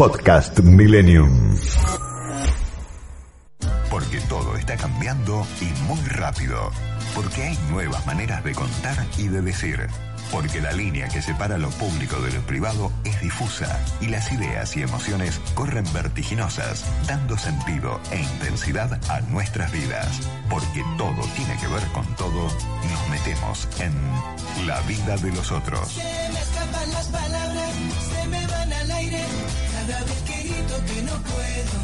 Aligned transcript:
Podcast 0.00 0.58
Millennium. 0.60 1.54
Porque 3.90 4.18
todo 4.30 4.56
está 4.56 4.74
cambiando 4.78 5.46
y 5.60 5.66
muy 5.82 6.00
rápido. 6.08 6.70
Porque 7.14 7.42
hay 7.42 7.58
nuevas 7.70 8.06
maneras 8.06 8.42
de 8.42 8.54
contar 8.54 8.96
y 9.18 9.28
de 9.28 9.42
decir. 9.42 9.88
Porque 10.32 10.62
la 10.62 10.72
línea 10.72 11.06
que 11.08 11.20
separa 11.20 11.58
lo 11.58 11.68
público 11.68 12.18
de 12.22 12.32
lo 12.32 12.40
privado 12.46 12.90
es 13.04 13.20
difusa 13.20 13.78
y 14.00 14.06
las 14.06 14.32
ideas 14.32 14.74
y 14.74 14.80
emociones 14.80 15.38
corren 15.54 15.84
vertiginosas, 15.92 16.82
dando 17.06 17.36
sentido 17.36 18.00
e 18.10 18.22
intensidad 18.22 18.98
a 19.10 19.20
nuestras 19.20 19.70
vidas. 19.70 20.18
Porque 20.48 20.82
todo 20.96 21.26
tiene 21.36 21.60
que 21.60 21.66
ver 21.66 21.82
con 21.92 22.06
todo, 22.16 22.44
nos 22.44 23.08
metemos 23.10 23.68
en 23.80 24.66
la 24.66 24.80
vida 24.82 25.18
de 25.18 25.30
los 25.32 25.52
otros. 25.52 25.88
Se 25.92 26.02
me 26.02 26.40
que 30.86 31.02
no 31.02 31.12
puedo. 31.22 31.76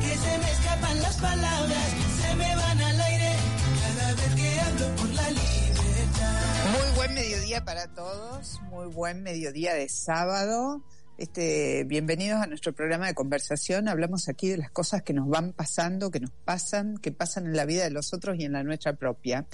Que 0.00 0.16
se 0.16 0.38
me 0.38 0.50
escapan 0.50 1.02
las 1.02 1.16
palabras, 1.16 1.88
se 2.20 2.34
me 2.36 2.56
van 2.56 2.80
al 2.80 3.00
aire, 3.00 3.32
cada 3.80 4.14
vez 4.14 4.34
que 4.34 4.60
hablo 4.60 4.96
por 4.96 5.08
la 5.14 5.30
libertad. 5.30 6.78
Muy 6.78 6.96
buen 6.96 7.14
mediodía 7.14 7.64
para 7.64 7.94
todos, 7.94 8.60
muy 8.70 8.86
buen 8.86 9.22
mediodía 9.22 9.74
de 9.74 9.88
sábado. 9.88 10.82
Este, 11.18 11.84
bienvenidos 11.84 12.42
a 12.42 12.46
nuestro 12.46 12.74
programa 12.74 13.06
de 13.06 13.14
conversación. 13.14 13.88
Hablamos 13.88 14.28
aquí 14.28 14.50
de 14.50 14.58
las 14.58 14.70
cosas 14.70 15.02
que 15.02 15.14
nos 15.14 15.26
van 15.26 15.54
pasando, 15.54 16.10
que 16.10 16.20
nos 16.20 16.30
pasan, 16.44 16.98
que 16.98 17.10
pasan 17.10 17.46
en 17.46 17.56
la 17.56 17.64
vida 17.64 17.84
de 17.84 17.90
los 17.90 18.12
otros 18.12 18.36
y 18.38 18.44
en 18.44 18.52
la 18.52 18.62
nuestra 18.62 18.92
propia. 18.92 19.46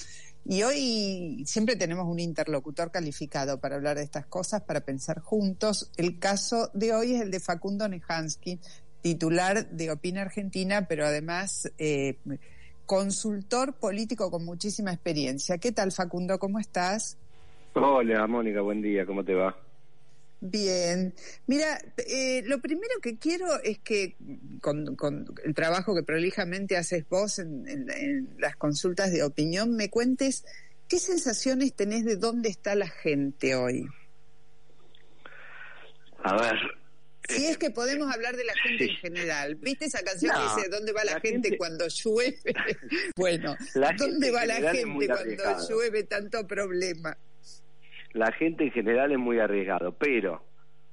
Y 0.44 0.64
hoy 0.64 1.44
siempre 1.46 1.76
tenemos 1.76 2.06
un 2.06 2.18
interlocutor 2.18 2.90
calificado 2.90 3.60
para 3.60 3.76
hablar 3.76 3.96
de 3.96 4.02
estas 4.02 4.26
cosas, 4.26 4.62
para 4.62 4.80
pensar 4.80 5.20
juntos. 5.20 5.90
El 5.96 6.18
caso 6.18 6.70
de 6.74 6.92
hoy 6.92 7.14
es 7.14 7.22
el 7.22 7.30
de 7.30 7.38
Facundo 7.38 7.88
Nehansky, 7.88 8.58
titular 9.02 9.68
de 9.70 9.90
Opina 9.92 10.22
Argentina, 10.22 10.86
pero 10.88 11.06
además 11.06 11.72
eh, 11.78 12.16
consultor 12.86 13.74
político 13.74 14.30
con 14.30 14.44
muchísima 14.44 14.92
experiencia. 14.92 15.58
¿Qué 15.58 15.70
tal, 15.70 15.92
Facundo? 15.92 16.38
¿Cómo 16.38 16.58
estás? 16.58 17.16
Hola, 17.74 18.26
Mónica, 18.26 18.60
buen 18.60 18.82
día, 18.82 19.06
¿cómo 19.06 19.24
te 19.24 19.34
va? 19.34 19.56
Bien, 20.44 21.14
mira, 21.46 21.78
eh, 21.98 22.42
lo 22.46 22.60
primero 22.60 22.94
que 23.00 23.16
quiero 23.16 23.62
es 23.62 23.78
que 23.78 24.16
con, 24.60 24.96
con 24.96 25.24
el 25.44 25.54
trabajo 25.54 25.94
que 25.94 26.02
prolijamente 26.02 26.76
haces 26.76 27.08
vos 27.08 27.38
en, 27.38 27.68
en- 27.68 27.88
en 27.90 28.34
las 28.40 28.56
consultas 28.56 29.12
de 29.12 29.22
opinión, 29.22 29.76
me 29.76 29.88
cuentes 29.88 30.44
qué 30.88 30.98
sensaciones 30.98 31.74
tenés 31.76 32.04
de 32.04 32.16
dónde 32.16 32.48
está 32.48 32.74
la 32.74 32.88
gente 32.88 33.54
hoy. 33.54 33.86
A 36.24 36.36
ver, 36.42 36.56
Si 37.28 37.46
es 37.46 37.56
que 37.56 37.70
podemos 37.70 38.12
hablar 38.12 38.36
de 38.36 38.44
la 38.44 38.54
gente 38.66 38.84
en 38.90 38.96
general. 38.96 39.54
¿Viste 39.54 39.84
esa 39.84 40.02
canción 40.02 40.32
No, 40.34 40.40
que 40.40 40.56
dice 40.60 40.68
¿Dónde 40.70 40.90
va 40.92 41.04
la, 41.04 41.12
la 41.14 41.20
gente, 41.20 41.50
gente- 41.50 41.56
cuando 41.56 41.86
llueve? 41.86 42.36
bueno, 43.16 43.56
¿dónde 43.96 44.30
va 44.32 44.44
la 44.44 44.72
gente 44.72 45.06
cuando 45.06 45.68
llueve 45.68 46.02
tanto 46.02 46.44
problema? 46.48 47.16
La 48.12 48.32
gente 48.32 48.64
en 48.64 48.70
general 48.72 49.12
es 49.12 49.18
muy 49.18 49.38
arriesgado, 49.38 49.92
pero 49.92 50.42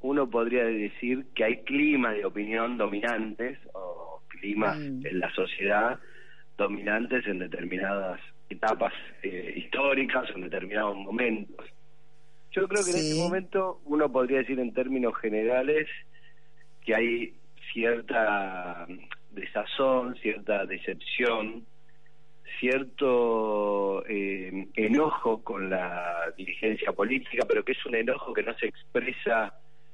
uno 0.02 0.30
podría 0.30 0.64
decir 0.64 1.26
que 1.36 1.44
hay 1.44 1.58
climas 1.64 2.16
de 2.16 2.26
opinión 2.26 2.78
dominantes 2.78 3.59
o 3.73 4.22
climas 4.28 4.78
Mm. 4.78 5.06
en 5.06 5.20
la 5.20 5.30
sociedad 5.34 6.00
dominantes 6.58 7.26
en 7.28 7.39
determinadas 7.39 8.20
etapas 8.50 8.94
eh, 9.23 9.53
históricas 9.58 10.30
o 10.31 10.36
en 10.36 10.42
determinados 10.42 10.98
momentos. 10.98 11.66
Yo 12.52 12.67
creo 12.67 12.84
que 12.84 12.92
en 12.92 12.98
este 12.98 13.16
momento 13.16 13.80
uno 13.86 14.11
podría 14.11 14.39
decir 14.39 14.59
en 14.59 14.73
términos 14.73 15.16
generales 15.17 15.88
que 16.83 16.95
hay 16.95 17.33
cierta 17.72 18.88
desazón, 19.32 20.15
cierta 20.15 20.65
decepción, 20.65 21.65
cierto 22.60 24.05
eh, 24.08 24.67
enojo 24.76 25.43
con 25.43 25.70
la 25.70 26.33
dirigencia 26.37 26.92
política, 26.92 27.45
pero 27.48 27.64
que 27.64 27.73
es 27.73 27.86
un 27.86 27.95
enojo 27.95 28.33
que 28.33 28.43
no 28.43 28.54
se 28.58 28.67
expresa 28.67 29.54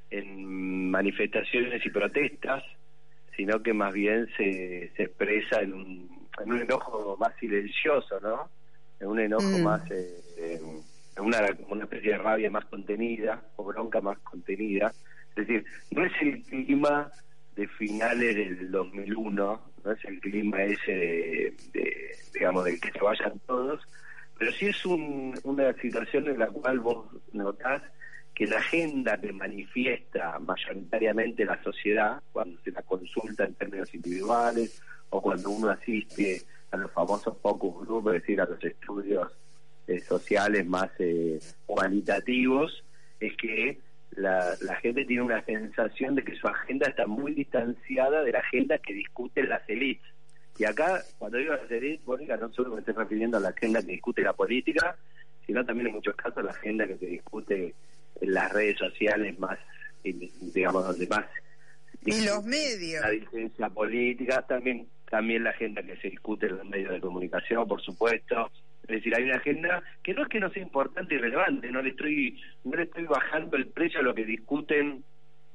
en 0.10 0.90
manifestaciones 0.92 1.86
y 1.86 1.90
protestas, 1.90 2.64
sino 3.36 3.62
que 3.62 3.74
más 3.74 3.94
bien 3.94 4.28
se, 4.38 4.92
se 4.96 5.04
expresa 5.04 5.62
en 5.62 5.74
un, 5.74 6.28
en 6.44 6.52
un 6.52 6.62
enojo 6.62 7.18
más 7.20 7.34
silencioso, 7.40 8.20
¿no? 8.22 8.50
En 9.00 9.08
un 9.08 9.20
enojo 9.20 9.58
Mm. 9.58 9.64
más, 9.64 9.92
eh, 9.92 10.22
eh, 10.38 10.60
en 11.18 11.24
una, 11.24 11.40
una 11.70 11.84
especie 11.84 12.12
de 12.12 12.18
rabia 12.18 12.50
más 12.50 12.66
contenida 12.66 13.42
o 13.58 13.66
bronca 13.66 14.02
más 14.02 14.18
contenida. 14.20 14.94
Es 15.36 15.48
decir, 15.48 15.66
no 15.92 16.06
es 16.06 16.14
el 16.22 16.44
clima 16.44 17.12
de 17.56 17.68
finales 17.68 18.36
del 18.36 18.72
2001, 18.72 19.62
no 19.86 19.92
es 19.92 20.04
el 20.06 20.20
clima 20.20 20.64
ese 20.64 21.54
de, 21.72 22.18
digamos, 22.34 22.66
del 22.66 22.80
que 22.82 22.92
se 22.92 23.00
vayan 23.00 23.40
todos, 23.46 23.82
pero 24.38 24.52
sí 24.52 24.66
es 24.68 24.86
un, 24.86 25.40
una 25.44 25.74
situación 25.74 26.28
en 26.28 26.40
la 26.40 26.48
cual 26.48 26.80
vos 26.80 27.08
notás 27.32 27.84
que 28.34 28.48
la 28.48 28.58
agenda 28.58 29.18
que 29.18 29.32
manifiesta 29.32 30.38
mayoritariamente 30.40 31.46
la 31.46 31.62
sociedad, 31.64 32.22
cuando 32.34 32.60
se 32.62 32.72
la 32.72 32.82
consulta 32.82 33.46
en 33.46 33.54
términos 33.54 33.94
individuales 33.94 34.82
o 35.10 35.22
cuando 35.22 35.52
uno 35.52 35.70
asiste 35.70 36.42
a 36.72 36.78
los 36.78 36.92
famosos 36.92 37.38
focus 37.42 37.88
group, 37.88 38.10
es 38.10 38.22
decir, 38.22 38.42
a 38.42 38.46
los 38.46 38.62
estudios 38.62 39.32
eh, 39.88 40.02
sociales 40.02 40.66
más 40.68 40.90
eh, 41.00 41.40
cualitativos, 41.66 42.84
es 43.20 43.38
que 43.38 43.80
la, 44.16 44.56
la 44.62 44.76
gente 44.78 45.06
tiene 45.06 45.22
una 45.22 45.44
sensación 45.44 46.16
de 46.16 46.24
que 46.24 46.36
su 46.36 46.48
agenda 46.48 46.88
está 46.88 47.06
muy 47.06 47.34
distanciada 47.34 48.24
de 48.24 48.32
la 48.32 48.40
agenda 48.40 48.78
que 48.78 48.94
discuten 48.94 49.50
las 49.50 49.68
élites. 49.70 50.08
Y 50.58 50.64
acá, 50.64 51.04
cuando 51.18 51.38
digo 51.38 51.54
las 51.54 51.70
élites, 51.70 52.06
Mónica, 52.08 52.38
no 52.38 52.52
solo 52.54 52.74
me 52.74 52.80
estoy 52.80 52.94
refiriendo 52.94 53.38
a 53.38 53.42
la 53.42 53.50
agenda 53.50 53.82
que 53.82 53.92
discute 53.92 54.22
la 54.22 54.34
política, 54.34 54.96
sino 55.46 55.66
también 55.66 55.88
en 55.88 55.96
muchos 55.96 56.16
casos 56.16 56.44
la 56.44 56.52
agenda 56.52 56.88
que 56.88 56.98
se 56.98 57.06
discute 57.08 57.76
en 58.22 58.34
las 58.34 58.52
redes 58.54 58.78
sociales 58.78 59.38
más, 59.38 59.60
digamos, 60.04 60.86
donde 60.86 61.08
más... 61.08 61.26
Y 62.06 62.24
los 62.24 62.44
medios. 62.46 63.02
La 63.02 63.10
dirigencia 63.10 63.70
política, 63.70 64.42
también, 64.44 64.88
también 65.10 65.44
la 65.44 65.50
agenda 65.50 65.82
que 65.84 65.98
se 65.98 66.10
discute 66.10 66.46
en 66.46 66.58
los 66.58 66.66
medios 66.66 66.94
de 66.94 67.02
comunicación, 67.02 67.68
por 67.68 67.82
supuesto. 67.82 68.52
Es 68.88 68.98
decir, 68.98 69.16
hay 69.16 69.24
una 69.24 69.38
agenda 69.38 69.84
que 70.04 70.14
no 70.14 70.24
es 70.24 70.30
que 70.30 70.40
no 70.40 70.50
sea 70.52 70.62
importante 70.62 71.16
y 71.16 71.18
relevante, 71.18 71.72
no 71.72 71.82
le 71.82 71.90
estoy, 71.90 72.40
no 72.64 72.78
le 72.78 72.84
estoy 72.84 73.06
bajando 73.06 73.58
el 73.58 73.68
precio 73.68 74.00
a 74.00 74.04
lo 74.04 74.14
que 74.14 74.26
discuten 74.26 75.04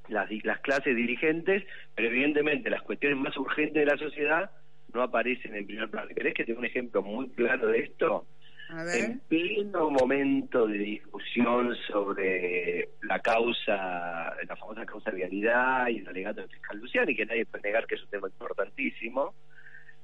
las, 0.08 0.28
las 0.44 0.60
clases 0.60 0.96
dirigentes, 0.96 1.64
pero 1.94 2.08
evidentemente 2.08 2.70
las 2.70 2.82
cuestiones 2.82 3.18
más 3.18 3.36
urgentes 3.36 3.74
de 3.74 3.86
la 3.86 3.96
sociedad 3.96 4.50
no 4.92 5.02
aparecen 5.02 5.54
en 5.54 5.66
primer 5.66 5.88
plano. 5.88 6.08
¿Querés 6.14 6.34
que 6.34 6.44
te 6.44 6.52
dé 6.52 6.58
un 6.58 6.64
ejemplo 6.64 7.02
muy 7.02 7.30
claro 7.30 7.68
de 7.68 7.78
esto? 7.78 8.26
A 8.70 8.84
ver. 8.84 9.04
En 9.04 9.20
pleno 9.20 9.90
momento 9.90 10.66
de 10.66 10.78
discusión 10.78 11.74
sobre 11.88 12.88
la 13.02 13.18
causa, 13.20 14.34
la 14.46 14.56
famosa 14.56 14.86
causa 14.86 15.10
de 15.10 15.16
vialidad 15.16 15.88
y 15.88 15.98
el 15.98 16.08
alegato 16.08 16.40
del 16.40 16.50
fiscal 16.50 16.78
Luciani, 16.78 17.14
que 17.14 17.26
nadie 17.26 17.46
puede 17.46 17.62
negar 17.62 17.86
que 17.86 17.96
es 17.96 18.02
un 18.02 18.10
tema 18.10 18.28
importantísimo, 18.28 19.34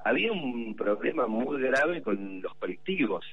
había 0.06 0.32
un 0.32 0.74
problema 0.76 1.26
muy 1.26 1.60
grave 1.60 2.00
con 2.02 2.40
los 2.40 2.54
colectivos. 2.56 3.24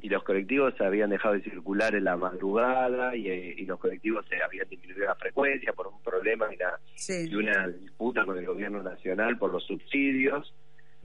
Y 0.00 0.08
los 0.10 0.22
colectivos 0.22 0.74
habían 0.80 1.10
dejado 1.10 1.34
de 1.34 1.42
circular 1.42 1.94
en 1.94 2.04
la 2.04 2.16
madrugada 2.16 3.16
y, 3.16 3.28
eh, 3.30 3.54
y 3.56 3.64
los 3.64 3.80
colectivos 3.80 4.26
se 4.28 4.40
habían 4.42 4.68
disminuido 4.68 5.06
la 5.06 5.14
frecuencia 5.14 5.72
por 5.72 5.86
un 5.86 6.00
problema 6.02 6.46
y 6.52 6.56
una, 6.56 6.78
Sí. 6.94 7.28
y 7.30 7.34
una 7.34 7.68
disputa 7.68 8.24
con 8.26 8.36
el 8.38 8.44
gobierno 8.46 8.82
nacional 8.82 9.38
por 9.38 9.50
los 9.52 9.64
subsidios 9.64 10.52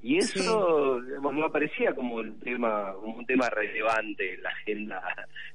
y 0.03 0.17
eso 0.17 0.99
digamos, 1.01 1.33
no 1.33 1.45
aparecía 1.45 1.93
como 1.93 2.15
un 2.15 2.39
tema 2.39 2.93
como 2.93 3.17
un 3.17 3.25
tema 3.25 3.49
relevante 3.49 4.33
en 4.33 4.43
la 4.43 4.49
agenda 4.49 5.01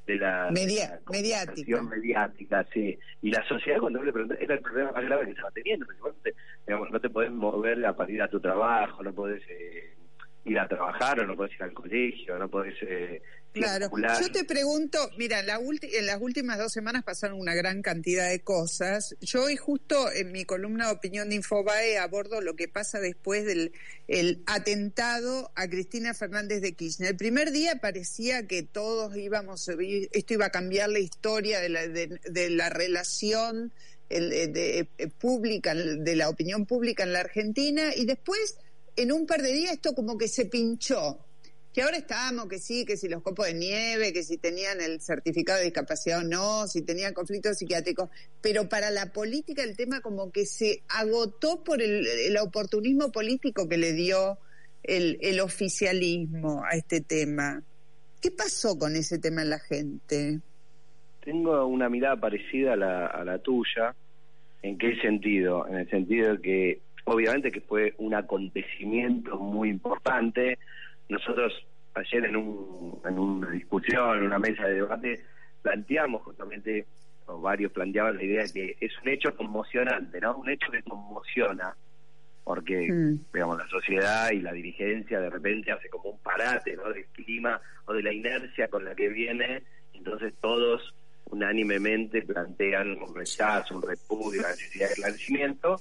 de 0.06 0.16
la, 0.16 0.50
Media- 0.52 1.00
la 1.04 1.10
mediática. 1.12 1.82
mediática 1.82 2.66
sí 2.72 2.98
y 3.22 3.30
la 3.30 3.46
sociedad 3.48 3.80
cuando 3.80 4.02
le 4.02 4.12
pregunté 4.12 4.42
era 4.42 4.54
el 4.54 4.60
problema 4.60 4.92
más 4.92 5.04
grave 5.04 5.24
que 5.24 5.30
estaba 5.32 5.50
teniendo 5.50 5.86
porque 6.00 6.32
digamos, 6.66 6.90
no 6.90 7.00
te 7.00 7.10
podés 7.10 7.30
mover 7.32 7.84
a 7.84 7.96
para 7.96 8.10
ir 8.12 8.22
a 8.22 8.28
tu 8.28 8.40
trabajo 8.40 9.02
no 9.02 9.12
podés 9.12 9.42
eh, 9.48 9.94
ir 10.46 10.58
a 10.58 10.68
trabajar 10.68 11.20
o 11.20 11.26
no 11.26 11.36
podés 11.36 11.54
ir 11.54 11.62
al 11.62 11.72
colegio 11.74 12.38
no 12.38 12.48
podés 12.48 12.74
eh, 12.82 13.20
Claro, 13.52 13.86
circular. 13.86 14.20
yo 14.20 14.30
te 14.30 14.44
pregunto, 14.44 14.98
mira, 15.16 15.42
la 15.42 15.58
ulti- 15.58 15.88
en 15.94 16.04
las 16.04 16.20
últimas 16.20 16.58
dos 16.58 16.70
semanas 16.72 17.02
pasaron 17.04 17.40
una 17.40 17.54
gran 17.54 17.80
cantidad 17.80 18.28
de 18.28 18.40
cosas. 18.40 19.16
Yo 19.22 19.44
hoy 19.44 19.56
justo 19.56 20.12
en 20.12 20.30
mi 20.30 20.44
columna 20.44 20.88
de 20.88 20.92
opinión 20.92 21.30
de 21.30 21.36
Infobae 21.36 21.96
abordo 21.96 22.42
lo 22.42 22.54
que 22.54 22.68
pasa 22.68 23.00
después 23.00 23.46
del 23.46 23.72
el 24.08 24.42
atentado 24.46 25.50
a 25.54 25.68
Cristina 25.68 26.12
Fernández 26.12 26.60
de 26.60 26.74
Kirchner. 26.74 27.12
El 27.12 27.16
primer 27.16 27.50
día 27.50 27.76
parecía 27.80 28.46
que 28.46 28.62
todos 28.62 29.16
íbamos, 29.16 29.66
esto 30.12 30.34
iba 30.34 30.44
a 30.44 30.50
cambiar 30.50 30.90
la 30.90 30.98
historia 30.98 31.58
de 31.58 31.68
la, 31.70 31.88
de, 31.88 32.20
de 32.28 32.50
la 32.50 32.68
relación 32.68 33.72
el, 34.10 34.28
de, 34.28 34.46
de, 34.48 34.88
eh, 34.98 35.08
pública, 35.18 35.74
de 35.74 36.14
la 36.14 36.28
opinión 36.28 36.66
pública 36.66 37.04
en 37.04 37.14
la 37.14 37.20
Argentina 37.20 37.94
y 37.96 38.04
después, 38.04 38.58
en 38.96 39.12
un 39.12 39.26
par 39.26 39.42
de 39.42 39.52
días, 39.52 39.74
esto 39.74 39.94
como 39.94 40.16
que 40.18 40.28
se 40.28 40.46
pinchó. 40.46 41.18
que 41.72 41.82
ahora 41.82 41.98
estamos, 41.98 42.48
que 42.48 42.58
sí, 42.58 42.86
que 42.86 42.96
si 42.96 43.06
los 43.06 43.22
copos 43.22 43.46
de 43.46 43.52
nieve, 43.52 44.14
que 44.14 44.22
si 44.22 44.38
tenían 44.38 44.80
el 44.80 44.98
certificado 45.02 45.58
de 45.58 45.66
discapacidad 45.66 46.20
o 46.20 46.24
no, 46.24 46.66
si 46.66 46.80
tenían 46.80 47.12
conflictos 47.12 47.58
psiquiátricos, 47.58 48.08
pero 48.40 48.66
para 48.66 48.90
la 48.90 49.12
política 49.12 49.62
el 49.62 49.76
tema 49.76 50.00
como 50.00 50.32
que 50.32 50.46
se 50.46 50.82
agotó 50.88 51.62
por 51.62 51.82
el, 51.82 52.06
el 52.06 52.38
oportunismo 52.38 53.12
político 53.12 53.68
que 53.68 53.76
le 53.76 53.92
dio 53.92 54.38
el, 54.84 55.18
el 55.20 55.38
oficialismo 55.40 56.62
a 56.64 56.76
este 56.76 57.02
tema. 57.02 57.62
¿Qué 58.22 58.30
pasó 58.30 58.78
con 58.78 58.96
ese 58.96 59.18
tema 59.18 59.42
en 59.42 59.50
la 59.50 59.58
gente? 59.58 60.40
Tengo 61.22 61.66
una 61.66 61.90
mirada 61.90 62.16
parecida 62.18 62.72
a 62.72 62.76
la, 62.76 63.06
a 63.08 63.22
la 63.22 63.38
tuya. 63.38 63.94
¿En 64.62 64.78
qué 64.78 64.96
sentido? 65.02 65.68
En 65.68 65.76
el 65.76 65.90
sentido 65.90 66.36
de 66.36 66.40
que 66.40 66.80
obviamente 67.06 67.50
que 67.50 67.60
fue 67.60 67.94
un 67.98 68.14
acontecimiento 68.14 69.36
muy 69.38 69.70
importante. 69.70 70.58
Nosotros 71.08 71.52
ayer 71.94 72.24
en, 72.26 72.36
un, 72.36 73.00
en 73.04 73.18
una 73.18 73.50
discusión, 73.50 74.18
en 74.18 74.24
una 74.24 74.38
mesa 74.38 74.66
de 74.66 74.74
debate, 74.74 75.20
planteamos 75.62 76.22
justamente, 76.22 76.86
o 77.26 77.40
varios 77.40 77.72
planteaban 77.72 78.16
la 78.16 78.22
idea 78.22 78.42
de 78.42 78.52
que 78.52 78.76
es 78.80 78.92
un 79.02 79.08
hecho 79.08 79.34
conmocionante, 79.36 80.20
¿no? 80.20 80.36
Un 80.36 80.50
hecho 80.50 80.70
que 80.70 80.82
conmociona, 80.82 81.74
porque, 82.44 82.88
Mm. 82.92 83.20
digamos, 83.32 83.58
la 83.58 83.68
sociedad 83.68 84.30
y 84.32 84.40
la 84.40 84.52
dirigencia 84.52 85.20
de 85.20 85.30
repente 85.30 85.72
hace 85.72 85.88
como 85.88 86.10
un 86.10 86.18
parate, 86.18 86.76
¿no? 86.76 86.92
Del 86.92 87.06
clima 87.06 87.60
o 87.86 87.92
de 87.92 88.02
la 88.02 88.12
inercia 88.12 88.68
con 88.68 88.84
la 88.84 88.94
que 88.94 89.08
viene, 89.08 89.62
entonces 89.94 90.34
todos 90.40 90.94
unánimemente 91.30 92.22
plantean 92.22 93.00
un 93.02 93.14
rechazo, 93.14 93.76
un 93.76 93.82
repudio, 93.82 94.42
la 94.42 94.50
necesidad 94.50 94.86
de 94.86 94.92
esclarecimiento, 94.92 95.80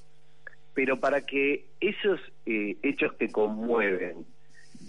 pero 0.76 1.00
para 1.00 1.22
que 1.22 1.70
esos 1.80 2.20
eh, 2.44 2.76
hechos 2.82 3.14
que 3.14 3.32
conmueven 3.32 4.26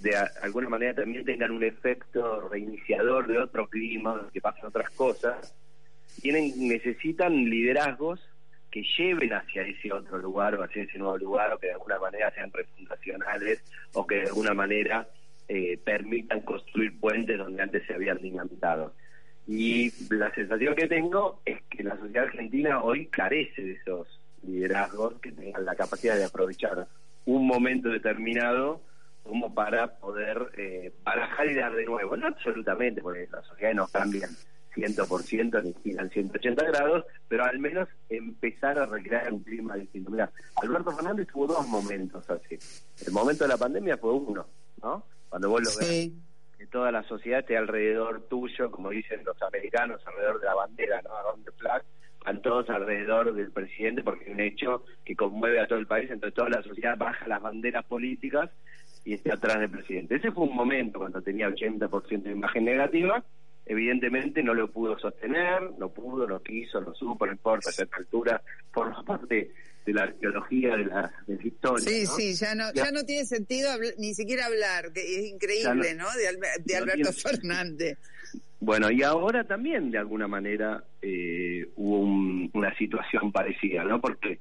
de 0.02 0.12
alguna 0.42 0.68
manera 0.68 0.94
también 0.94 1.24
tengan 1.24 1.52
un 1.52 1.64
efecto 1.64 2.50
reiniciador 2.50 3.26
de 3.26 3.40
otro 3.40 3.70
clima, 3.70 4.30
que 4.34 4.42
pasen 4.42 4.66
otras 4.66 4.90
cosas, 4.90 5.56
tienen 6.22 6.52
necesitan 6.68 7.34
liderazgos 7.34 8.20
que 8.70 8.84
lleven 8.98 9.32
hacia 9.32 9.62
ese 9.62 9.94
otro 9.94 10.18
lugar 10.18 10.56
o 10.56 10.64
hacia 10.64 10.84
ese 10.84 11.00
nuevo 11.00 11.18
lugar 11.18 11.54
o 11.54 11.58
que 11.58 11.68
de 11.68 11.74
alguna 11.74 12.00
manera 12.00 12.32
sean 12.32 12.52
refundacionales 12.52 13.64
o 13.94 14.06
que 14.06 14.16
de 14.16 14.28
alguna 14.28 14.54
manera 14.54 15.08
eh, 15.48 15.80
permitan 15.86 16.42
construir 16.42 17.00
puentes 17.00 17.38
donde 17.38 17.64
antes 17.64 17.88
se 17.88 17.94
habían 17.94 18.18
dinamitado. 18.18 18.94
Y 19.48 19.94
la 20.14 20.36
sensación 20.36 20.76
que 20.76 20.88
tengo 20.88 21.40
es 21.46 21.62
que 21.70 21.82
la 21.82 21.96
sociedad 21.96 22.26
argentina 22.26 22.84
hoy 22.84 23.06
carece 23.06 23.62
de 23.62 23.72
esos 23.72 24.20
liderazgos 24.48 25.20
que 25.20 25.32
tengan 25.32 25.66
la 25.66 25.76
capacidad 25.76 26.16
de 26.16 26.26
aprovechar 26.26 26.88
un 27.26 27.46
momento 27.46 27.90
determinado 27.90 28.82
como 29.24 29.54
para 29.54 30.00
poder 30.00 30.52
eh, 30.58 30.94
barajar 31.04 31.48
y 31.48 31.56
dar 31.56 31.76
de 31.76 31.86
nuevo. 31.86 32.16
No 32.16 32.28
absolutamente, 32.28 33.02
porque 33.02 33.28
las 33.32 33.46
sociedades 33.46 33.76
no 33.76 33.88
cambian 33.88 34.30
100% 34.74 35.64
ni 35.64 35.74
giran 35.84 36.10
180 36.10 36.66
grados, 36.66 37.06
pero 37.28 37.44
al 37.44 37.60
menos 37.60 37.90
empezar 38.10 38.80
a 38.80 38.86
recrear 38.86 39.34
un 39.34 39.44
clima 39.44 39.76
distinto. 39.76 40.12
Mira, 40.12 40.32
Alberto 40.56 40.92
Fernández 40.92 41.28
tuvo 41.28 41.48
dos 41.48 41.68
momentos 41.68 42.30
así. 42.30 42.58
El 43.06 43.12
momento 43.12 43.44
de 43.44 43.50
la 43.50 43.58
pandemia 43.58 43.98
fue 43.98 44.14
uno, 44.14 44.48
¿no? 44.82 45.04
Cuando 45.30 45.50
vos 45.50 45.62
lo 45.62 45.70
ves 45.80 46.12
que 46.58 46.68
toda 46.68 46.92
la 46.92 47.04
sociedad 47.04 47.42
esté 47.42 47.58
alrededor 47.58 48.24
tuyo, 48.30 48.72
como 48.72 48.90
dicen 48.90 49.24
los 49.26 49.40
americanos, 49.42 50.02
alrededor 50.08 50.40
de 50.40 50.46
la 50.46 50.56
bandera, 50.56 51.02
¿no? 51.04 51.16
Around 51.16 51.46
the 51.46 51.52
flag, 51.52 51.84
van 52.28 52.42
todos 52.42 52.70
alrededor 52.70 53.34
del 53.34 53.52
presidente 53.52 54.04
porque 54.04 54.26
es 54.26 54.32
un 54.32 54.42
hecho 54.42 54.84
que 55.06 55.16
conmueve 55.16 55.62
a 55.62 55.68
todo 55.68 55.80
el 55.80 55.88
país, 55.88 56.12
entonces 56.12 56.36
toda 56.36 56.50
la 56.50 56.62
sociedad 56.62 56.98
baja 56.98 57.26
las 57.26 57.42
banderas 57.42 57.86
políticas 57.86 58.50
y 59.06 59.14
está 59.14 59.36
atrás 59.36 59.62
del 59.62 59.70
presidente. 59.72 60.16
Ese 60.16 60.32
fue 60.34 60.44
un 60.44 60.54
momento 60.56 61.00
cuando 61.00 61.22
tenía 61.22 61.48
80% 61.48 62.24
de 62.24 62.32
imagen 62.32 62.66
negativa, 62.66 63.24
evidentemente 63.66 64.44
no 64.44 64.54
lo 64.54 64.70
pudo 64.70 65.00
sostener, 65.00 65.72
no 65.80 65.88
pudo, 65.90 66.28
no 66.28 66.42
quiso, 66.42 66.82
no 66.82 66.94
supo, 66.96 67.26
no 67.26 67.32
importa, 67.32 67.70
a 67.70 67.72
esta 67.72 67.96
altura 67.96 68.42
forma 68.74 69.02
parte 69.06 69.52
de 69.86 69.94
la 69.94 70.04
arqueología 70.04 70.76
de 70.76 70.86
la, 70.86 71.10
de 71.28 71.36
la 71.38 71.48
historia. 71.48 71.88
Sí, 71.90 72.04
¿no? 72.04 72.12
sí, 72.12 72.34
ya 72.34 72.56
no, 72.56 72.74
Ya- 72.74 72.86
ya 72.88 72.92
no 72.92 73.04
tiene 73.06 73.26
sentido 73.26 73.70
habl- 73.70 73.96
ni 74.00 74.14
siquiera 74.14 74.48
hablar, 74.48 74.92
que 74.92 75.00
es 75.02 75.28
increíble, 75.32 75.94
no- 75.96 76.04
¿no? 76.04 76.10
De, 76.12 76.24
de 76.66 76.74
no 76.74 76.84
Alberto 76.84 76.94
tiene- 76.96 77.14
Fernández. 77.14 77.98
Bueno, 78.60 78.90
y 78.92 79.04
ahora 79.04 79.44
también 79.44 79.92
de 79.92 80.00
alguna 80.00 80.28
manera 80.28 80.84
eh, 81.02 81.68
hubo 81.76 82.00
un- 82.00 82.50
una 82.54 82.76
situación 82.76 83.32
parecida, 83.32 83.84
¿no? 83.84 84.02
Porque 84.02 84.40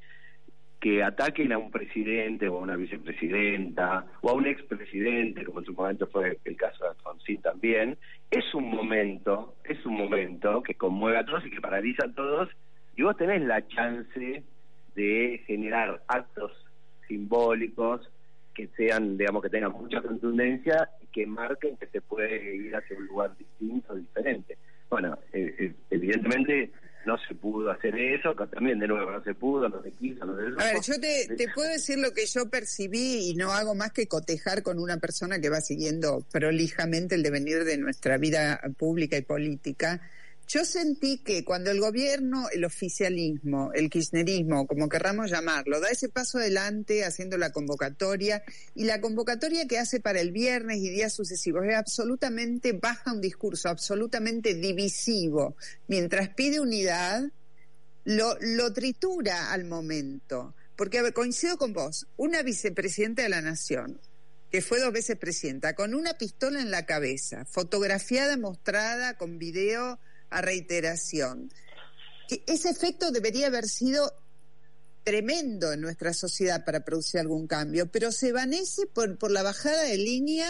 que 0.80 1.02
ataquen 1.02 1.52
a 1.52 1.58
un 1.58 1.70
presidente 1.70 2.48
o 2.48 2.58
a 2.58 2.60
una 2.62 2.76
vicepresidenta 2.76 4.06
o 4.20 4.30
a 4.30 4.34
un 4.34 4.46
expresidente, 4.46 5.44
como 5.44 5.60
en 5.60 5.64
su 5.66 5.72
momento 5.72 6.06
fue 6.06 6.38
el 6.44 6.56
caso 6.56 6.84
de 6.84 6.90
Alfonsín 6.90 7.40
también, 7.42 7.98
es 8.30 8.54
un 8.54 8.70
momento, 8.70 9.56
es 9.64 9.84
un 9.86 9.94
momento 9.96 10.62
que 10.62 10.74
conmueve 10.74 11.18
a 11.18 11.24
todos 11.24 11.44
y 11.46 11.50
que 11.50 11.60
paraliza 11.60 12.06
a 12.06 12.12
todos 12.12 12.48
y 12.94 13.02
vos 13.02 13.16
tenés 13.16 13.42
la 13.42 13.66
chance 13.68 14.44
de 14.94 15.42
generar 15.46 16.02
actos 16.08 16.52
simbólicos 17.08 18.08
que 18.54 18.68
sean, 18.76 19.16
digamos, 19.18 19.42
que 19.42 19.50
tengan 19.50 19.72
mucha 19.72 20.00
contundencia 20.02 20.88
que 21.16 21.26
marquen 21.26 21.78
que 21.78 21.86
se 21.86 22.02
puede 22.02 22.56
ir 22.56 22.76
hacia 22.76 22.94
un 22.94 23.06
lugar 23.06 23.34
distinto, 23.38 23.94
diferente. 23.94 24.58
Bueno, 24.90 25.18
eh, 25.32 25.72
evidentemente 25.88 26.70
no 27.06 27.16
se 27.26 27.34
pudo 27.34 27.70
hacer 27.70 27.98
eso, 27.98 28.34
también 28.34 28.78
de 28.78 28.86
nuevo 28.86 29.10
no 29.10 29.24
se 29.24 29.32
pudo, 29.32 29.66
no 29.66 29.82
se 29.82 29.92
quiso, 29.92 30.26
no 30.26 30.36
se 30.36 30.62
A 30.62 30.74
ver, 30.74 30.82
yo 30.82 31.00
te, 31.00 31.34
te 31.34 31.48
puedo 31.54 31.70
decir 31.70 31.98
lo 31.98 32.12
que 32.12 32.26
yo 32.26 32.50
percibí 32.50 33.30
y 33.30 33.34
no 33.34 33.52
hago 33.52 33.74
más 33.74 33.92
que 33.92 34.06
cotejar 34.06 34.62
con 34.62 34.78
una 34.78 34.98
persona 34.98 35.40
que 35.40 35.48
va 35.48 35.62
siguiendo 35.62 36.22
prolijamente 36.30 37.14
el 37.14 37.22
devenir 37.22 37.64
de 37.64 37.78
nuestra 37.78 38.18
vida 38.18 38.60
pública 38.76 39.16
y 39.16 39.22
política. 39.22 40.02
Yo 40.48 40.64
sentí 40.64 41.18
que 41.18 41.44
cuando 41.44 41.72
el 41.72 41.80
gobierno, 41.80 42.48
el 42.52 42.64
oficialismo, 42.64 43.72
el 43.74 43.90
kirchnerismo, 43.90 44.68
como 44.68 44.88
querramos 44.88 45.28
llamarlo, 45.28 45.80
da 45.80 45.88
ese 45.88 46.08
paso 46.08 46.38
adelante 46.38 47.04
haciendo 47.04 47.36
la 47.36 47.50
convocatoria 47.50 48.44
y 48.72 48.84
la 48.84 49.00
convocatoria 49.00 49.66
que 49.66 49.78
hace 49.78 49.98
para 49.98 50.20
el 50.20 50.30
viernes 50.30 50.78
y 50.78 50.88
días 50.88 51.14
sucesivos 51.14 51.64
es 51.66 51.74
absolutamente 51.74 52.72
baja 52.74 53.12
un 53.12 53.20
discurso, 53.20 53.68
absolutamente 53.68 54.54
divisivo, 54.54 55.56
mientras 55.88 56.28
pide 56.28 56.60
unidad, 56.60 57.24
lo, 58.04 58.72
tritura 58.72 59.52
al 59.52 59.64
momento. 59.64 60.54
Porque, 60.76 60.98
a 60.98 61.02
ver, 61.02 61.12
coincido 61.12 61.58
con 61.58 61.72
vos, 61.72 62.06
una 62.16 62.42
vicepresidenta 62.42 63.22
de 63.22 63.30
la 63.30 63.40
Nación, 63.40 64.00
que 64.52 64.62
fue 64.62 64.78
dos 64.78 64.92
veces 64.92 65.16
presidenta, 65.16 65.74
con 65.74 65.92
una 65.92 66.14
pistola 66.14 66.60
en 66.60 66.70
la 66.70 66.86
cabeza, 66.86 67.44
fotografiada, 67.46 68.36
mostrada, 68.36 69.16
con 69.16 69.38
video 69.38 69.98
a 70.30 70.42
reiteración. 70.42 71.50
Ese 72.46 72.70
efecto 72.70 73.10
debería 73.10 73.46
haber 73.46 73.64
sido 73.64 74.12
tremendo 75.04 75.72
en 75.72 75.80
nuestra 75.80 76.12
sociedad 76.12 76.64
para 76.64 76.84
producir 76.84 77.20
algún 77.20 77.46
cambio, 77.46 77.90
pero 77.92 78.10
se 78.10 78.32
vanece 78.32 78.86
por, 78.92 79.18
por 79.18 79.30
la 79.30 79.44
bajada 79.44 79.84
de 79.84 79.96
línea, 79.96 80.48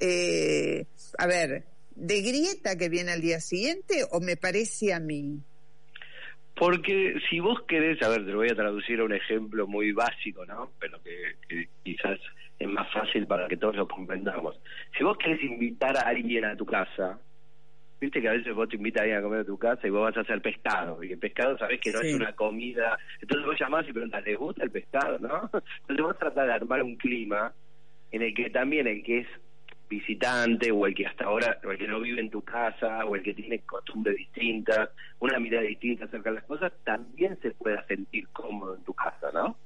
eh, 0.00 0.86
a 1.18 1.26
ver, 1.28 1.66
de 1.94 2.20
grieta 2.22 2.76
que 2.76 2.88
viene 2.88 3.12
al 3.12 3.20
día 3.20 3.38
siguiente, 3.38 4.04
o 4.10 4.20
me 4.20 4.36
parece 4.36 4.92
a 4.92 4.98
mí. 4.98 5.38
Porque 6.56 7.14
si 7.30 7.38
vos 7.38 7.62
querés, 7.68 8.02
a 8.02 8.08
ver, 8.08 8.24
te 8.24 8.32
lo 8.32 8.38
voy 8.38 8.50
a 8.50 8.56
traducir 8.56 8.98
a 9.00 9.04
un 9.04 9.14
ejemplo 9.14 9.66
muy 9.68 9.92
básico, 9.92 10.44
¿no? 10.44 10.72
Pero 10.80 11.00
que 11.02 11.68
quizás 11.84 12.18
es 12.58 12.68
más 12.68 12.92
fácil 12.92 13.26
para 13.26 13.48
que 13.48 13.56
todos 13.56 13.76
lo 13.76 13.88
comprendamos. 13.88 14.60
Si 14.96 15.04
vos 15.04 15.16
querés 15.16 15.42
invitar 15.42 15.96
a 15.96 16.08
alguien 16.08 16.44
a 16.44 16.56
tu 16.56 16.66
casa, 16.66 17.18
viste 18.00 18.20
que 18.22 18.28
a 18.28 18.32
veces 18.32 18.54
vos 18.54 18.68
te 18.68 18.76
invitas 18.76 19.00
a 19.00 19.02
alguien 19.04 19.18
a 19.18 19.22
comer 19.22 19.40
a 19.40 19.44
tu 19.44 19.58
casa 19.58 19.86
y 19.86 19.90
vos 19.90 20.02
vas 20.02 20.16
a 20.16 20.20
hacer 20.20 20.40
pescado, 20.40 21.02
y 21.04 21.12
el 21.12 21.18
pescado 21.18 21.58
sabés 21.58 21.80
que 21.80 21.92
no 21.92 21.98
Sí. 22.00 22.08
es 22.08 22.14
una 22.14 22.32
comida, 22.34 22.98
entonces 23.20 23.46
vos 23.46 23.56
llamás 23.60 23.86
y 23.88 23.92
preguntas, 23.92 24.24
¿les 24.24 24.38
gusta 24.38 24.64
el 24.64 24.70
pescado, 24.70 25.18
no? 25.18 25.50
Entonces 25.82 26.02
vos 26.04 26.18
tratás 26.18 26.46
de 26.46 26.52
armar 26.52 26.82
un 26.82 26.96
clima 26.96 27.52
en 28.10 28.22
el 28.22 28.34
que 28.34 28.50
también 28.50 28.86
el 28.86 29.02
que 29.02 29.18
es 29.18 29.26
visitante 29.88 30.70
o 30.70 30.86
el 30.86 30.94
que 30.94 31.06
hasta 31.06 31.24
ahora, 31.24 31.58
o 31.64 31.70
el 31.72 31.78
que 31.78 31.88
no 31.88 32.00
vive 32.00 32.20
en 32.20 32.30
tu 32.30 32.42
casa 32.42 33.04
o 33.04 33.16
el 33.16 33.22
que 33.22 33.34
tiene 33.34 33.58
costumbres 33.60 34.16
distintas, 34.16 34.90
una 35.18 35.38
mirada 35.38 35.64
distinta 35.66 36.04
acerca 36.04 36.30
de 36.30 36.36
las 36.36 36.44
cosas, 36.44 36.72
también 36.84 37.38
se 37.42 37.50
pueda 37.52 37.84
sentir 37.86 38.28
cómodo 38.28 38.76
en 38.76 38.84
tu 38.84 38.94
casa, 38.94 39.30
¿no? 39.34 39.56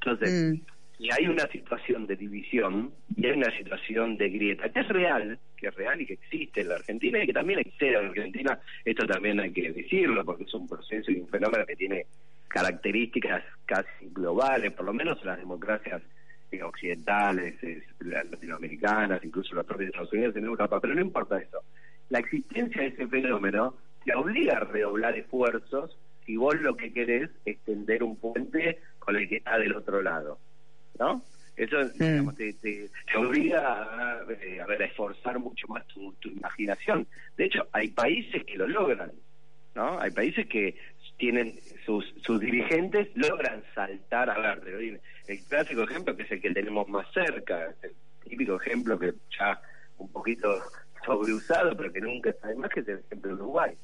Entonces, 0.00 0.30
Mm. 0.54 0.66
si 0.96 1.10
hay 1.12 1.28
una 1.28 1.46
situación 1.48 2.06
de 2.06 2.16
división 2.16 2.92
y 3.16 3.26
hay 3.26 3.32
una 3.32 3.50
situación 3.56 4.18
de 4.18 4.28
grieta, 4.28 4.68
que 4.68 4.80
es 4.80 4.88
real, 4.88 5.38
que 5.56 5.68
es 5.68 5.74
real 5.74 6.00
y 6.00 6.06
que 6.06 6.12
existe 6.14 6.60
en 6.60 6.68
la 6.68 6.74
Argentina 6.74 7.22
y 7.22 7.26
que 7.26 7.32
también 7.32 7.60
existe 7.60 7.88
en 7.88 7.92
la 7.94 7.98
Argentina, 8.00 8.60
esto 8.84 9.06
también 9.06 9.40
hay 9.40 9.52
que 9.52 9.72
decirlo 9.72 10.22
porque 10.24 10.44
es 10.44 10.54
un 10.54 10.68
proceso 10.68 11.10
y 11.10 11.20
un 11.20 11.28
fenómeno 11.28 11.64
que 11.64 11.76
tiene 11.76 12.06
características 12.46 13.42
casi 13.64 14.10
globales, 14.12 14.72
por 14.72 14.84
lo 14.84 14.92
menos 14.92 15.18
en 15.22 15.28
las 15.28 15.38
democracias 15.38 16.02
eh, 16.50 16.62
occidentales, 16.62 17.54
las 18.00 18.30
latinoamericanas, 18.30 19.24
incluso 19.24 19.54
las 19.54 19.64
propias 19.64 19.88
Estados 19.88 20.12
Unidos 20.12 20.36
en 20.36 20.44
Europa, 20.44 20.78
pero 20.78 20.94
no 20.94 21.00
importa 21.00 21.38
eso. 21.38 21.62
La 22.10 22.18
existencia 22.18 22.82
de 22.82 22.88
ese 22.88 23.06
fenómeno 23.08 23.76
te 24.04 24.14
obliga 24.14 24.58
a 24.58 24.60
redoblar 24.60 25.16
esfuerzos 25.16 25.98
si 26.26 26.36
vos 26.36 26.54
lo 26.60 26.76
que 26.76 26.92
querés 26.92 27.30
es 27.46 27.58
tender 27.60 28.02
un 28.02 28.16
puente 28.16 28.78
con 28.98 29.16
el 29.16 29.26
que 29.28 29.36
está 29.36 29.58
del 29.58 29.74
otro 29.74 30.02
lado, 30.02 30.38
¿no? 30.98 31.22
Eso 31.56 31.88
digamos, 31.88 32.36
te, 32.36 32.52
te, 32.54 32.90
te 33.10 33.16
obliga 33.16 33.82
a, 33.82 34.22
eh, 34.30 34.60
a, 34.60 34.66
ver, 34.66 34.82
a 34.82 34.86
esforzar 34.86 35.38
mucho 35.38 35.66
más 35.68 35.86
tu, 35.86 36.12
tu 36.14 36.28
imaginación. 36.28 37.06
De 37.36 37.46
hecho, 37.46 37.66
hay 37.72 37.88
países 37.88 38.44
que 38.44 38.56
lo 38.56 38.68
logran, 38.68 39.12
¿no? 39.74 39.98
Hay 39.98 40.10
países 40.10 40.46
que 40.46 40.76
tienen 41.16 41.58
sus, 41.84 42.04
sus 42.22 42.40
dirigentes 42.40 43.08
logran 43.14 43.62
saltar 43.74 44.30
a 44.30 44.54
ver 44.56 45.00
el 45.26 45.44
clásico 45.44 45.82
ejemplo 45.82 46.16
que 46.16 46.24
es 46.24 46.30
el 46.32 46.40
que 46.40 46.50
tenemos 46.50 46.88
más 46.88 47.06
cerca 47.12 47.74
el 47.82 47.92
típico 48.22 48.60
ejemplo 48.60 48.98
que 48.98 49.14
ya 49.38 49.60
un 49.98 50.10
poquito 50.12 50.62
sobreusado 51.04 51.76
pero 51.76 51.92
que 51.92 52.00
nunca 52.00 52.30
está 52.30 52.48
de 52.48 52.56
más 52.56 52.70
que 52.70 52.80
es 52.80 52.88
el 52.88 52.98
ejemplo 52.98 53.34
de 53.34 53.42
Uruguay 53.42 53.74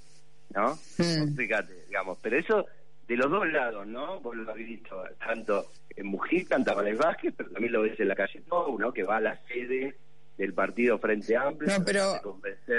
¿no? 0.54 0.74
Mm. 0.98 1.34
Fíjate, 1.36 1.84
digamos 1.86 2.18
pero 2.20 2.36
eso 2.36 2.66
de 3.12 3.18
los 3.18 3.30
dos 3.30 3.46
lados 3.48 3.86
¿no? 3.86 4.20
vos 4.20 4.36
lo 4.36 4.50
habéis 4.50 4.68
visto 4.68 5.02
tanto 5.18 5.66
en 5.90 6.06
Mujica 6.06 6.56
en 6.56 6.64
Tabarés 6.64 6.98
Vázquez 6.98 7.34
pero 7.36 7.50
también 7.50 7.72
lo 7.72 7.82
ves 7.82 7.98
en 8.00 8.08
la 8.08 8.14
calle 8.14 8.40
Pou 8.48 8.78
¿no? 8.78 8.92
que 8.92 9.02
va 9.02 9.16
a 9.16 9.20
la 9.20 9.38
sede 9.46 9.96
del 10.36 10.54
partido 10.54 10.98
Frente 10.98 11.36
Amplio. 11.36 11.70
No, 11.70 11.84
pero 11.84 12.20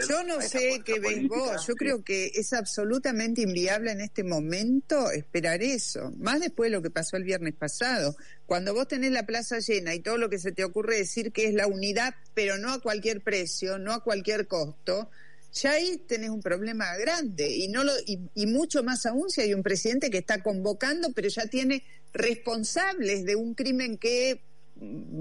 yo 0.07 0.23
no 0.23 0.41
sé 0.41 0.81
qué 0.83 0.99
ves 0.99 1.27
vos. 1.27 1.65
Yo 1.67 1.75
creo 1.75 2.03
que 2.03 2.31
es 2.33 2.51
absolutamente 2.53 3.41
inviable 3.41 3.91
en 3.91 4.01
este 4.01 4.23
momento 4.23 5.11
esperar 5.11 5.61
eso. 5.61 6.11
Más 6.17 6.41
después 6.41 6.69
de 6.69 6.77
lo 6.77 6.81
que 6.81 6.89
pasó 6.89 7.15
el 7.17 7.23
viernes 7.23 7.53
pasado. 7.53 8.15
Cuando 8.45 8.73
vos 8.73 8.87
tenés 8.87 9.11
la 9.11 9.25
plaza 9.25 9.59
llena 9.59 9.93
y 9.93 9.99
todo 9.99 10.17
lo 10.17 10.29
que 10.29 10.39
se 10.39 10.51
te 10.51 10.63
ocurre 10.63 10.97
decir 10.97 11.31
que 11.31 11.45
es 11.45 11.53
la 11.53 11.67
unidad, 11.67 12.15
pero 12.33 12.57
no 12.57 12.73
a 12.73 12.81
cualquier 12.81 13.21
precio, 13.21 13.77
no 13.77 13.93
a 13.93 14.03
cualquier 14.03 14.47
costo, 14.47 15.09
ya 15.53 15.72
ahí 15.72 15.98
tenés 16.07 16.29
un 16.29 16.41
problema 16.41 16.86
grande 16.98 17.48
y 17.55 17.67
no 17.67 17.83
lo 17.83 17.91
y, 18.05 18.19
y 18.36 18.48
mucho 18.48 18.83
más 18.83 19.05
aún 19.05 19.29
si 19.29 19.41
hay 19.41 19.53
un 19.53 19.63
presidente 19.63 20.10
que 20.10 20.17
está 20.17 20.41
convocando, 20.41 21.10
pero 21.15 21.27
ya 21.29 21.45
tiene 21.48 21.83
responsables 22.13 23.25
de 23.25 23.36
un 23.36 23.53
crimen 23.53 23.98
que 23.98 24.41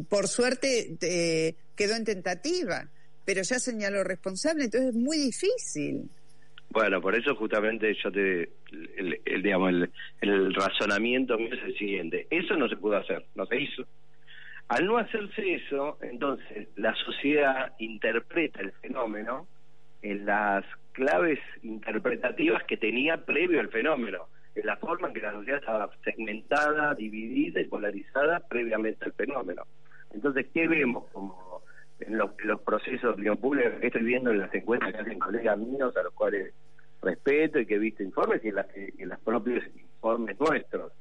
por 0.08 0.28
suerte 0.28 0.96
eh, 1.00 1.54
quedó 1.76 1.94
en 1.94 2.04
tentativa, 2.04 2.88
pero 3.24 3.42
ya 3.42 3.58
señaló 3.58 4.04
responsable, 4.04 4.64
entonces 4.64 4.90
es 4.90 4.94
muy 4.94 5.18
difícil. 5.18 6.08
Bueno, 6.70 7.02
por 7.02 7.14
eso 7.14 7.34
justamente 7.36 7.94
yo 8.02 8.10
te, 8.10 8.48
el, 8.96 9.20
el 9.24 9.42
digamos, 9.42 9.70
el, 9.70 9.90
el, 10.22 10.54
razonamiento 10.54 11.36
mío 11.36 11.52
es 11.52 11.62
el 11.62 11.76
siguiente, 11.76 12.26
eso 12.30 12.56
no 12.56 12.68
se 12.68 12.76
pudo 12.76 12.96
hacer, 12.96 13.26
no 13.34 13.44
se 13.46 13.60
hizo. 13.60 13.86
Al 14.68 14.86
no 14.86 14.96
hacerse 14.96 15.54
eso, 15.54 15.98
entonces 16.00 16.68
la 16.76 16.94
sociedad 17.04 17.74
interpreta 17.78 18.62
el 18.62 18.72
fenómeno 18.72 19.46
en 20.02 20.26
las 20.26 20.64
claves 20.92 21.38
interpretativas 21.62 22.62
que 22.64 22.76
tenía 22.76 23.24
previo 23.24 23.60
al 23.60 23.68
fenómeno 23.68 24.28
en 24.54 24.66
la 24.66 24.76
forma 24.76 25.08
en 25.08 25.14
que 25.14 25.20
la 25.20 25.32
sociedad 25.32 25.60
estaba 25.60 25.90
segmentada, 26.04 26.94
dividida 26.94 27.60
y 27.60 27.64
polarizada 27.64 28.40
previamente 28.40 29.04
al 29.04 29.12
fenómeno. 29.12 29.62
Entonces, 30.12 30.46
¿qué 30.52 30.68
vemos 30.68 31.04
como 31.12 31.62
en 32.00 32.18
los, 32.18 32.32
procesos 32.64 33.16
de 33.16 33.36
pública 33.36 33.78
que 33.78 33.86
estoy 33.86 34.02
viendo 34.02 34.30
en 34.30 34.40
las 34.40 34.54
encuestas 34.54 34.92
que 34.92 34.98
hacen 34.98 35.18
colegas 35.18 35.58
míos 35.58 35.96
a 35.96 36.02
los 36.02 36.12
cuales 36.12 36.52
respeto 37.00 37.58
y 37.58 37.66
que 37.66 37.76
he 37.76 37.78
visto 37.78 38.02
informes 38.02 38.44
y 38.44 38.48
en, 38.48 38.56
las, 38.56 38.66
en 38.76 39.08
los 39.08 39.18
propios 39.20 39.64
informes 39.74 40.38
nuestros? 40.38 40.92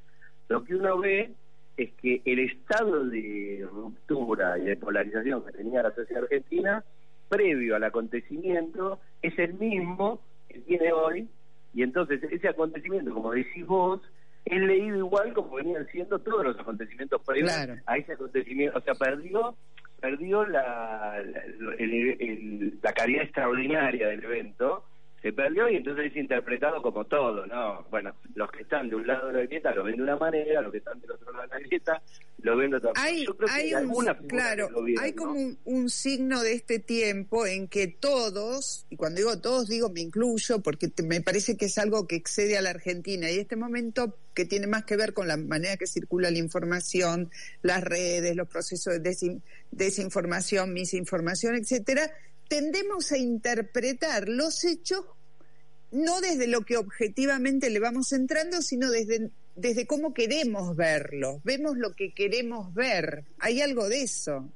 Lo 0.48 0.64
que 0.64 0.74
uno 0.74 0.98
ve 0.98 1.32
es 1.76 1.92
que 1.94 2.22
el 2.24 2.38
estado 2.38 3.04
de 3.04 3.66
ruptura 3.70 4.58
y 4.58 4.62
de 4.62 4.76
polarización 4.76 5.44
que 5.44 5.52
tenía 5.52 5.82
la 5.82 5.94
sociedad 5.94 6.22
argentina 6.22 6.84
previo 7.36 7.76
al 7.76 7.84
acontecimiento 7.84 9.00
es 9.22 9.38
el 9.38 9.54
mismo 9.54 10.20
que 10.50 10.58
tiene 10.60 10.92
hoy 10.92 11.28
y 11.72 11.82
entonces 11.82 12.22
ese 12.30 12.46
acontecimiento, 12.48 13.14
como 13.14 13.32
decís 13.32 13.66
vos, 13.66 14.02
es 14.44 14.60
leído 14.60 14.98
igual 14.98 15.32
como 15.32 15.54
venían 15.56 15.86
siendo 15.86 16.18
todos 16.18 16.44
los 16.44 16.58
acontecimientos 16.60 17.22
previos 17.24 17.50
Claro. 17.54 17.76
a 17.86 17.96
ese 17.96 18.12
acontecimiento. 18.12 18.78
O 18.78 18.82
sea, 18.82 18.94
perdió 18.94 19.56
perdió 20.00 20.44
la, 20.44 21.22
la, 21.24 21.74
el- 21.78 22.16
el- 22.20 22.78
la 22.82 22.92
calidad 22.92 23.22
extraordinaria 23.22 24.08
del 24.08 24.24
evento, 24.24 24.84
se 25.22 25.32
perdió 25.32 25.68
y 25.70 25.76
entonces 25.76 26.06
es 26.10 26.16
interpretado 26.16 26.82
como 26.82 27.04
todo, 27.04 27.46
¿no? 27.46 27.86
Bueno, 27.90 28.12
los 28.34 28.50
que 28.50 28.62
están 28.62 28.88
de 28.88 28.96
un 28.96 29.06
lado 29.06 29.28
de 29.28 29.34
la 29.34 29.40
grieta 29.46 29.72
lo 29.72 29.84
ven 29.84 29.96
de 29.96 30.02
una 30.02 30.16
manera, 30.16 30.60
los 30.60 30.72
que 30.72 30.78
están 30.78 31.00
del 31.00 31.12
otro 31.12 31.32
lado 31.32 31.44
de 31.44 31.48
la 31.48 31.58
grieta 31.60 32.02
lo 32.38 32.56
ven 32.56 32.70
de 32.72 32.76
otra 32.78 32.90
Hay, 32.96 33.24
Yo 33.24 33.36
creo 33.36 33.46
que 33.46 33.54
hay 33.54 33.72
hay 33.72 33.84
un, 33.84 34.04
claro, 34.26 34.66
que 34.66 34.72
lo 34.72 34.82
vieron, 34.82 35.04
hay 35.04 35.10
¿no? 35.12 35.16
como 35.16 35.32
un, 35.34 35.58
un 35.64 35.90
signo 35.90 36.42
de 36.42 36.54
este 36.54 36.80
tiempo 36.80 37.46
en 37.46 37.68
que 37.68 37.86
todos, 37.86 38.84
y 38.90 38.96
cuando 38.96 39.18
digo 39.18 39.38
todos 39.40 39.68
digo 39.68 39.90
me 39.90 40.00
incluyo 40.00 40.60
porque 40.60 40.88
te- 40.88 41.04
me 41.04 41.20
parece 41.20 41.56
que 41.56 41.66
es 41.66 41.78
algo 41.78 42.08
que 42.08 42.16
excede 42.16 42.58
a 42.58 42.62
la 42.62 42.70
Argentina 42.70 43.30
y 43.30 43.38
este 43.38 43.54
momento 43.54 44.18
que 44.34 44.44
tiene 44.44 44.66
más 44.66 44.84
que 44.84 44.96
ver 44.96 45.12
con 45.12 45.28
la 45.28 45.36
manera 45.36 45.76
que 45.76 45.86
circula 45.86 46.30
la 46.32 46.38
información, 46.38 47.30
las 47.62 47.84
redes, 47.84 48.34
los 48.34 48.48
procesos 48.48 48.94
de 49.00 49.10
desin- 49.10 49.42
desinformación, 49.70 50.72
misinformación, 50.72 51.54
etcétera, 51.54 52.10
tendemos 52.52 53.10
a 53.12 53.16
interpretar 53.16 54.28
los 54.28 54.62
hechos 54.64 55.06
no 55.90 56.20
desde 56.20 56.46
lo 56.46 56.60
que 56.66 56.76
objetivamente 56.76 57.70
le 57.70 57.80
vamos 57.80 58.12
entrando, 58.12 58.60
sino 58.60 58.90
desde, 58.90 59.30
desde 59.56 59.86
cómo 59.86 60.12
queremos 60.12 60.76
verlo. 60.76 61.40
Vemos 61.44 61.78
lo 61.78 61.94
que 61.94 62.12
queremos 62.12 62.74
ver. 62.74 63.24
Hay 63.40 63.62
algo 63.62 63.88
de 63.88 64.02
eso. 64.02 64.50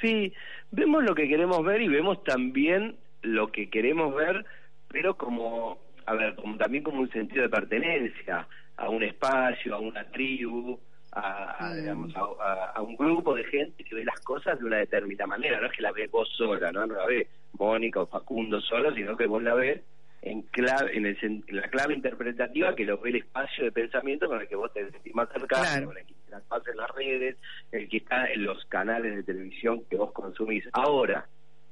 Sí, 0.00 0.32
vemos 0.70 1.04
lo 1.04 1.14
que 1.14 1.28
queremos 1.28 1.62
ver 1.66 1.82
y 1.82 1.88
vemos 1.88 2.24
también 2.24 2.96
lo 3.20 3.52
que 3.52 3.68
queremos 3.68 4.14
ver, 4.14 4.46
pero 4.88 5.18
como, 5.18 5.78
a 6.06 6.14
ver, 6.14 6.34
como 6.34 6.56
también 6.56 6.82
como 6.82 7.02
un 7.02 7.12
sentido 7.12 7.42
de 7.42 7.50
pertenencia 7.50 8.48
a 8.78 8.88
un 8.88 9.02
espacio, 9.02 9.74
a 9.74 9.80
una 9.80 10.10
tribu, 10.10 10.80
a, 11.16 11.56
a, 11.66 11.70
Mm. 11.72 11.76
digamos, 11.80 12.12
a, 12.16 12.80
un 12.82 12.96
grupo 12.96 13.34
de 13.34 13.44
gente 13.44 13.82
que 13.84 13.94
ve 13.94 14.04
las 14.04 14.20
cosas 14.20 14.58
de 14.58 14.64
una 14.66 14.78
determinada 14.78 15.26
manera. 15.26 15.60
No 15.60 15.66
es 15.66 15.72
que 15.72 15.82
la 15.82 15.92
ves 15.92 16.10
vos 16.10 16.28
sola, 16.36 16.70
no, 16.72 16.86
no 16.86 16.94
la 16.94 17.06
ve 17.06 17.26
Mónica 17.58 18.00
o 18.00 18.06
Facundo 18.06 18.60
solo, 18.60 18.94
sino 18.94 19.16
que 19.16 19.26
vos 19.26 19.42
la 19.42 19.54
ves 19.54 19.80
en 20.22 20.42
clave, 20.42 20.96
en, 20.96 21.06
el, 21.06 21.16
en 21.22 21.44
la 21.50 21.68
clave 21.68 21.94
interpretativa 21.94 22.74
que 22.74 22.84
lo 22.84 22.98
ve 22.98 23.10
el 23.10 23.16
espacio 23.16 23.64
de 23.64 23.72
pensamiento 23.72 24.26
con 24.28 24.40
el 24.40 24.48
que 24.48 24.56
vos 24.56 24.72
te 24.72 24.90
sentís 24.90 25.14
más 25.14 25.28
cercano, 25.30 25.62
Claro. 25.62 25.86
con 25.86 25.98
el 25.98 26.04
que 26.06 26.12
interactúas 26.12 26.62
en 26.68 26.76
las 26.76 26.90
redes, 26.94 27.36
el 27.72 27.88
que 27.88 27.96
está 27.98 28.26
en 28.32 28.44
los 28.44 28.64
canales 28.66 29.14
de 29.16 29.22
televisión 29.22 29.84
que 29.88 29.96
vos 29.96 30.12
consumís. 30.12 30.64
Ahora, 30.72 31.26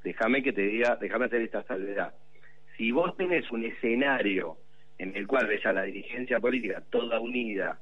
déjame 0.04 0.42
que 0.42 0.52
te 0.52 0.62
diga, 0.62 0.96
déjame 1.00 1.26
hacer 1.26 1.42
esta 1.42 1.62
salvedad. 1.64 2.14
Si 2.76 2.92
vos 2.92 3.16
tenés 3.16 3.50
un 3.50 3.64
escenario 3.64 4.56
en 4.98 5.16
el 5.16 5.26
cual 5.26 5.46
ves 5.48 5.64
a 5.66 5.72
la 5.72 5.82
dirigencia 5.82 6.38
política 6.40 6.82
toda 6.90 7.18
unida, 7.20 7.78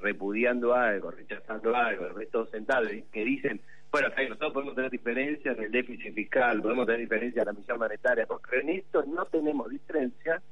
repudiando 0.00 0.74
algo, 0.74 1.10
rechazando 1.10 1.74
algo, 1.74 2.06
el 2.06 2.14
resto 2.14 2.46
sentado, 2.46 2.92
y 2.92 3.02
que 3.12 3.24
dicen, 3.24 3.60
bueno, 3.90 4.08
nosotros 4.16 4.52
podemos 4.52 4.74
tener 4.74 4.90
diferencias 4.90 5.58
en 5.58 5.64
el 5.64 5.70
déficit 5.72 6.14
fiscal, 6.14 6.62
podemos 6.62 6.86
tener 6.86 7.00
diferencias 7.00 7.42
en 7.42 7.46
la 7.54 7.58
misión 7.58 7.78
monetaria, 7.78 8.26
porque 8.26 8.58
en 8.60 8.68
esto 8.70 9.04
no 9.06 9.24
tenemos 9.26 9.68
diferencias, 9.70 10.42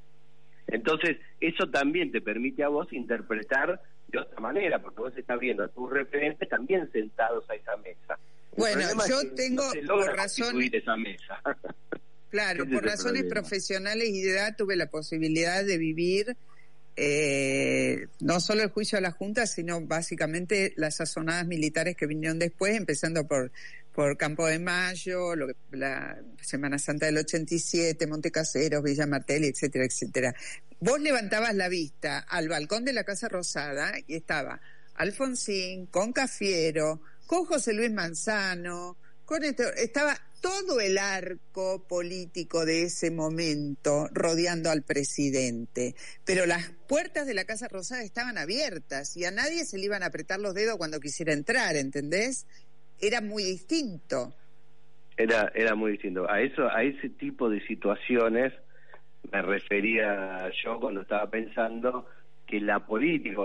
entonces 0.67 1.17
eso 1.41 1.69
también 1.71 2.13
te 2.13 2.21
permite 2.21 2.63
a 2.65 2.69
vos 2.69 2.93
interpretar 2.93 3.81
de 4.09 4.19
otra 4.19 4.41
manera, 4.41 4.81
porque 4.81 5.01
vos 5.01 5.17
estás 5.17 5.39
viendo 5.39 5.63
a 5.65 5.69
tus 5.69 5.91
referentes 5.91 6.49
también 6.49 6.91
sentados 6.93 7.49
a 7.51 7.55
esa 7.55 7.77
mesa. 7.79 8.19
El 8.53 8.59
Bueno, 8.59 8.81
es 8.81 9.09
yo 9.09 9.21
que 9.21 9.27
tengo, 9.37 9.63
no 9.65 9.71
se 9.71 9.83
logra 9.83 10.07
por 10.07 10.17
razones- 10.17 10.75
esa 10.75 10.97
mesa. 10.97 11.41
Claro, 12.31 12.65
por 12.73 12.85
razones 12.85 13.23
problema. 13.23 13.29
profesionales 13.35 14.09
y 14.09 14.23
de 14.23 14.31
edad 14.33 14.55
tuve 14.57 14.77
la 14.77 14.87
posibilidad 14.91 15.65
de 15.65 15.79
vivir 15.79 16.37
eh, 17.01 18.09
no 18.21 18.41
solo 18.41 18.63
el 18.65 18.71
juicio 18.71 18.99
a 18.99 19.01
la 19.01 19.13
Junta, 19.13 19.47
sino 19.47 19.81
básicamente 19.81 20.73
las 20.77 20.97
sazonadas 20.97 21.47
militares 21.47 21.97
que 21.97 22.07
vinieron 22.07 22.39
después, 22.39 22.75
empezando 22.77 23.27
por 23.27 23.53
por 23.95 24.17
Campo 24.17 24.47
de 24.47 24.61
Mayo, 24.61 25.35
lo 25.35 25.49
que- 25.49 25.57
la 25.73 26.21
Semana 26.41 26.79
Santa 26.79 27.07
del 27.07 27.19
87, 27.19 28.07
Montecaseros, 28.07 28.81
Villa 28.81 29.07
Martelli, 29.07 29.49
etcétera, 29.49 29.85
etcétera. 29.87 30.35
Vos 30.79 31.01
levantabas 31.01 31.53
la 31.57 31.69
vista 31.69 32.21
al 32.21 32.49
balcón 32.49 32.85
de 32.85 32.93
la 32.93 33.03
Casa 33.03 33.27
Rosada 33.29 33.93
y 34.07 34.15
estaba 34.15 34.61
Alfonsín, 34.95 35.87
con 35.87 36.13
Cafiero, 36.13 37.01
con 37.27 37.45
José 37.45 37.73
Luis 37.73 37.91
Manzano, 37.91 38.97
con 39.25 39.43
esto, 39.43 39.65
estaba 39.75 40.17
todo 40.41 40.81
el 40.81 40.99
arco 40.99 41.87
político 41.89 42.65
de 42.65 42.83
ese 42.83 43.11
momento 43.11 44.09
rodeando 44.13 44.71
al 44.71 44.83
presidente. 44.83 45.95
Pero 46.25 46.47
las 46.47 46.71
puertas 46.89 47.27
de 47.27 47.35
la 47.35 47.45
Casa 47.45 47.69
Rosada 47.69 48.03
estaban 48.03 48.39
abiertas 48.39 49.17
y 49.17 49.25
a 49.25 49.31
nadie 49.31 49.65
se 49.65 49.79
le 49.79 49.85
iban 49.85 50.03
a 50.03 50.07
apretar 50.07 50.41
los 50.41 50.55
dedos 50.55 50.77
cuando 50.77 51.01
quisiera 51.01 51.33
entrar, 51.33 51.77
¿entendés? 51.77 52.47
Era 53.01 53.21
muy 53.21 53.43
distinto. 53.45 54.35
Era, 55.17 55.51
era 55.55 55.75
muy 55.75 55.93
distinto. 55.93 56.31
A 56.31 56.41
eso, 56.41 56.69
a 56.69 56.83
ese 56.83 57.09
tipo 57.09 57.51
de 57.51 57.61
situaciones 57.67 58.53
me 59.33 59.43
refería 59.43 60.51
yo 60.65 60.79
cuando 60.81 61.03
estaba 61.03 61.29
pensando 61.29 62.07
que 62.47 62.61
la 62.61 62.87
política, 62.87 63.37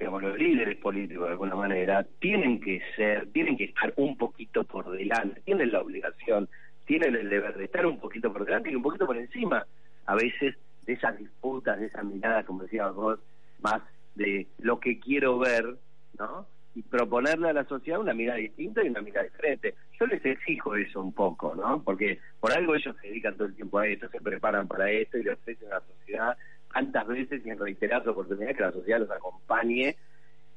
digamos, 0.00 0.22
los 0.22 0.38
líderes 0.38 0.78
políticos 0.78 1.26
de 1.26 1.32
alguna 1.32 1.54
manera, 1.54 2.06
tienen 2.18 2.58
que 2.58 2.80
ser, 2.96 3.30
tienen 3.32 3.56
que 3.58 3.64
estar 3.64 3.92
un 3.96 4.16
poquito 4.16 4.64
por 4.64 4.90
delante, 4.90 5.42
tienen 5.42 5.70
la 5.70 5.82
obligación, 5.82 6.48
tienen 6.86 7.14
el 7.14 7.28
deber 7.28 7.56
de 7.58 7.66
estar 7.66 7.84
un 7.84 8.00
poquito 8.00 8.32
por 8.32 8.46
delante 8.46 8.70
y 8.70 8.74
un 8.74 8.82
poquito 8.82 9.06
por 9.06 9.18
encima, 9.18 9.66
a 10.06 10.14
veces, 10.14 10.56
de 10.86 10.94
esas 10.94 11.18
disputas, 11.18 11.78
de 11.78 11.86
esa 11.86 12.02
mirada, 12.02 12.44
como 12.44 12.62
decías 12.62 12.94
vos, 12.94 13.20
más 13.60 13.82
de 14.14 14.46
lo 14.58 14.80
que 14.80 14.98
quiero 14.98 15.38
ver, 15.38 15.76
¿no? 16.18 16.46
y 16.74 16.82
proponerle 16.82 17.50
a 17.50 17.52
la 17.52 17.64
sociedad 17.64 18.00
una 18.00 18.14
mirada 18.14 18.38
distinta 18.38 18.82
y 18.82 18.88
una 18.88 19.02
mirada 19.02 19.26
diferente. 19.26 19.74
Yo 19.98 20.06
les 20.06 20.24
exijo 20.24 20.76
eso 20.76 21.00
un 21.00 21.12
poco, 21.12 21.54
¿no? 21.56 21.82
Porque 21.82 22.20
por 22.38 22.52
algo 22.52 22.76
ellos 22.76 22.94
se 23.00 23.08
dedican 23.08 23.36
todo 23.36 23.48
el 23.48 23.56
tiempo 23.56 23.78
a 23.78 23.88
esto, 23.88 24.08
se 24.08 24.20
preparan 24.20 24.68
para 24.68 24.88
esto 24.90 25.18
y 25.18 25.24
le 25.24 25.32
ofrecen 25.32 25.66
a 25.68 25.74
la 25.74 25.80
sociedad 25.80 26.38
tantas 26.72 27.06
veces 27.06 27.44
y 27.44 27.50
en 27.50 27.58
reiteradas 27.58 28.06
oportunidades 28.06 28.56
que 28.56 28.62
la 28.62 28.72
sociedad 28.72 29.00
los 29.00 29.10
acompañe 29.10 29.96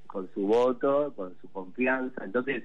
con 0.08 0.30
su 0.34 0.42
voto, 0.42 1.14
con 1.16 1.36
su 1.42 1.52
confianza. 1.52 2.24
Entonces, 2.24 2.64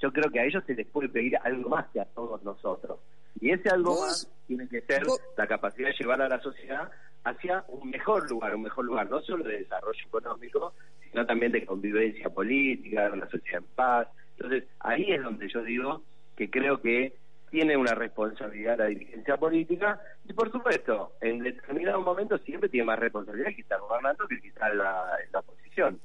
yo 0.00 0.12
creo 0.12 0.30
que 0.30 0.40
a 0.40 0.44
ellos 0.44 0.62
se 0.66 0.74
les 0.74 0.86
puede 0.86 1.08
pedir 1.08 1.36
algo 1.42 1.70
más 1.70 1.86
que 1.88 2.00
a 2.00 2.04
todos 2.04 2.42
nosotros. 2.42 2.98
Y 3.40 3.50
ese 3.50 3.70
algo 3.70 4.00
más 4.00 4.30
tiene 4.46 4.68
que 4.68 4.80
ser 4.82 5.02
la 5.36 5.46
capacidad 5.46 5.88
de 5.88 5.94
llevar 5.98 6.20
a 6.20 6.28
la 6.28 6.40
sociedad 6.40 6.90
hacia 7.24 7.64
un 7.68 7.90
mejor 7.90 8.28
lugar, 8.28 8.54
un 8.54 8.62
mejor 8.62 8.84
lugar, 8.84 9.10
no 9.10 9.20
solo 9.22 9.44
de 9.44 9.58
desarrollo 9.58 10.06
económico, 10.06 10.74
sino 11.10 11.26
también 11.26 11.52
de 11.52 11.66
convivencia 11.66 12.28
política, 12.30 13.06
de 13.06 13.12
una 13.12 13.30
sociedad 13.30 13.62
en 13.62 13.74
paz. 13.74 14.08
Entonces, 14.36 14.64
ahí 14.80 15.12
es 15.12 15.22
donde 15.22 15.48
yo 15.48 15.62
digo 15.62 16.02
que 16.36 16.50
creo 16.50 16.80
que 16.80 17.14
tiene 17.50 17.76
una 17.76 17.94
responsabilidad 17.94 18.78
la 18.78 18.86
dirigencia 18.86 19.36
política 19.36 20.00
y, 20.24 20.32
por 20.32 20.50
supuesto, 20.50 21.14
en 21.20 21.40
determinados 21.40 22.04
momentos 22.04 22.40
siempre 22.44 22.68
tiene 22.68 22.86
más 22.86 22.98
responsabilidad 22.98 23.50
que 23.54 23.62
estar 23.62 23.80
gobernando 23.80 24.26
que 24.28 24.40
quizá 24.40 24.68
la, 24.68 25.18
la 25.32 25.38
oposición. 25.40 26.00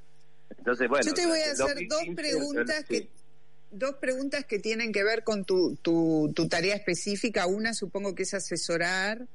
Entonces, 0.57 0.89
bueno, 0.89 1.05
yo 1.05 1.13
te 1.13 1.27
voy 1.27 1.39
a 1.39 1.51
hacer 1.51 1.87
dos 1.87 2.15
preguntas 2.15 2.85
que 2.85 3.09
dos 3.71 3.95
preguntas 3.95 4.45
que 4.45 4.59
tienen 4.59 4.91
que 4.93 5.03
ver 5.03 5.23
con 5.23 5.43
tu, 5.43 5.75
tu, 5.81 6.31
tu 6.33 6.47
tarea 6.47 6.75
específica. 6.75 7.45
Una 7.45 7.73
supongo 7.73 8.15
que 8.15 8.23
es 8.23 8.33
asesorar 8.33 9.27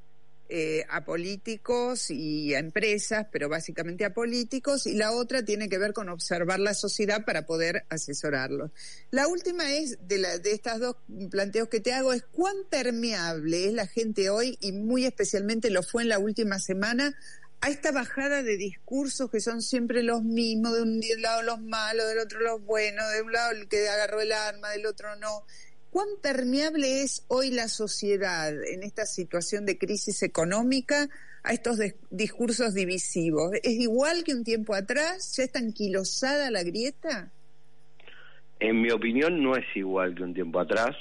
eh, 0.52 0.84
a 0.90 1.04
políticos 1.04 2.10
y 2.10 2.54
a 2.54 2.58
empresas, 2.58 3.28
pero 3.30 3.48
básicamente 3.48 4.04
a 4.04 4.12
políticos, 4.12 4.86
y 4.86 4.94
la 4.94 5.12
otra 5.12 5.44
tiene 5.44 5.68
que 5.68 5.78
ver 5.78 5.92
con 5.92 6.08
observar 6.08 6.58
la 6.58 6.74
sociedad 6.74 7.24
para 7.24 7.46
poder 7.46 7.84
asesorarlos. 7.88 8.72
La 9.12 9.28
última 9.28 9.72
es, 9.72 9.98
de, 10.08 10.18
la, 10.18 10.38
de 10.38 10.50
estas 10.50 10.80
dos 10.80 10.96
planteos 11.30 11.68
que 11.68 11.78
te 11.78 11.92
hago, 11.92 12.12
es 12.12 12.24
cuán 12.24 12.56
permeable 12.68 13.68
es 13.68 13.72
la 13.72 13.86
gente 13.86 14.28
hoy, 14.28 14.58
y 14.60 14.72
muy 14.72 15.06
especialmente 15.06 15.70
lo 15.70 15.84
fue 15.84 16.02
en 16.02 16.08
la 16.08 16.18
última 16.18 16.58
semana, 16.58 17.16
a 17.60 17.68
esta 17.68 17.92
bajada 17.92 18.42
de 18.42 18.56
discursos 18.56 19.30
que 19.30 19.40
son 19.40 19.62
siempre 19.62 20.02
los 20.02 20.24
mismos, 20.24 20.74
de 20.74 20.82
un 20.82 21.00
lado 21.18 21.42
los 21.42 21.60
malos, 21.60 22.08
del 22.08 22.18
otro 22.18 22.40
los 22.40 22.64
buenos, 22.64 23.04
de 23.12 23.22
un 23.22 23.32
lado 23.32 23.52
el 23.52 23.68
que 23.68 23.88
agarró 23.88 24.20
el 24.20 24.32
arma, 24.32 24.70
del 24.70 24.86
otro 24.86 25.14
no. 25.16 25.44
¿Cuán 25.90 26.06
permeable 26.22 27.02
es 27.02 27.26
hoy 27.28 27.50
la 27.50 27.66
sociedad 27.66 28.52
en 28.72 28.84
esta 28.84 29.06
situación 29.06 29.66
de 29.66 29.76
crisis 29.76 30.22
económica 30.22 31.08
a 31.42 31.52
estos 31.52 31.80
discursos 32.10 32.74
divisivos? 32.74 33.50
¿Es 33.64 33.72
igual 33.72 34.22
que 34.24 34.32
un 34.32 34.44
tiempo 34.44 34.76
atrás? 34.76 35.34
¿Ya 35.36 35.42
está 35.42 35.58
anquilosada 35.58 36.48
la 36.52 36.62
grieta? 36.62 37.32
En 38.60 38.80
mi 38.80 38.90
opinión 38.92 39.42
no 39.42 39.56
es 39.56 39.64
igual 39.74 40.14
que 40.14 40.22
un 40.22 40.32
tiempo 40.32 40.60
atrás. 40.60 40.94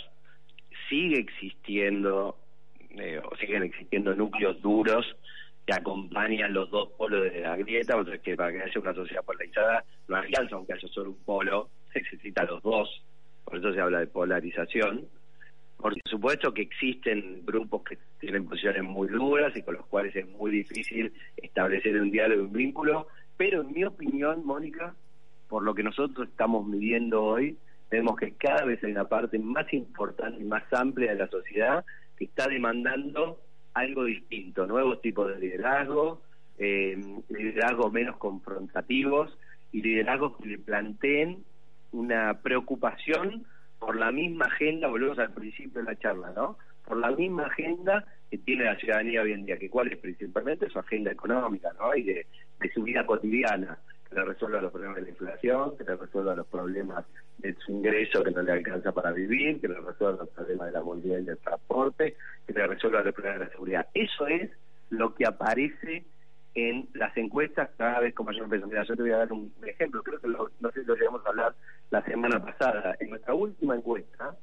Sigue 0.89 1.19
existiendo, 1.19 2.39
eh, 2.89 3.22
o 3.24 3.36
siguen 3.38 3.62
existiendo 3.62 4.15
núcleos 4.15 4.60
duros 4.60 5.05
que 5.67 5.74
acompañan 5.74 6.51
los 6.51 6.72
dos 6.72 6.89
polos 6.98 7.31
de 7.31 7.41
la 7.41 7.55
grieta, 7.58 7.96
o 7.96 8.03
sea 8.03 8.17
que 8.17 8.36
para 8.36 8.51
que 8.51 8.63
haya 8.63 8.81
una 8.81 8.96
sociedad 8.96 9.24
polarizada 9.24 9.86
no 10.08 10.15
alcanza 10.15 10.55
aunque 10.55 10.74
haya 10.74 10.88
solo 10.88 11.12
un 11.12 11.24
polo, 11.24 11.69
se 11.93 12.01
necesitan 12.01 12.48
los 12.48 12.63
dos 12.63 13.03
por 13.50 13.60
eso 13.60 13.74
se 13.74 13.82
habla 13.82 14.00
de 14.00 14.08
polarización. 14.08 15.08
Por 15.77 15.96
supuesto 16.06 16.53
que 16.53 16.62
existen 16.62 17.41
grupos 17.46 17.84
que 17.84 17.98
tienen 18.20 18.46
posiciones 18.46 18.84
muy 18.84 19.08
duras 19.08 19.56
y 19.56 19.63
con 19.63 19.75
los 19.75 19.86
cuales 19.88 20.15
es 20.15 20.27
muy 20.27 20.51
difícil 20.51 21.12
establecer 21.38 22.00
un 22.00 22.12
diálogo, 22.12 22.44
un 22.44 22.53
vínculo, 22.53 23.08
pero 23.38 23.62
en 23.62 23.72
mi 23.72 23.86
opinión, 23.86 24.46
Mónica, 24.46 24.94
por 25.48 25.63
lo 25.63 25.74
que 25.74 25.84
nosotros 25.84 26.27
estamos 26.27 26.68
midiendo 26.68 27.24
hoy, 27.24 27.58
vemos 27.89 28.18
que 28.18 28.34
cada 28.34 28.65
vez 28.65 28.84
hay 28.84 28.91
una 28.91 29.06
parte 29.06 29.39
más 29.39 29.74
importante 29.74 30.41
y 30.41 30.46
más 30.46 30.63
amplia 30.72 31.12
de 31.12 31.20
la 31.20 31.27
sociedad 31.29 31.86
que 32.18 32.25
está 32.25 32.48
demandando 32.48 33.39
algo 33.74 34.03
distinto, 34.03 34.68
nuevos 34.68 35.01
tipos 35.01 35.29
de 35.29 35.39
liderazgo, 35.39 36.22
eh, 36.58 37.01
liderazgos 37.29 37.91
menos 37.91 38.17
confrontativos 38.17 39.36
y 39.71 39.82
liderazgos 39.82 40.38
que 40.38 40.50
le 40.50 40.58
planteen 40.60 41.45
una 41.91 42.39
preocupación 42.41 43.45
por 43.80 43.95
la 43.95 44.12
misma 44.12 44.45
agenda, 44.45 44.88
volvemos 44.88 45.19
al 45.19 45.34
principio 45.34 45.82
de 45.82 45.88
la 45.91 45.97
charla, 45.97 46.32
¿no? 46.36 46.58
Por 46.86 46.97
la 46.97 47.12
misma 47.12 47.45
agenda 47.45 48.06
que 48.30 48.38
tiene 48.38 48.65
la 48.65 48.75
ciudadanía 48.75 49.21
hoy 49.21 49.32
en 49.32 49.45
día, 49.45 49.58
que 49.58 49.69
cuál 49.69 49.91
es 49.91 49.97
principalmente 49.97 50.69
su 50.69 50.80
agenda 50.80 51.12
económica, 51.12 51.71
¿no? 51.80 51.95
Y 51.95 52.04
de, 52.04 52.28
su 52.73 52.84
vida 52.84 53.06
cotidiana, 53.06 53.80
que 54.10 54.15
le 54.15 54.25
resuelva 54.25 54.62
los 54.62 54.71
problemas 54.71 54.97
de 54.97 55.04
la 55.04 55.10
inflación, 55.10 55.78
que 55.78 55.84
le 55.86 55.95
resuelva 55.95 56.36
los 56.36 56.47
problemas 56.47 57.06
de 57.38 57.56
su 57.56 57.71
ingreso 57.71 58.21
que 58.23 58.32
no 58.32 58.41
le 58.41 58.52
alcanza 58.52 58.91
para 58.91 59.12
vivir, 59.12 59.62
que 59.62 59.69
le 59.69 59.80
resuelva 59.80 60.23
los 60.23 60.30
problemas 60.30 60.67
de 60.67 60.73
la 60.73 60.84
movilidad 60.84 61.19
y 61.19 61.23
del 61.23 61.38
transporte, 61.38 62.17
que 62.45 62.54
le 62.54 62.67
resuelva 62.67 63.02
los 63.02 63.13
problemas 63.13 63.39
de 63.39 63.45
la 63.45 63.52
seguridad. 63.52 63.88
Eso 63.93 64.28
es 64.28 64.52
lo 64.89 65.15
que 65.15 65.25
aparece 65.25 66.04
en 66.54 66.89
las 66.93 67.15
encuestas 67.15 67.69
cada 67.78 68.02
vez 68.02 68.13
con 68.13 68.25
mayor 68.25 68.49
peso. 68.49 68.67
Mira, 68.67 68.84
yo 68.84 68.95
te 68.95 69.02
voy 69.02 69.12
a 69.12 69.17
dar 69.19 69.32
un 69.32 69.54
ejemplo, 69.65 70.04
creo 70.04 70.19
que 70.19 70.28
no 70.28 70.71
sé 70.71 70.82
si 70.82 70.86
lo 70.86 70.95
llegamos 70.95 71.25
a 71.25 71.30
hablar 71.30 71.56
la 71.91 72.04
semana 72.04 72.43
pasada. 72.43 72.95
En 72.99 73.10
nuestra 73.10 73.34
última 73.34 73.75
encuesta, 73.75 74.36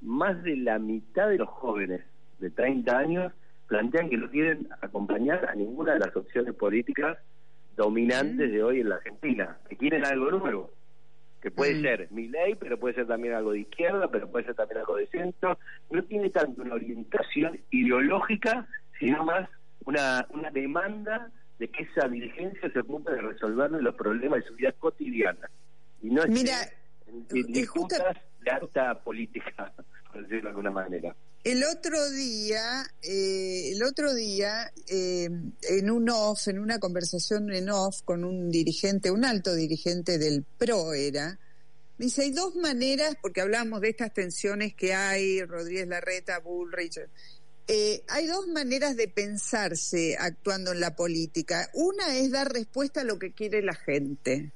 más 0.00 0.42
de 0.42 0.56
la 0.56 0.78
mitad 0.78 1.28
de 1.28 1.38
los 1.38 1.48
jóvenes 1.48 2.02
de 2.38 2.50
30 2.50 2.96
años 2.96 3.32
plantean 3.66 4.08
que 4.08 4.16
no 4.16 4.30
quieren 4.30 4.68
acompañar 4.80 5.46
a 5.48 5.54
ninguna 5.54 5.94
de 5.94 6.00
las 6.00 6.14
opciones 6.14 6.54
políticas 6.54 7.18
dominantes 7.76 8.50
de 8.50 8.62
hoy 8.62 8.80
en 8.80 8.88
la 8.88 8.96
Argentina, 8.96 9.58
que 9.68 9.76
quieren 9.76 10.04
algo 10.06 10.30
nuevo, 10.30 10.70
que 11.42 11.50
puede 11.50 11.80
ser 11.82 12.08
mi 12.10 12.28
ley, 12.28 12.54
pero 12.54 12.78
puede 12.78 12.94
ser 12.94 13.06
también 13.06 13.34
algo 13.34 13.52
de 13.52 13.60
izquierda, 13.60 14.08
pero 14.10 14.30
puede 14.30 14.46
ser 14.46 14.54
también 14.54 14.80
algo 14.80 14.96
de 14.96 15.06
centro. 15.08 15.58
No 15.90 16.02
tiene 16.04 16.30
tanto 16.30 16.62
una 16.62 16.74
orientación 16.74 17.60
ideológica, 17.70 18.66
sino 18.98 19.24
más 19.24 19.48
una, 19.84 20.26
una 20.30 20.50
demanda 20.50 21.30
de 21.58 21.68
que 21.68 21.84
esa 21.84 22.08
diligencia 22.08 22.70
se 22.70 22.78
ocupe 22.80 23.12
de 23.12 23.20
resolverle 23.20 23.82
los 23.82 23.94
problemas 23.94 24.40
de 24.40 24.48
su 24.48 24.54
vida 24.54 24.72
cotidiana. 24.72 25.50
Y 26.02 26.10
no 26.10 26.22
es 26.22 26.30
Mira, 26.30 26.56
disputas 27.48 28.02
de 28.42 28.50
alta 28.50 29.02
política, 29.02 29.72
por 30.12 30.22
decirlo 30.22 30.42
de 30.42 30.48
alguna 30.48 30.70
manera. 30.70 31.16
El 31.44 31.62
otro 31.62 32.10
día, 32.10 32.82
eh, 33.02 33.70
el 33.72 33.82
otro 33.84 34.14
día, 34.14 34.72
eh, 34.88 35.28
en 35.70 35.90
un 35.90 36.10
off, 36.10 36.48
en 36.48 36.58
una 36.58 36.80
conversación 36.80 37.52
en 37.52 37.70
off 37.70 38.02
con 38.04 38.24
un 38.24 38.50
dirigente, 38.50 39.12
un 39.12 39.24
alto 39.24 39.54
dirigente 39.54 40.18
del 40.18 40.44
PRO 40.58 40.92
era, 40.92 41.38
dice, 41.98 42.22
hay 42.22 42.30
dos 42.32 42.56
maneras, 42.56 43.16
porque 43.22 43.42
hablamos 43.42 43.80
de 43.80 43.90
estas 43.90 44.12
tensiones 44.12 44.74
que 44.74 44.92
hay, 44.92 45.40
Rodríguez 45.44 45.86
Larreta, 45.86 46.40
Bullrich, 46.40 46.98
eh, 47.68 48.02
hay 48.08 48.26
dos 48.26 48.46
maneras 48.48 48.96
de 48.96 49.08
pensarse 49.08 50.16
actuando 50.18 50.72
en 50.72 50.80
la 50.80 50.94
política. 50.94 51.68
Una 51.74 52.16
es 52.16 52.30
dar 52.30 52.52
respuesta 52.52 53.00
a 53.00 53.04
lo 53.04 53.18
que 53.18 53.32
quiere 53.32 53.62
la 53.62 53.74
gente. 53.74 54.52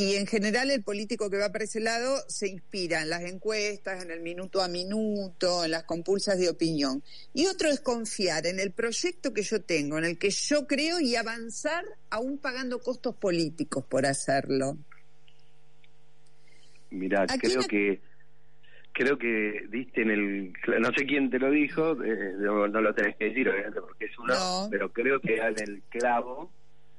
Y 0.00 0.16
en 0.16 0.26
general 0.26 0.70
el 0.70 0.82
político 0.82 1.28
que 1.28 1.36
va 1.36 1.52
para 1.52 1.64
ese 1.64 1.78
lado 1.78 2.16
se 2.26 2.48
inspira 2.48 3.02
en 3.02 3.10
las 3.10 3.20
encuestas, 3.22 4.02
en 4.02 4.10
el 4.10 4.20
minuto 4.20 4.62
a 4.62 4.68
minuto, 4.68 5.62
en 5.62 5.72
las 5.72 5.84
compulsas 5.84 6.38
de 6.38 6.48
opinión. 6.48 7.02
Y 7.34 7.48
otro 7.48 7.68
es 7.68 7.80
confiar 7.80 8.46
en 8.46 8.60
el 8.60 8.72
proyecto 8.72 9.34
que 9.34 9.42
yo 9.42 9.60
tengo, 9.60 9.98
en 9.98 10.04
el 10.04 10.18
que 10.18 10.30
yo 10.30 10.66
creo 10.66 11.00
y 11.00 11.16
avanzar 11.16 11.84
aún 12.08 12.38
pagando 12.38 12.78
costos 12.78 13.14
políticos 13.14 13.84
por 13.84 14.06
hacerlo. 14.06 14.78
Mira, 16.88 17.26
creo 17.38 17.60
que 17.68 18.00
creo 18.92 19.18
que 19.18 19.66
diste 19.68 20.00
en 20.00 20.10
el 20.10 20.52
no 20.80 20.90
sé 20.96 21.04
quién 21.04 21.28
te 21.28 21.38
lo 21.38 21.50
dijo 21.50 21.92
eh, 22.02 22.34
no, 22.38 22.66
lo 22.66 22.92
tenés 22.92 23.16
que 23.16 23.26
decir 23.26 23.48
obviamente 23.48 23.80
porque 23.80 24.06
es 24.06 24.18
uno 24.18 24.34
pero 24.68 24.92
creo 24.92 25.20
que 25.20 25.36
en 25.36 25.60
el 25.60 25.82
clavo 25.88 26.50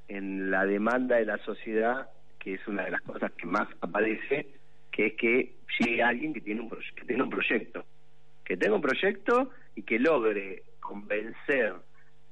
en 0.08 0.50
la 0.50 0.64
demanda 0.64 1.16
de 1.16 1.26
la 1.26 1.36
sociedad 1.44 2.08
que 2.42 2.54
es 2.54 2.66
una 2.66 2.84
de 2.84 2.90
las 2.90 3.02
cosas 3.02 3.30
que 3.32 3.46
más 3.46 3.68
aparece 3.80 4.48
que 4.90 5.06
es 5.06 5.14
que 5.14 5.54
llegue 5.78 6.02
alguien 6.02 6.34
que 6.34 6.40
tiene 6.40 6.60
un 6.60 6.70
que 6.70 7.04
tiene 7.06 7.22
un 7.22 7.30
proyecto 7.30 7.84
que 8.44 8.56
tenga 8.56 8.74
un 8.74 8.82
proyecto 8.82 9.50
y 9.76 9.82
que 9.82 10.00
logre 10.00 10.64
convencer 10.80 11.74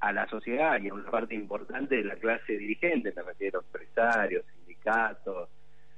a 0.00 0.12
la 0.12 0.26
sociedad 0.28 0.82
y 0.82 0.88
a 0.88 0.94
una 0.94 1.08
parte 1.10 1.34
importante 1.34 1.96
de 1.96 2.04
la 2.04 2.16
clase 2.16 2.58
dirigente 2.58 3.12
me 3.14 3.22
refiero 3.22 3.60
empresarios 3.60 4.44
sindicatos 4.56 5.48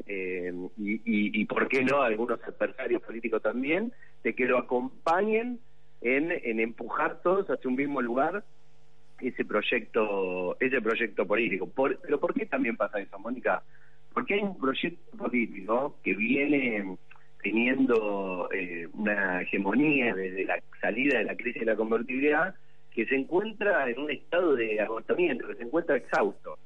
eh, 0.06 0.52
y, 0.78 1.40
y, 1.40 1.44
por 1.44 1.68
qué 1.68 1.84
no 1.84 2.02
algunos 2.02 2.42
adversarios 2.42 3.02
políticos 3.02 3.40
también, 3.40 3.92
de 4.24 4.34
que 4.34 4.46
lo 4.46 4.58
acompañen 4.58 5.60
en, 6.00 6.32
en 6.32 6.58
empujar 6.58 7.22
todos 7.22 7.48
hacia 7.48 7.70
un 7.70 7.76
mismo 7.76 8.02
lugar 8.02 8.44
ese 9.20 9.44
proyecto 9.44 10.56
ese 10.58 10.80
proyecto 10.80 11.24
político. 11.26 11.70
pero 12.02 12.18
¿por 12.18 12.34
qué 12.34 12.46
también 12.46 12.76
pasa 12.76 12.98
eso, 12.98 13.18
Mónica? 13.18 13.62
Porque 14.12 14.34
hay 14.34 14.40
un 14.40 14.58
proyecto 14.58 15.16
político 15.16 15.96
que 16.02 16.14
viene 16.14 16.96
teniendo 17.42 18.48
eh, 18.52 18.88
una 18.94 19.42
hegemonía 19.42 20.14
desde 20.14 20.44
la 20.44 20.62
salida 20.80 21.18
de 21.18 21.24
la 21.24 21.36
crisis 21.36 21.60
de 21.60 21.66
la 21.66 21.76
convertibilidad 21.76 22.54
que 22.90 23.06
se 23.06 23.16
encuentra 23.16 23.88
en 23.88 23.98
un 23.98 24.10
estado 24.10 24.54
de 24.54 24.80
agotamiento, 24.80 25.48
que 25.48 25.56
se 25.56 25.64
encuentra 25.64 25.96
exhausto 25.96 26.58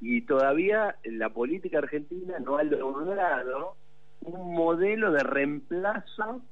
y 0.00 0.22
todavía 0.22 0.96
la 1.04 1.30
política 1.30 1.78
argentina 1.78 2.38
no 2.38 2.58
ha 2.58 2.62
logrado 2.62 3.76
un 4.20 4.54
modelo 4.54 5.12
de 5.12 5.22
reemplazo 5.22 6.42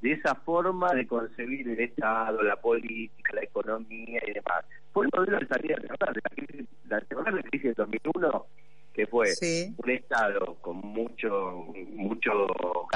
de 0.00 0.12
esa 0.12 0.34
forma 0.34 0.92
de 0.92 1.06
concebir 1.06 1.68
el 1.68 1.80
Estado, 1.80 2.42
la 2.42 2.56
política, 2.56 3.32
la 3.34 3.42
economía 3.42 4.20
y 4.26 4.32
demás. 4.32 4.64
Fue 4.92 5.06
el 5.06 5.10
modelo 5.16 5.38
de 5.38 5.46
salida 5.46 5.76
de 5.76 5.88
la 5.88 6.30
crisis, 6.34 6.68
la, 6.88 7.02
la 7.30 7.42
crisis 7.42 7.62
del 7.62 7.74
2001, 7.74 8.46
que 8.94 9.06
fue 9.06 9.26
un 9.76 9.90
Estado 9.90 10.56
con 10.60 10.76
mucho 10.78 11.66
mucho 11.94 12.46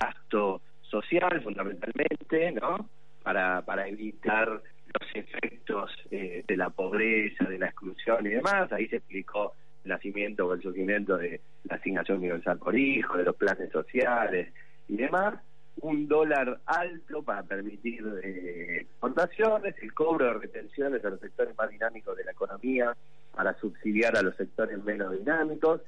gasto 0.01 0.63
social, 0.83 1.43
fundamentalmente, 1.43 2.53
¿no? 2.53 2.89
Para, 3.23 3.63
para 3.63 3.87
evitar 3.89 4.49
los 4.49 5.09
efectos 5.15 5.91
eh, 6.11 6.45
de 6.47 6.57
la 6.57 6.71
pobreza, 6.71 7.45
de 7.45 7.59
la 7.59 7.67
exclusión 7.67 8.25
y 8.27 8.31
demás. 8.31 8.73
Ahí 8.73 8.87
se 8.89 8.97
explicó 8.97 9.55
el 9.85 9.91
nacimiento 9.91 10.47
o 10.47 10.55
el 10.55 10.63
surgimiento 10.63 11.17
de 11.19 11.41
la 11.65 11.77
asignación 11.77 12.19
universal 12.19 12.59
por 12.59 12.79
hijo, 12.79 13.19
de 13.19 13.25
los 13.25 13.37
planes 13.37 13.71
sociales 13.71 14.53
y 14.89 14.97
demás 14.97 15.35
un 15.81 16.09
dólar 16.09 16.61
alto 16.67 17.23
para 17.23 17.43
permitir 17.43 18.05
eh, 18.23 18.79
exportaciones, 18.81 19.75
el 19.81 19.95
cobro 19.95 20.27
de 20.27 20.35
retenciones 20.35 21.05
a 21.05 21.11
los 21.11 21.21
sectores 21.21 21.57
más 21.57 21.71
dinámicos 21.71 22.17
de 22.17 22.25
la 22.25 22.33
economía 22.33 22.97
para 23.39 23.55
subsidiar 23.61 24.17
a 24.17 24.23
los 24.23 24.35
sectores 24.35 24.83
menos 24.83 25.17
dinámicos, 25.17 25.81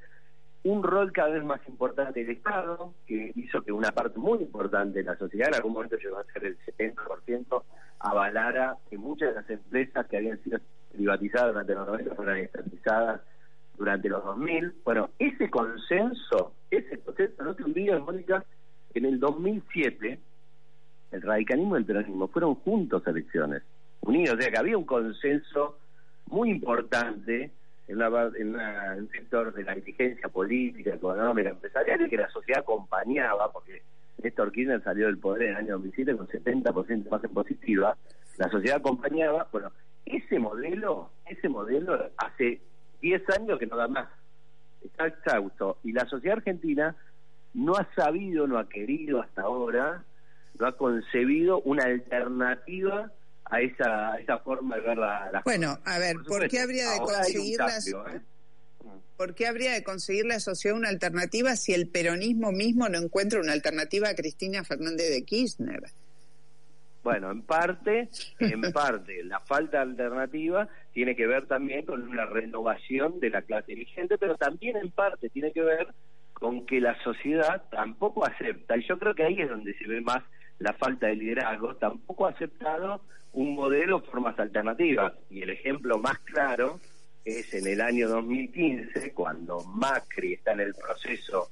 un 0.63 0.81
rol 0.81 1.11
cada 1.11 1.31
vez 1.31 1.43
más 1.43 1.59
importante 1.67 2.21
del 2.21 2.37
Estado, 2.37 2.93
que 3.05 3.33
hizo 3.35 3.61
que 3.61 3.73
una 3.73 3.91
parte 3.91 4.17
muy 4.19 4.39
importante 4.39 4.99
de 4.99 5.03
la 5.03 5.17
sociedad, 5.17 5.49
en 5.49 5.55
algún 5.55 5.73
momento 5.73 5.97
llegó 5.97 6.19
a 6.19 6.23
ser 6.31 6.45
el 6.45 6.57
70%, 6.59 7.63
avalara 7.99 8.77
que 8.89 8.97
muchas 8.97 9.29
de 9.29 9.35
las 9.35 9.49
empresas 9.49 10.07
que 10.07 10.15
habían 10.15 10.41
sido 10.43 10.59
privatizadas 10.93 11.51
durante 11.51 11.75
los 11.75 11.87
90 11.87 12.15
fueran 12.15 12.37
estatizadas 12.37 13.21
durante 13.77 14.07
los 14.07 14.23
2000. 14.23 14.73
Bueno, 14.85 15.09
ese 15.19 15.49
consenso, 15.49 16.53
ese 16.69 16.99
consenso, 16.99 17.43
no 17.43 17.53
te 17.53 17.63
olvides, 17.63 17.99
Mónica, 17.99 18.45
en 18.93 19.03
el 19.03 19.19
2007, 19.19 20.19
el 21.11 21.21
radicalismo 21.21 21.75
y 21.75 21.79
el 21.79 21.85
peronismo 21.85 22.29
fueron 22.29 22.55
juntos 22.55 23.05
elecciones, 23.05 23.61
unidos, 23.99 24.37
o 24.37 24.41
sea 24.41 24.51
que 24.51 24.57
había 24.57 24.77
un 24.77 24.85
consenso 24.85 25.80
muy 26.31 26.49
importante 26.49 27.51
en, 27.87 28.01
un 28.01 29.09
sector 29.11 29.53
de 29.53 29.63
la 29.63 29.75
inteligencia 29.75 30.29
política, 30.29 30.95
económica, 30.95 31.49
empresarial, 31.49 32.01
y 32.05 32.09
que 32.09 32.17
la 32.17 32.29
sociedad 32.29 32.61
acompañaba, 32.61 33.51
porque 33.51 33.83
Néstor 34.23 34.51
Kirchner 34.51 34.81
salió 34.81 35.07
del 35.07 35.17
poder 35.17 35.43
en 35.43 35.49
el 35.49 35.55
año 35.57 35.73
2007 35.73 36.15
con 36.15 36.27
70% 36.27 37.09
más 37.09 37.23
en 37.23 37.29
positiva, 37.31 37.97
la 38.37 38.49
sociedad 38.49 38.77
acompañaba, 38.77 39.49
bueno, 39.51 39.71
ese 40.05 40.39
modelo, 40.39 41.11
ese 41.25 41.49
modelo 41.49 42.09
hace 42.17 42.61
10 43.01 43.29
años 43.37 43.59
que 43.59 43.67
no 43.67 43.75
da 43.75 43.89
más, 43.89 44.07
está 44.81 45.07
exhausto, 45.07 45.79
y 45.83 45.91
la 45.91 46.05
sociedad 46.05 46.37
argentina 46.37 46.95
no 47.53 47.75
ha 47.75 47.87
sabido, 47.93 48.47
no 48.47 48.57
ha 48.57 48.69
querido 48.69 49.21
hasta 49.21 49.41
ahora, 49.41 50.05
no 50.57 50.65
ha 50.65 50.77
concebido 50.77 51.59
una 51.61 51.83
alternativa 51.83 53.11
a 53.51 53.59
esa, 53.59 54.15
esa 54.15 54.39
forma 54.39 54.77
de 54.77 54.81
ver 54.81 54.97
la, 54.97 55.41
Bueno, 55.43 55.77
a 55.85 55.99
ver, 55.99 56.15
¿por, 56.25 56.47
qué 56.47 56.59
habría 56.59 56.89
de 56.91 56.99
conseguir 56.99 57.59
¿eh? 57.59 58.21
¿Por 59.17 59.35
qué 59.35 59.45
habría 59.45 59.73
de 59.73 59.83
conseguir 59.83 60.25
la 60.25 60.39
sociedad 60.39 60.75
una 60.75 60.87
alternativa 60.87 61.55
si 61.57 61.73
el 61.73 61.87
peronismo 61.87 62.53
mismo 62.53 62.87
no 62.87 62.97
encuentra 62.97 63.41
una 63.41 63.51
alternativa 63.51 64.09
a 64.09 64.15
Cristina 64.15 64.63
Fernández 64.63 65.09
de 65.11 65.23
Kirchner? 65.25 65.83
Bueno, 67.03 67.29
en 67.29 67.41
parte, 67.41 68.09
en 68.39 68.61
parte, 68.73 69.21
la 69.25 69.41
falta 69.41 69.77
de 69.77 69.83
alternativa 69.83 70.69
tiene 70.93 71.15
que 71.15 71.27
ver 71.27 71.45
también 71.45 71.85
con 71.85 72.01
una 72.03 72.25
renovación 72.25 73.19
de 73.19 73.31
la 73.31 73.41
clase 73.41 73.73
dirigente, 73.73 74.17
pero 74.17 74.37
también 74.37 74.77
en 74.77 74.91
parte 74.91 75.29
tiene 75.29 75.51
que 75.51 75.61
ver 75.61 75.87
con 76.33 76.65
que 76.65 76.79
la 76.79 76.97
sociedad 77.03 77.63
tampoco 77.69 78.25
acepta, 78.25 78.77
y 78.77 78.87
yo 78.87 78.97
creo 78.97 79.13
que 79.13 79.23
ahí 79.23 79.41
es 79.41 79.49
donde 79.49 79.77
se 79.77 79.87
ve 79.87 80.01
más 80.01 80.23
la 80.61 80.73
falta 80.73 81.07
de 81.07 81.15
liderazgo, 81.15 81.75
tampoco 81.75 82.27
ha 82.27 82.29
aceptado 82.29 83.01
un 83.33 83.55
modelo 83.55 84.01
formas 84.01 84.37
alternativas. 84.39 85.13
Y 85.29 85.41
el 85.41 85.49
ejemplo 85.49 85.97
más 85.97 86.19
claro 86.19 86.79
es 87.25 87.53
en 87.53 87.67
el 87.67 87.81
año 87.81 88.07
2015, 88.07 89.13
cuando 89.13 89.63
Macri 89.63 90.33
está 90.33 90.53
en 90.53 90.61
el 90.61 90.75
proceso 90.75 91.49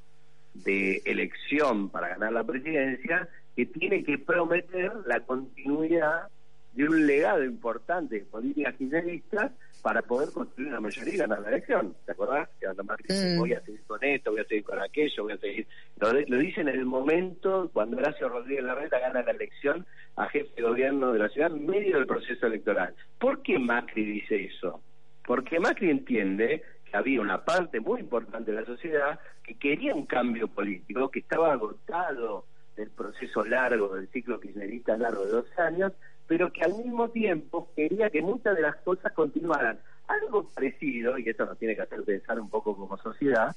de 0.53 1.01
elección 1.05 1.89
para 1.89 2.09
ganar 2.09 2.33
la 2.33 2.43
presidencia, 2.43 3.27
que 3.55 3.65
tiene 3.65 4.03
que 4.03 4.19
prometer 4.19 4.91
la 5.05 5.21
continuidad 5.21 6.27
de 6.73 6.87
un 6.87 7.07
legado 7.07 7.43
importante 7.43 8.19
de 8.19 8.25
políticas 8.25 8.75
kirchneristas 8.75 9.51
para 9.81 10.01
poder 10.01 10.31
construir 10.31 10.69
una 10.69 10.79
mayoría 10.79 11.13
y 11.13 11.17
ganar 11.17 11.39
la 11.41 11.49
elección. 11.49 11.95
¿Te 12.05 12.11
acordás? 12.11 12.49
Que 12.59 12.67
mm. 12.67 13.37
voy 13.37 13.53
a 13.53 13.61
seguir 13.61 13.83
con 13.85 14.03
esto, 14.03 14.31
voy 14.31 14.41
a 14.41 14.45
seguir 14.45 14.63
con 14.63 14.79
aquello, 14.79 15.23
voy 15.23 15.33
a 15.33 15.37
seguir... 15.37 15.67
Lo, 15.97 16.11
lo 16.13 16.37
dice 16.37 16.61
en 16.61 16.69
el 16.69 16.85
momento 16.85 17.69
cuando 17.73 17.97
Horacio 17.97 18.29
Rodríguez 18.29 18.63
Larreta 18.63 18.99
gana 18.99 19.23
la 19.23 19.31
elección 19.31 19.85
a 20.15 20.27
jefe 20.27 20.49
de 20.55 20.61
gobierno 20.63 21.13
de 21.13 21.19
la 21.19 21.29
ciudad 21.29 21.51
en 21.51 21.65
medio 21.65 21.97
del 21.97 22.07
proceso 22.07 22.47
electoral. 22.47 22.93
¿Por 23.17 23.41
qué 23.41 23.57
Macri 23.57 24.03
dice 24.03 24.45
eso? 24.45 24.81
Porque 25.25 25.59
Macri 25.59 25.89
entiende 25.89 26.63
que 26.89 26.97
había 26.97 27.21
una 27.21 27.45
parte 27.45 27.79
muy 27.79 28.01
importante 28.01 28.51
de 28.51 28.61
la 28.61 28.65
sociedad 28.65 29.19
que 29.43 29.57
quería 29.57 29.93
un 29.93 30.05
cambio 30.05 30.47
político, 30.47 31.09
que 31.09 31.19
estaba 31.19 31.53
agotado 31.53 32.45
del 32.75 32.89
proceso 32.91 33.43
largo, 33.43 33.95
del 33.95 34.07
ciclo 34.09 34.39
kirchnerista 34.39 34.97
largo 34.97 35.25
de 35.25 35.31
dos 35.31 35.59
años, 35.59 35.93
pero 36.29 36.53
que 36.53 36.61
al 36.61 36.75
mismo 36.75 37.09
tiempo 37.09 37.71
quería 37.75 38.11
que 38.11 38.21
muchas 38.21 38.55
de 38.55 38.61
las 38.61 38.75
cosas 38.77 39.11
continuaran. 39.13 39.79
Algo 40.07 40.47
parecido, 40.47 41.17
y 41.17 41.27
esto 41.27 41.43
nos 41.43 41.57
tiene 41.57 41.75
que 41.75 41.81
hacer 41.81 42.03
pensar 42.03 42.39
un 42.39 42.51
poco 42.51 42.77
como 42.77 42.95
sociedad, 42.99 43.55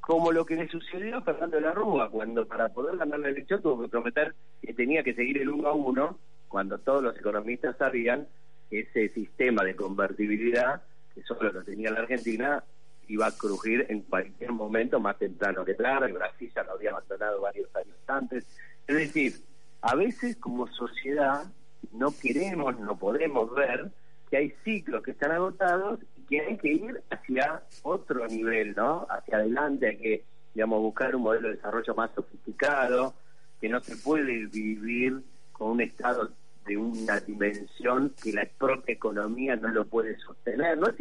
como 0.00 0.32
lo 0.32 0.46
que 0.46 0.56
le 0.56 0.66
sucedió 0.66 1.18
a 1.18 1.20
Fernando 1.20 1.56
de 1.56 1.62
la 1.62 1.72
Rúa, 1.72 2.10
cuando 2.10 2.46
para 2.46 2.70
poder 2.70 2.96
ganar 2.96 3.20
la 3.20 3.28
elección 3.28 3.60
tuvo 3.60 3.82
que 3.82 3.88
prometer 3.88 4.34
que 4.62 4.72
tenía 4.72 5.02
que 5.02 5.12
seguir 5.12 5.36
el 5.42 5.50
uno 5.50 5.68
a 5.68 5.74
uno, 5.74 6.18
cuando 6.48 6.78
todos 6.78 7.02
los 7.02 7.18
economistas 7.18 7.76
sabían 7.76 8.26
que 8.70 8.80
ese 8.80 9.10
sistema 9.10 9.62
de 9.62 9.76
convertibilidad, 9.76 10.82
que 11.14 11.22
solo 11.22 11.52
lo 11.52 11.64
tenía 11.64 11.90
la 11.90 12.00
Argentina, 12.00 12.64
iba 13.08 13.26
a 13.26 13.36
crujir 13.36 13.84
en 13.90 14.00
cualquier 14.00 14.52
momento 14.52 15.00
más 15.00 15.18
temprano 15.18 15.66
que 15.66 15.74
tarde, 15.74 16.12
Brasil 16.12 16.50
ya 16.54 16.62
lo 16.62 16.72
había 16.72 16.92
abandonado 16.92 17.42
varios 17.42 17.68
años 17.76 17.96
antes. 18.06 18.46
Es 18.86 18.96
decir, 18.96 19.34
a 19.82 19.94
veces 19.94 20.36
como 20.36 20.66
sociedad 20.68 21.44
no 21.92 22.12
queremos, 22.20 22.78
no 22.80 22.96
podemos 22.98 23.54
ver 23.54 23.90
que 24.30 24.36
hay 24.36 24.54
ciclos 24.64 25.02
que 25.02 25.12
están 25.12 25.32
agotados 25.32 26.00
y 26.16 26.22
que 26.22 26.40
hay 26.40 26.56
que 26.56 26.72
ir 26.72 27.02
hacia 27.10 27.62
otro 27.82 28.26
nivel, 28.26 28.74
¿no? 28.74 29.06
Hacia 29.08 29.38
adelante, 29.38 29.88
hay 29.88 29.96
que, 29.96 30.24
digamos, 30.54 30.80
buscar 30.80 31.14
un 31.14 31.22
modelo 31.22 31.48
de 31.48 31.56
desarrollo 31.56 31.94
más 31.94 32.10
sofisticado, 32.14 33.14
que 33.60 33.68
no 33.68 33.80
se 33.80 33.96
puede 33.96 34.46
vivir 34.46 35.22
con 35.52 35.72
un 35.72 35.80
estado 35.80 36.30
de 36.66 36.76
una 36.76 37.20
dimensión 37.20 38.12
que 38.22 38.32
la 38.32 38.46
propia 38.58 38.94
economía 38.94 39.56
no 39.56 39.68
lo 39.68 39.86
puede 39.86 40.18
sostener. 40.18 40.76
No, 40.76 40.88
no 40.88 40.94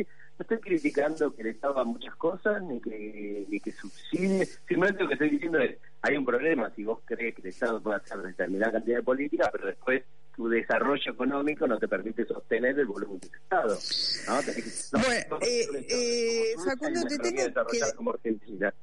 estoy 0.43 0.59
criticando 0.59 1.33
que 1.33 1.41
el 1.41 1.47
Estado 1.49 1.73
haga 1.73 1.83
muchas 1.85 2.15
cosas, 2.15 2.61
ni 2.63 2.79
que, 2.79 3.45
ni 3.49 3.59
que 3.59 3.71
subsidie, 3.71 4.45
simplemente 4.45 5.01
lo 5.01 5.07
que 5.07 5.13
estoy 5.13 5.29
diciendo 5.29 5.59
es, 5.59 5.77
hay 6.01 6.17
un 6.17 6.25
problema 6.25 6.69
si 6.75 6.83
vos 6.83 6.99
crees 7.05 7.33
que 7.35 7.41
el 7.41 7.47
Estado 7.47 7.81
puede 7.81 7.97
hacer 7.97 8.17
determinada 8.19 8.73
cantidad 8.73 8.97
de 8.97 9.03
políticas, 9.03 9.49
pero 9.51 9.67
después 9.67 10.03
tu 10.35 10.49
desarrollo 10.49 11.11
económico 11.11 11.67
no 11.67 11.79
te 11.79 11.87
permite 11.87 12.25
sostener 12.25 12.77
el 12.77 12.85
volumen 12.85 13.19
del 13.19 13.31
Estado. 13.33 13.79
¿no? 14.27 14.99
bueno, 14.99 15.39
eh, 15.41 15.67
eh, 15.89 16.53
Facundo, 16.63 17.01
te 17.07 17.17
tengo 17.19 17.65
que... 17.67 17.79
Como 17.95 18.11
Argentina. 18.11 18.73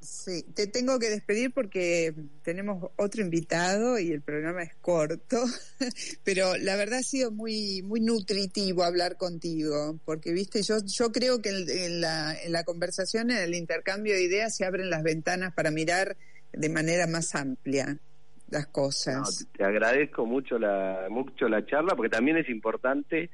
Sí. 0.00 0.44
te 0.54 0.66
tengo 0.66 0.98
que 0.98 1.10
despedir 1.10 1.52
porque 1.54 2.12
tenemos 2.42 2.90
otro 2.96 3.22
invitado 3.22 4.00
y 4.00 4.10
el 4.10 4.20
programa 4.20 4.64
es 4.64 4.74
corto, 4.80 5.44
pero 6.24 6.56
la 6.56 6.74
verdad 6.74 6.98
ha 6.98 7.04
sido 7.04 7.30
muy 7.30 7.82
muy 7.82 8.00
nutritivo 8.00 8.82
hablar 8.82 9.16
contigo, 9.16 10.00
porque 10.04 10.32
viste, 10.32 10.64
yo 10.64 10.78
yo 10.84 11.12
creo 11.12 11.40
que 11.40 11.50
en 11.50 12.00
la, 12.00 12.34
en 12.34 12.50
la 12.50 12.64
conversación, 12.64 13.30
en 13.30 13.38
el 13.38 13.54
intercambio 13.54 14.14
de 14.14 14.24
ideas 14.24 14.56
se 14.56 14.64
abren 14.64 14.90
las 14.90 15.04
ventanas 15.04 15.54
para 15.54 15.70
mirar 15.70 16.16
de 16.52 16.68
manera 16.68 17.06
más 17.06 17.36
amplia 17.36 18.00
las 18.48 18.66
cosas. 18.66 19.48
te 19.52 19.64
agradezco 19.64 20.26
mucho 20.26 20.58
la 20.58 21.06
mucho 21.08 21.48
la 21.48 21.64
charla 21.64 21.94
porque 21.96 22.10
también 22.10 22.36
es 22.36 22.48
importante 22.48 23.30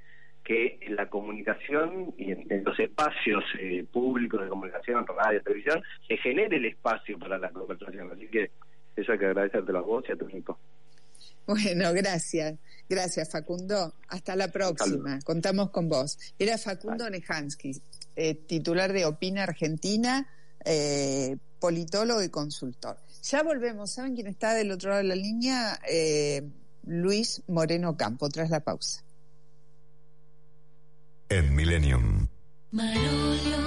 que 0.49 0.79
en 0.81 0.97
la 0.97 1.11
comunicación 1.11 2.15
y 2.17 2.33
en, 2.33 2.65
los 2.65 2.79
espacios 2.81 3.45
eh, 3.61 3.85
públicos 3.93 4.41
de 4.43 4.49
comunicación, 4.49 5.05
radio, 5.07 5.43
televisión, 5.43 5.83
se 6.07 6.17
genere 6.17 6.57
el 6.57 6.65
espacio 6.65 7.19
para 7.19 7.37
la 7.37 7.51
conversación. 7.51 8.11
Así 8.11 8.27
que 8.29 8.51
eso 8.97 9.13
hay 9.13 9.19
que 9.19 9.27
agradecerte 9.27 9.77
a 9.77 9.81
vos 9.81 10.05
y 10.09 10.13
a 10.13 10.17
tu 10.17 10.27
equipo. 10.27 10.59
Bueno, 11.47 11.93
gracias. 11.93 12.59
Gracias, 12.89 13.31
Facundo. 13.31 13.95
Hasta 14.09 14.37
la 14.37 14.49
próxima. 14.49 15.19
Contamos 15.25 15.71
con 15.71 15.89
vos. 15.89 16.19
Era 16.39 16.57
Facundo 16.57 17.09
Nehansky, 17.11 17.73
eh, 18.17 18.35
titular 18.35 18.93
de 18.93 19.05
Opina 19.05 19.43
Argentina, 19.43 20.27
eh, 20.65 21.37
politólogo 21.61 22.23
y 22.23 22.31
consultor. 22.31 22.97
Ya 23.23 23.43
volvemos. 23.43 23.91
¿Saben 23.91 24.15
quién 24.15 24.27
está 24.27 24.55
del 24.55 24.71
otro 24.71 24.91
lado 24.91 25.03
de 25.03 25.09
la 25.09 25.15
línea? 25.15 25.79
Eh, 25.89 26.49
Luis 26.85 27.43
Moreno 27.47 27.97
Campo, 27.97 28.29
tras 28.29 28.51
la 28.51 28.61
pausa. 28.61 29.05
En 31.29 31.55
Millennium. 31.55 32.27
Marolio 32.71 33.59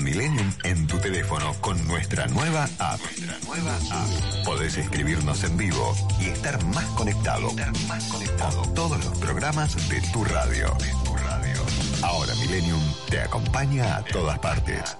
Millennium 0.00 0.52
en 0.64 0.86
tu 0.86 0.98
teléfono 0.98 1.54
con 1.60 1.86
nuestra 1.86 2.26
nueva 2.26 2.68
app. 2.78 3.00
Nuestra 3.00 3.38
nueva 3.46 3.76
app. 3.76 4.44
Podés 4.44 4.76
escribirnos 4.76 5.44
en 5.44 5.56
vivo 5.56 5.94
y 6.20 6.26
estar 6.26 6.62
más 6.66 6.84
conectado. 6.96 7.48
Estar 7.48 7.72
más 7.88 8.04
conectado. 8.04 8.62
Con 8.62 8.74
todos 8.74 9.04
los 9.04 9.18
programas 9.18 9.76
de 9.88 10.00
tu 10.12 10.24
radio. 10.24 10.76
Tu 11.04 11.16
radio. 11.16 11.62
Ahora 12.02 12.34
Millennium 12.36 12.82
te 13.10 13.20
acompaña. 13.20 13.96
A 13.96 14.04
todas 14.04 14.38
partes. 14.38 14.96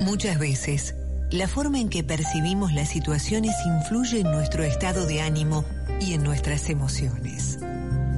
Muchas 0.00 0.38
veces, 0.38 0.94
la 1.30 1.46
forma 1.46 1.78
en 1.78 1.88
que 1.88 2.02
percibimos 2.02 2.72
las 2.72 2.88
situaciones 2.88 3.54
influye 3.64 4.20
en 4.20 4.30
nuestro 4.30 4.64
estado 4.64 5.06
de 5.06 5.22
ánimo 5.22 5.64
y 6.00 6.14
en 6.14 6.24
nuestras 6.24 6.68
emociones. 6.68 7.58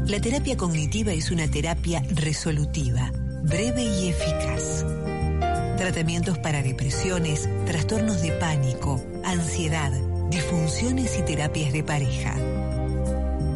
La 0.07 0.21
terapia 0.21 0.57
cognitiva 0.57 1.13
es 1.13 1.31
una 1.31 1.49
terapia 1.49 2.03
resolutiva, 2.11 3.13
breve 3.45 3.85
y 3.85 4.09
eficaz. 4.09 4.85
Tratamientos 5.79 6.39
para 6.39 6.61
depresiones, 6.61 7.49
trastornos 7.67 8.21
de 8.21 8.33
pánico, 8.33 9.01
ansiedad, 9.25 9.93
disfunciones 10.29 11.17
y 11.19 11.23
terapias 11.23 11.73
de 11.73 11.85
pareja. 11.85 12.35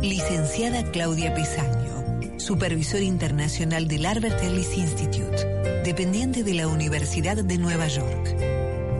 Licenciada 0.02 0.84
Claudia 0.92 1.34
Pesaño, 1.34 2.38
supervisor 2.38 3.02
internacional 3.02 3.88
del 3.88 4.06
Albert 4.06 4.40
Ellis 4.44 4.78
Institute, 4.78 5.44
dependiente 5.84 6.44
de 6.44 6.54
la 6.54 6.68
Universidad 6.68 7.42
de 7.42 7.58
Nueva 7.58 7.88
York. 7.88 8.36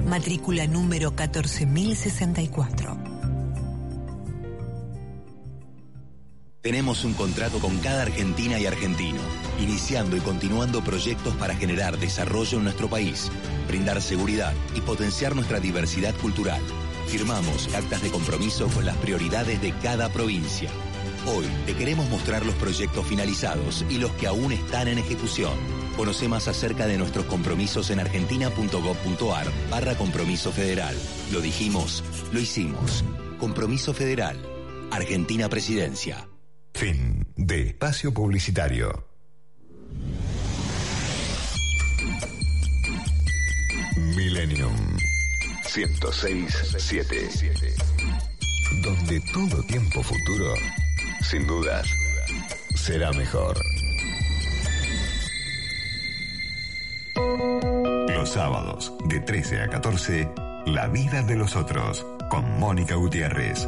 Matrícula 0.07 0.67
número 0.67 1.15
14064. 1.15 3.07
Tenemos 6.67 7.05
un 7.05 7.15
contrato 7.15 7.61
con 7.61 7.79
cada 7.79 8.03
argentina 8.03 8.59
y 8.59 8.67
argentino, 8.67 9.21
iniciando 9.61 10.17
y 10.17 10.21
continuando 10.21 10.83
proyectos 10.83 11.33
para 11.37 11.55
generar 11.55 11.97
desarrollo 11.97 12.59
en 12.59 12.65
nuestro 12.65 12.89
país, 12.89 13.31
brindar 13.69 14.03
seguridad 14.03 14.53
y 14.75 14.81
potenciar 14.81 15.37
nuestra 15.37 15.61
diversidad 15.61 16.13
cultural. 16.17 16.61
Firmamos 17.07 17.73
actas 17.73 18.03
de 18.03 18.11
compromiso 18.11 18.69
con 18.69 18.85
las 18.85 18.97
prioridades 18.97 19.63
de 19.63 19.75
cada 19.75 20.09
provincia. 20.09 20.69
Hoy 21.29 21.47
te 21.67 21.75
queremos 21.75 22.09
mostrar 22.09 22.47
los 22.47 22.55
proyectos 22.55 23.05
finalizados 23.07 23.85
y 23.91 23.99
los 23.99 24.13
que 24.13 24.29
aún 24.29 24.53
están 24.53 24.87
en 24.87 24.99
ejecución. 24.99 25.55
Conoce 25.97 26.29
más 26.29 26.47
acerca 26.47 26.87
de 26.87 26.99
nuestros 26.99 27.27
compromisos 27.27 27.91
en 27.91 27.99
argentina.gov.ar 27.99 29.49
barra 29.69 29.97
compromiso 29.97 30.53
federal. 30.53 30.95
Lo 31.33 31.41
dijimos, 31.41 32.05
lo 32.33 32.39
hicimos. 32.39 33.05
Compromiso 33.39 33.93
federal. 33.93 34.39
Argentina 34.91 35.49
Presidencia. 35.49 36.29
Fin 36.75 37.27
de 37.37 37.69
espacio 37.69 38.15
publicitario. 38.15 39.09
Millennium 43.97 44.77
106.7 45.65 47.75
Donde 48.83 49.21
todo 49.33 49.63
tiempo 49.65 50.03
futuro, 50.03 50.55
sin 51.31 51.47
dudas, 51.47 51.89
será 52.77 53.11
mejor. 53.13 53.61
Los 58.09 58.31
sábados, 58.31 58.93
de 59.07 59.21
13 59.21 59.63
a 59.63 59.69
14, 59.69 60.29
La 60.67 60.87
vida 60.87 61.23
de 61.23 61.35
los 61.35 61.57
otros, 61.57 62.07
con 62.31 62.59
Mónica 62.61 62.95
Gutiérrez. 62.95 63.67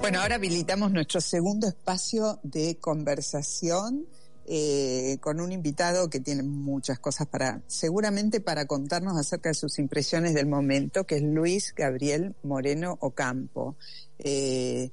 Bueno, 0.00 0.20
ahora 0.22 0.36
habilitamos 0.36 0.90
nuestro 0.90 1.20
segundo 1.20 1.68
espacio 1.68 2.40
de 2.42 2.78
conversación 2.78 4.06
eh, 4.50 5.18
con 5.20 5.40
un 5.40 5.52
invitado 5.52 6.08
que 6.08 6.20
tiene 6.20 6.42
muchas 6.42 6.98
cosas 6.98 7.26
para, 7.26 7.60
seguramente 7.66 8.40
para 8.40 8.66
contarnos 8.66 9.18
acerca 9.18 9.50
de 9.50 9.54
sus 9.54 9.78
impresiones 9.78 10.32
del 10.32 10.46
momento, 10.46 11.04
que 11.04 11.16
es 11.16 11.22
Luis 11.22 11.74
Gabriel 11.76 12.34
Moreno 12.42 12.96
Ocampo. 13.00 13.76
Eh, 14.18 14.90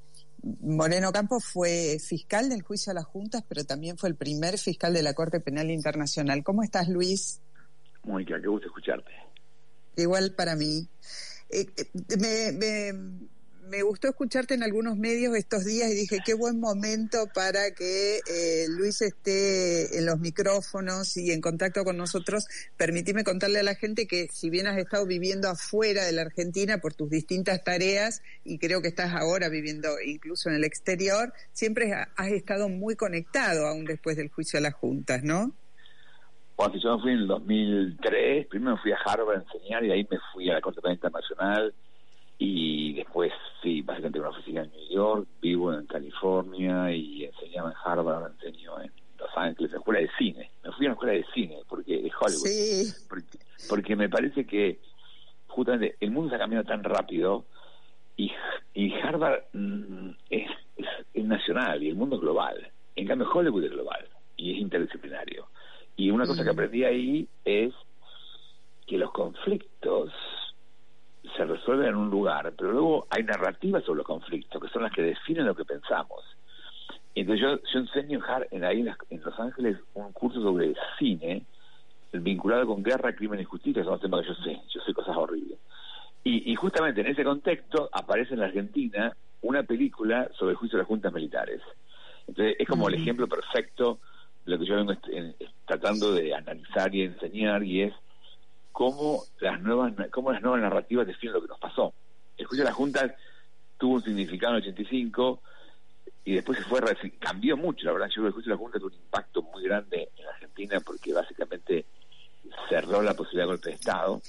Moreno 0.61 1.07
Ocampo 1.07 1.39
fue 1.39 1.99
fiscal 2.05 2.49
del 2.49 2.63
juicio 2.63 2.91
a 2.91 2.95
las 2.95 3.05
juntas, 3.05 3.45
pero 3.47 3.63
también 3.63 3.97
fue 3.97 4.09
el 4.09 4.15
primer 4.15 4.57
fiscal 4.57 4.93
de 4.93 5.03
la 5.03 5.13
Corte 5.13 5.39
Penal 5.39 5.71
Internacional. 5.71 6.43
¿Cómo 6.43 6.61
estás, 6.61 6.89
Luis? 6.89 7.39
Mónica, 8.03 8.35
qué 8.41 8.47
gusto 8.49 8.67
escucharte. 8.67 9.11
Igual 9.95 10.33
para 10.33 10.57
mí. 10.57 10.85
Eh, 11.49 11.65
me, 12.19 12.51
me, 12.51 13.29
me 13.69 13.81
gustó 13.81 14.07
escucharte 14.07 14.53
en 14.53 14.63
algunos 14.63 14.97
medios 14.97 15.35
estos 15.35 15.65
días 15.65 15.89
y 15.91 15.95
dije, 15.95 16.19
qué 16.25 16.33
buen 16.33 16.59
momento 16.59 17.27
para 17.33 17.71
que 17.71 18.17
eh, 18.17 18.65
Luis 18.69 19.01
esté 19.01 19.97
en 19.97 20.05
los 20.05 20.19
micrófonos 20.19 21.17
y 21.17 21.31
en 21.31 21.41
contacto 21.41 21.83
con 21.83 21.97
nosotros. 21.97 22.45
Permitime 22.77 23.23
contarle 23.23 23.59
a 23.59 23.63
la 23.63 23.75
gente 23.75 24.07
que 24.07 24.27
si 24.31 24.49
bien 24.49 24.67
has 24.67 24.77
estado 24.77 25.05
viviendo 25.05 25.49
afuera 25.49 26.03
de 26.03 26.11
la 26.11 26.21
Argentina 26.23 26.77
por 26.77 26.93
tus 26.93 27.09
distintas 27.09 27.63
tareas 27.63 28.21
y 28.43 28.59
creo 28.59 28.81
que 28.81 28.87
estás 28.87 29.13
ahora 29.13 29.49
viviendo 29.49 29.89
incluso 30.05 30.49
en 30.49 30.55
el 30.55 30.63
exterior, 30.63 31.33
siempre 31.51 31.93
has 31.93 32.31
estado 32.31 32.69
muy 32.69 32.95
conectado 32.95 33.67
aún 33.67 33.85
después 33.85 34.17
del 34.17 34.29
juicio 34.29 34.59
a 34.59 34.61
las 34.61 34.73
juntas, 34.73 35.23
¿no? 35.23 35.53
Bueno, 36.57 36.75
yo 36.81 36.95
me 36.95 37.01
fui 37.01 37.11
en 37.11 37.17
el 37.17 37.27
2003, 37.27 38.47
primero 38.47 38.75
me 38.75 38.81
fui 38.81 38.91
a 38.93 38.97
Harvard 39.05 39.39
a 39.39 39.43
enseñar 39.43 39.83
y 39.83 39.91
ahí 39.91 40.07
me 40.09 40.17
fui 40.33 40.49
a 40.49 40.53
la 40.53 40.61
Corte 40.61 40.79
Internacional 40.89 41.73
y 42.37 42.93
después 42.93 43.31
sí, 43.61 43.81
básicamente 43.81 44.19
una 44.19 44.29
oficina 44.29 44.63
en 44.63 44.71
New 44.71 44.89
York, 44.89 45.27
vivo 45.41 45.73
en 45.73 45.85
California 45.85 46.91
y 46.91 47.25
enseñaba 47.25 47.71
en 47.71 47.77
Harvard, 47.83 48.33
enseño 48.33 48.79
en 48.81 48.91
Los 49.17 49.29
Ángeles, 49.35 49.71
en 49.71 49.77
escuela 49.77 49.99
de 49.99 50.09
cine. 50.17 50.51
Me 50.63 50.71
fui 50.73 50.85
a 50.85 50.89
una 50.89 50.93
escuela 50.93 51.13
de 51.13 51.25
cine 51.33 51.59
porque 51.67 52.01
de 52.01 52.11
Hollywood. 52.19 53.27
Porque, 53.69 53.95
me 53.95 54.09
parece 54.09 54.45
que 54.45 54.79
justamente 55.47 55.95
el 55.99 56.11
mundo 56.11 56.29
se 56.29 56.35
ha 56.35 56.39
cambiado 56.39 56.65
tan 56.65 56.83
rápido 56.83 57.45
y, 58.17 58.31
y 58.73 58.93
Harvard 58.93 59.43
mm, 59.53 60.09
es, 60.29 60.49
es, 61.13 61.25
nacional 61.25 61.81
y 61.81 61.89
el 61.89 61.95
mundo 61.95 62.17
es 62.17 62.21
global. 62.21 62.71
En 62.95 63.07
cambio 63.07 63.29
Hollywood 63.33 63.63
es 63.63 63.71
global 63.71 64.07
y 64.35 64.53
es 64.53 64.57
interdisciplinario. 64.59 65.47
Y 65.95 66.11
una 66.11 66.25
cosa 66.25 66.43
que 66.43 66.49
aprendí 66.49 66.83
ahí 66.83 67.29
es 67.45 67.73
que 68.85 68.97
los 68.97 69.11
conflictos 69.11 70.11
se 71.35 71.45
resuelven 71.45 71.89
en 71.89 71.95
un 71.95 72.09
lugar, 72.09 72.53
pero 72.57 72.71
luego 72.71 73.07
hay 73.09 73.23
narrativas 73.23 73.83
sobre 73.83 73.97
los 73.97 74.07
conflictos, 74.07 74.61
que 74.61 74.69
son 74.69 74.83
las 74.83 74.91
que 74.91 75.01
definen 75.01 75.45
lo 75.45 75.55
que 75.55 75.65
pensamos. 75.65 76.23
Entonces 77.13 77.41
yo, 77.41 77.59
yo 77.73 77.79
enseño 77.79 78.19
en, 78.51 78.63
ahí 78.65 78.81
en, 78.81 79.21
Los 79.23 79.39
Ángeles 79.39 79.77
un 79.93 80.11
curso 80.11 80.41
sobre 80.41 80.75
cine 80.99 81.45
vinculado 82.11 82.67
con 82.67 82.83
guerra, 82.83 83.15
crimen 83.15 83.39
y 83.39 83.45
justicia, 83.45 83.81
que 83.81 83.87
son 83.87 83.99
temas 83.99 84.21
que 84.21 84.27
yo 84.27 84.35
sé, 84.35 84.61
yo 84.69 84.81
sé 84.81 84.93
cosas 84.93 85.15
horribles. 85.15 85.57
Y, 86.23 86.51
y 86.51 86.55
justamente 86.55 87.01
en 87.01 87.07
ese 87.07 87.23
contexto 87.23 87.89
aparece 87.91 88.33
en 88.33 88.39
la 88.41 88.47
Argentina 88.47 89.15
una 89.41 89.63
película 89.63 90.29
sobre 90.37 90.51
el 90.51 90.57
juicio 90.57 90.77
de 90.77 90.83
las 90.83 90.87
juntas 90.87 91.13
militares. 91.13 91.61
Entonces 92.27 92.55
es 92.59 92.67
como 92.67 92.89
el 92.89 92.95
ejemplo 92.95 93.27
perfecto 93.27 93.99
de 94.45 94.51
lo 94.51 94.59
que 94.59 94.65
yo 94.65 94.75
vengo 94.75 94.93
tratando 95.65 96.13
de 96.13 96.33
analizar 96.33 96.93
y 96.93 97.03
enseñar 97.03 97.63
y 97.63 97.83
es 97.83 97.93
cómo 98.75 99.23
las 99.39 99.61
nuevas 99.61 99.93
cómo 100.11 100.33
las 100.33 100.41
nuevas 100.41 100.59
narrativas 100.59 101.07
definen 101.07 101.35
lo 101.35 101.41
que 101.41 101.47
nos 101.47 101.59
pasó. 101.59 101.93
El 102.35 102.45
juicio 102.45 102.65
de 102.65 102.69
las 102.71 102.75
juntas 102.75 103.13
tuvo 103.77 103.93
un 103.93 104.03
significado 104.03 104.57
en 104.57 104.63
el 104.63 104.69
85 104.69 105.41
y 106.25 106.33
después 106.33 106.57
se 106.57 106.65
fue 106.65 106.81
cambió 107.17 107.55
mucho, 107.55 107.85
la 107.85 107.93
verdad, 107.93 108.07
yo 108.09 108.15
creo 108.15 108.23
que 108.23 108.27
el 108.27 108.33
juicio 108.33 108.49
de 108.49 108.55
las 108.55 108.59
juntas 108.59 108.81
tuvo 108.81 108.89
un 108.89 109.01
impacto 109.01 109.41
muy 109.43 109.63
grande 109.63 110.09
en 110.17 110.27
Argentina 110.27 110.81
porque 110.81 111.13
básicamente 111.13 111.85
cerró 112.67 113.01
la 113.01 113.13
posibilidad 113.13 113.45
de 113.45 113.51
golpe 113.51 113.69
de 113.69 113.75
Estado. 113.75 114.21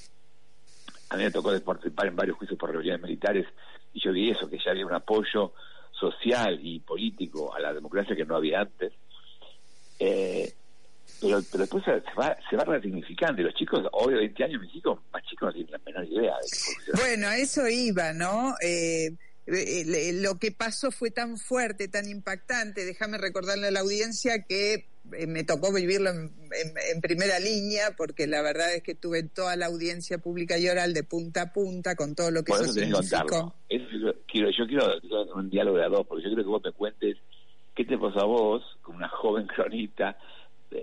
A 1.10 1.16
mí 1.16 1.24
me 1.24 1.32
tocó 1.32 1.50
participar 1.64 2.06
en 2.06 2.14
varios 2.14 2.36
juicios 2.36 2.56
por 2.56 2.70
rebeliones 2.70 3.02
militares 3.02 3.46
y 3.94 4.00
yo 4.00 4.12
vi 4.12 4.30
eso, 4.30 4.48
que 4.48 4.60
ya 4.64 4.70
había 4.70 4.86
un 4.86 4.94
apoyo 4.94 5.54
social 5.90 6.60
y 6.62 6.78
político 6.78 7.52
a 7.52 7.58
la 7.58 7.74
democracia 7.74 8.14
que 8.14 8.24
no 8.24 8.36
había 8.36 8.60
antes. 8.60 8.92
Eh, 9.98 10.54
pero, 11.20 11.40
pero 11.50 11.62
después 11.62 11.84
se, 11.84 11.92
va, 12.18 12.36
se 12.48 12.56
va 12.56 12.64
resignificando. 12.64 13.40
Y 13.40 13.44
los 13.44 13.54
chicos, 13.54 13.84
hoy 13.92 14.14
de 14.14 14.20
20 14.20 14.44
años, 14.44 14.62
mis 14.62 14.74
hijos 14.74 14.98
más 15.12 15.22
chicos 15.24 15.48
no 15.48 15.52
tienen 15.52 15.72
la 15.72 15.78
menor 15.84 16.04
idea 16.04 16.34
de 16.34 16.98
Bueno, 16.98 17.28
a 17.28 17.36
eso 17.36 17.68
iba, 17.68 18.12
¿no? 18.12 18.54
Eh, 18.62 19.14
eh, 19.46 20.12
lo 20.14 20.38
que 20.38 20.50
pasó 20.50 20.90
fue 20.90 21.10
tan 21.10 21.38
fuerte, 21.38 21.88
tan 21.88 22.08
impactante. 22.08 22.84
Déjame 22.84 23.18
recordarle 23.18 23.68
a 23.68 23.70
la 23.70 23.80
audiencia 23.80 24.42
que 24.42 24.86
eh, 25.12 25.26
me 25.26 25.44
tocó 25.44 25.72
vivirlo 25.72 26.10
en, 26.10 26.32
primera 27.00 27.38
línea, 27.38 27.94
porque 27.96 28.26
la 28.26 28.42
verdad 28.42 28.74
es 28.74 28.82
que 28.82 28.94
tuve 28.94 29.22
toda 29.22 29.56
la 29.56 29.66
audiencia 29.66 30.18
pública 30.18 30.58
y 30.58 30.68
oral 30.68 30.94
de 30.94 31.04
punta 31.04 31.42
a 31.42 31.52
punta 31.52 31.94
con 31.94 32.14
todo 32.14 32.30
lo 32.30 32.42
que 32.42 32.52
eso, 32.52 32.64
significó. 32.72 33.54
Eso, 33.68 34.14
quiero, 34.26 34.50
yo 34.50 34.66
quiero 34.66 34.86
un 35.34 35.48
diálogo 35.48 35.78
de 35.78 35.84
a 35.84 35.88
dos, 35.88 36.06
porque 36.06 36.24
yo 36.24 36.30
quiero 36.30 36.42
que 36.42 36.48
vos 36.48 36.62
me 36.64 36.72
cuentes 36.72 37.16
qué 37.76 37.84
te 37.84 37.98
pasó 37.98 38.20
a 38.20 38.24
vos, 38.24 38.62
como 38.82 38.98
una 38.98 39.08
joven 39.08 39.46
cronista, 39.46 40.18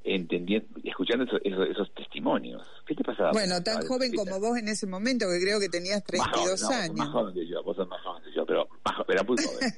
entendiendo, 0.04 0.68
escuchando 0.84 1.26
esos, 1.26 1.40
esos, 1.44 1.70
esos 1.70 1.94
testimonios. 1.94 2.62
¿Qué 2.86 2.96
te 2.96 3.04
pasaba? 3.04 3.32
Bueno, 3.32 3.62
tan 3.64 3.86
joven 3.86 4.14
como 4.14 4.40
vos 4.40 4.58
en 4.58 4.68
ese 4.68 4.88
momento, 4.88 5.26
que 5.30 5.40
creo 5.42 5.60
que 5.60 5.70
tenías 5.70 6.04
Más 6.18 6.28
joven, 6.28 6.58
32 6.58 6.62
no, 6.62 6.70
años. 6.70 6.96
Más 6.98 7.10
joven 7.10 7.34
que 7.34 7.48
yo, 7.48 7.64
vos 7.64 7.76
sos 7.76 7.88
más 7.88 8.02
joven 8.02 8.24
que 8.24 8.32
yo, 8.34 8.46
pero, 8.46 8.68
era 9.08 9.24
muy 9.24 9.38
joven. 9.42 9.74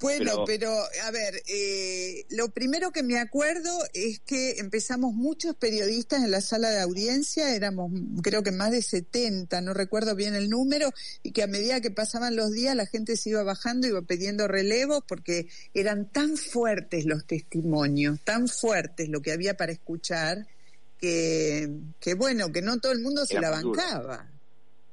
Bueno, 0.00 0.24
Pero- 0.24 0.44
pero, 0.46 0.72
a 1.04 1.10
ver, 1.10 1.42
eh, 1.48 2.24
lo 2.30 2.48
primero 2.50 2.90
que 2.92 3.02
me 3.02 3.18
acuerdo 3.18 3.70
es 3.92 4.20
que 4.20 4.58
empezamos 4.58 5.12
muchos 5.12 5.54
periodistas 5.56 6.22
en 6.22 6.30
la 6.30 6.40
sala 6.40 6.70
de 6.70 6.80
audiencia, 6.80 7.54
éramos 7.54 7.90
creo 8.22 8.42
que 8.42 8.52
más 8.52 8.70
de 8.70 8.82
70, 8.82 9.60
no 9.60 9.74
recuerdo 9.74 10.14
bien 10.14 10.34
el 10.34 10.48
número, 10.48 10.90
y 11.22 11.32
que 11.32 11.42
a 11.42 11.46
medida 11.46 11.80
que 11.80 11.90
pasaban 11.90 12.36
los 12.36 12.52
días 12.52 12.74
la 12.76 12.86
gente 12.86 13.16
se 13.16 13.30
iba 13.30 13.42
bajando, 13.42 13.86
iba 13.88 14.02
pidiendo 14.02 14.48
relevos 14.48 15.02
porque 15.06 15.48
eran 15.74 16.10
tan 16.10 16.36
fuertes 16.36 17.04
los 17.04 17.26
testimonios, 17.26 18.20
tan 18.24 18.48
fuertes 18.48 19.08
lo 19.08 19.20
que 19.20 19.32
había 19.32 19.56
para 19.56 19.72
escuchar, 19.72 20.46
que, 20.98 21.70
que 21.98 22.14
bueno, 22.14 22.52
que 22.52 22.62
no 22.62 22.78
todo 22.78 22.92
el 22.92 23.00
mundo 23.00 23.26
se 23.26 23.36
Era 23.36 23.50
la 23.50 23.60
duro. 23.60 23.80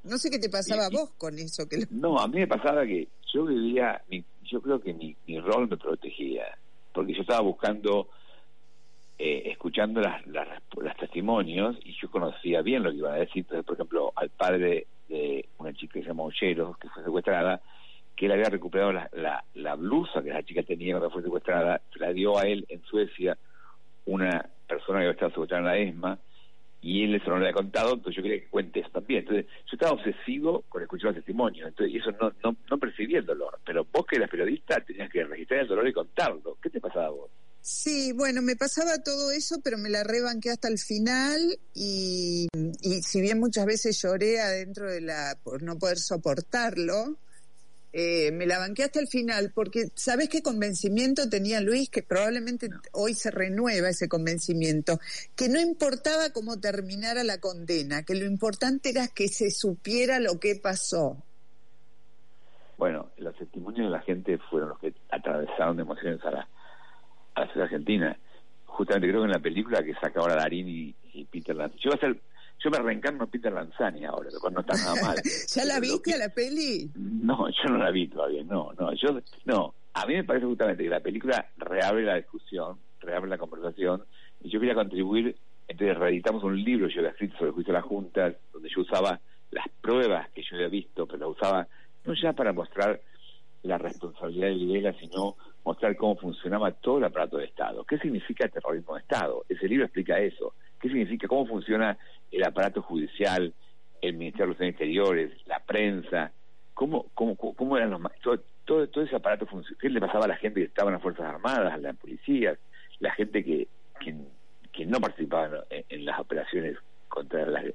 No 0.08 0.18
sé 0.18 0.30
qué 0.30 0.40
te 0.40 0.50
pasaba 0.50 0.86
a 0.86 0.90
vos 0.90 1.12
con 1.18 1.38
eso, 1.38 1.68
que 1.68 1.78
lo- 1.78 1.84
No, 1.92 2.18
a 2.20 2.28
mí 2.28 2.40
me 2.40 2.48
pasaba 2.48 2.86
que 2.86 3.08
yo 3.34 3.46
vivía, 3.46 4.02
mi- 4.10 4.24
yo 4.44 4.62
creo 4.62 4.80
que 4.80 4.94
mi, 4.94 5.16
mi 5.28 5.40
rol 5.40 5.68
me 5.70 5.78
protegía, 5.78 6.46
porque 6.94 7.14
yo 7.14 7.22
estaba 7.22 7.42
buscando, 7.42 8.10
eh, 9.18 9.44
escuchando 9.52 10.00
las, 10.02 10.26
las, 10.28 10.48
las 10.82 10.98
testimonios 10.98 11.76
y 11.84 11.96
yo 12.00 12.10
conocía 12.10 12.62
bien 12.62 12.84
lo 12.84 12.92
que 12.92 12.98
iban 12.98 13.14
a 13.14 13.18
decir. 13.18 13.38
Entonces, 13.44 13.66
por 13.66 13.76
ejemplo, 13.76 14.14
al 14.16 14.30
padre 14.30 14.88
de 15.10 15.50
una 15.58 15.74
chica 15.74 15.94
que 15.94 16.02
se 16.02 16.08
llama 16.08 16.24
Olleros, 16.24 16.78
que 16.78 16.90
fue 16.90 17.04
secuestrada, 17.04 17.62
que 18.16 18.26
él 18.26 18.32
había 18.32 18.50
recuperado 18.50 18.92
la, 18.94 19.10
la, 19.14 19.44
la 19.56 19.76
blusa 19.76 20.22
que 20.24 20.30
la 20.30 20.44
chica 20.44 20.64
tenía 20.64 20.94
cuando 20.96 21.12
fue 21.12 21.22
secuestrada, 21.24 21.82
se 21.94 22.00
la 22.00 22.14
dio 22.14 22.38
a 22.38 22.44
él 22.44 22.66
en 22.70 22.82
Suecia 22.84 23.38
una 24.06 24.50
persona 24.68 25.00
que 25.00 25.06
había 25.06 25.12
estado 25.12 25.32
secuestrada 25.32 25.62
en 25.62 25.66
la 25.68 25.78
ESMA, 25.92 26.20
y 26.88 27.04
él 27.04 27.16
eso 27.16 27.30
no 27.30 27.38
le 27.38 27.48
había 27.48 27.54
contado, 27.54 27.96
entonces 27.96 28.16
yo 28.16 28.24
quería 28.24 28.40
que 28.40 28.48
cuente 28.48 28.80
eso 28.80 28.90
también. 28.90 29.20
Entonces 29.20 29.46
yo 29.46 29.74
estaba 29.74 29.92
obsesivo 29.92 30.64
con 30.70 30.82
escuchar 30.82 31.14
testimonios, 31.14 31.68
entonces 31.68 31.94
y 31.94 31.98
eso 31.98 32.12
no, 32.14 32.32
no, 32.42 32.56
no 32.70 32.78
percibía 32.78 33.20
el 33.20 33.26
dolor, 33.26 33.60
pero 33.66 33.86
vos 33.92 34.06
que 34.06 34.16
eras 34.16 34.30
periodista 34.30 34.80
tenías 34.86 35.12
que 35.12 35.26
registrar 35.26 35.60
el 35.62 35.68
dolor 35.68 35.86
y 35.86 35.92
contarlo. 35.92 36.58
¿Qué 36.62 36.70
te 36.70 36.80
pasaba 36.80 37.08
a 37.08 37.10
vos? 37.10 37.30
Sí, 37.60 38.14
bueno, 38.14 38.42
me 38.42 38.56
pasaba 38.56 39.04
todo 39.04 39.32
eso, 39.32 39.58
pero 39.62 39.78
me 39.78 39.90
la 39.90 40.06
rebanqué 40.06 40.50
hasta 40.52 40.70
el 40.70 40.78
final 40.78 41.60
y, 41.74 42.48
y 42.82 43.02
si 43.02 43.20
bien 43.20 43.40
muchas 43.40 43.66
veces 43.66 44.02
lloré 44.02 44.40
adentro 44.40 44.90
de 44.90 45.02
la, 45.02 45.38
por 45.44 45.64
no 45.64 45.78
poder 45.78 45.98
soportarlo, 45.98 47.18
eh, 47.94 48.32
me 48.32 48.46
la 48.46 48.60
banqué 48.60 48.84
hasta 48.84 49.00
el 49.00 49.08
final 49.08 49.52
porque, 49.54 49.90
¿sabes 49.96 50.30
qué 50.30 50.42
convencimiento 50.42 51.30
tenía 51.30 51.62
Luis? 51.62 51.90
Que 51.90 52.04
probablemente 52.04 52.70
hoy 52.92 53.14
se 53.14 53.32
renueva 53.32 53.90
ese 53.90 54.08
convencimiento, 54.08 55.00
que 55.36 55.50
no 55.50 55.60
importaba 55.60 56.32
cómo 56.32 56.60
terminara 56.60 57.24
la 57.24 57.40
condena, 57.40 58.04
que 58.04 58.16
lo 58.16 58.26
importante 58.26 58.90
era 58.90 59.08
que 59.08 59.28
se 59.28 59.50
supiera 59.52 60.20
lo 60.20 60.40
que 60.40 60.56
pasó. 60.56 61.18
Bueno, 62.78 63.10
los 63.18 63.36
testimonios 63.36 63.88
de 63.88 63.92
la 63.92 64.02
gente 64.02 64.38
fueron 64.50 64.70
los 64.70 64.80
que 64.80 64.94
atravesaron 65.10 65.78
de 65.78 65.82
emociones 65.82 66.24
a 66.24 66.32
la, 66.32 66.48
a 67.34 67.42
la 67.42 67.52
ciudad 67.52 67.64
argentina. 67.64 68.18
Justamente 68.66 69.08
creo 69.08 69.22
que 69.22 69.26
en 69.26 69.32
la 69.32 69.40
película 69.40 69.82
que 69.82 69.96
saca 69.96 70.20
ahora 70.20 70.36
Darín 70.36 70.68
y, 70.68 70.94
y 71.14 71.26
Peter 71.26 71.56
Lanzani. 71.56 71.82
Yo, 71.82 71.90
voy 71.90 71.98
a 71.98 72.02
ser, 72.02 72.22
yo 72.60 72.70
me 72.70 72.80
reencarno 72.80 73.24
a 73.24 73.28
Peter 73.28 73.52
Lanzani 73.52 74.06
ahora, 74.06 74.30
lo 74.32 74.40
cual 74.40 74.54
no 74.54 74.62
está 74.62 74.74
nada 74.76 74.96
mal. 75.02 75.18
¿Ya 75.48 75.66
la 75.66 75.80
viste 75.80 76.14
a 76.14 76.18
la 76.18 76.30
peli? 76.30 76.92
No, 76.96 77.48
yo 77.50 77.70
no 77.70 77.78
la 77.78 77.92
vi 77.92 78.08
todavía, 78.08 78.44
no, 78.44 78.74
no, 78.80 78.94
yo, 78.94 79.20
no, 79.46 79.76
a 79.94 80.06
mí 80.06 80.14
me 80.16 80.24
parece 80.24 80.46
justamente 80.46 80.84
que 80.84 80.90
la 80.90 81.00
película 81.00 81.48
reabre 81.58 82.04
la 82.04 82.16
discusión, 82.16 82.78
reabre 83.00 83.30
la 83.30 83.38
conversación, 83.38 84.04
y 84.42 84.50
yo 84.50 84.60
quería 84.60 84.76
contribuir, 84.76 85.36
entonces 85.68 85.98
reeditamos 85.98 86.44
un 86.44 86.64
libro 86.64 86.88
yo 86.88 87.00
había 87.00 87.12
escrito 87.12 87.38
sobre 87.38 87.50
el 87.50 87.54
juicio 87.54 87.74
de 87.74 87.80
las 87.80 87.88
juntas, 87.88 88.36
donde 88.54 88.70
yo 88.70 88.82
usaba 88.82 89.20
las 89.52 89.66
pruebas 89.82 90.30
que 90.32 90.42
yo 90.42 90.56
había 90.56 90.68
visto, 90.68 91.06
pero 91.06 91.20
las 91.20 91.38
usaba 91.38 91.68
no 92.06 92.14
ya 92.14 92.34
para 92.34 92.54
mostrar 92.54 93.02
la 93.64 93.78
responsabilidad 93.78 94.48
de 94.48 94.54
Videla, 94.56 94.94
sino 95.00 95.36
mostrar 95.66 95.96
cómo 95.98 96.16
funcionaba 96.16 96.72
todo 96.72 97.00
el 97.00 97.04
aparato 97.04 97.38
de 97.38 97.46
Estado. 97.46 97.84
¿Qué 97.84 97.98
significa 97.98 98.48
terrorismo 98.48 98.96
de 98.96 99.02
Estado? 99.02 99.44
Ese 99.50 99.68
libro 99.68 99.86
explica 99.86 100.18
eso. 100.20 100.54
¿Qué 100.80 100.90
significa, 100.90 101.28
cómo 101.28 101.46
funciona 101.46 101.98
el 102.32 102.44
aparato 102.44 102.82
judicial, 102.82 103.54
el 104.02 104.14
Ministerio 104.14 104.48
de 104.48 104.54
Relaciones 104.54 104.72
Exteriores, 104.74 105.48
la 105.48 105.60
prensa, 105.60 106.32
cómo, 106.74 107.08
cómo, 107.14 107.36
cómo 107.36 107.78
eran 107.78 107.90
los 107.90 108.02
todo, 108.22 108.40
todo, 108.66 108.88
todo 108.88 109.04
ese 109.04 109.16
aparato 109.16 109.48
qué 109.80 109.90
le 109.90 110.00
pasaba 110.00 110.26
a 110.26 110.30
la 110.30 110.38
gente 110.38 110.60
que 110.60 110.68
estaba 110.68 110.90
en 110.90 110.94
las 110.94 111.02
Fuerzas 111.02 111.26
Armadas, 111.26 111.74
a 111.74 111.78
las 111.78 111.96
policías, 111.96 112.60
la 113.00 113.12
gente 113.14 113.44
que, 113.44 113.68
que, 114.00 114.16
que 114.72 114.86
no 114.86 115.00
participaba 115.00 115.66
en, 115.70 115.86
en 115.90 116.06
las 116.06 116.20
operaciones 116.20 116.78
contra 117.08 117.46
las 117.46 117.66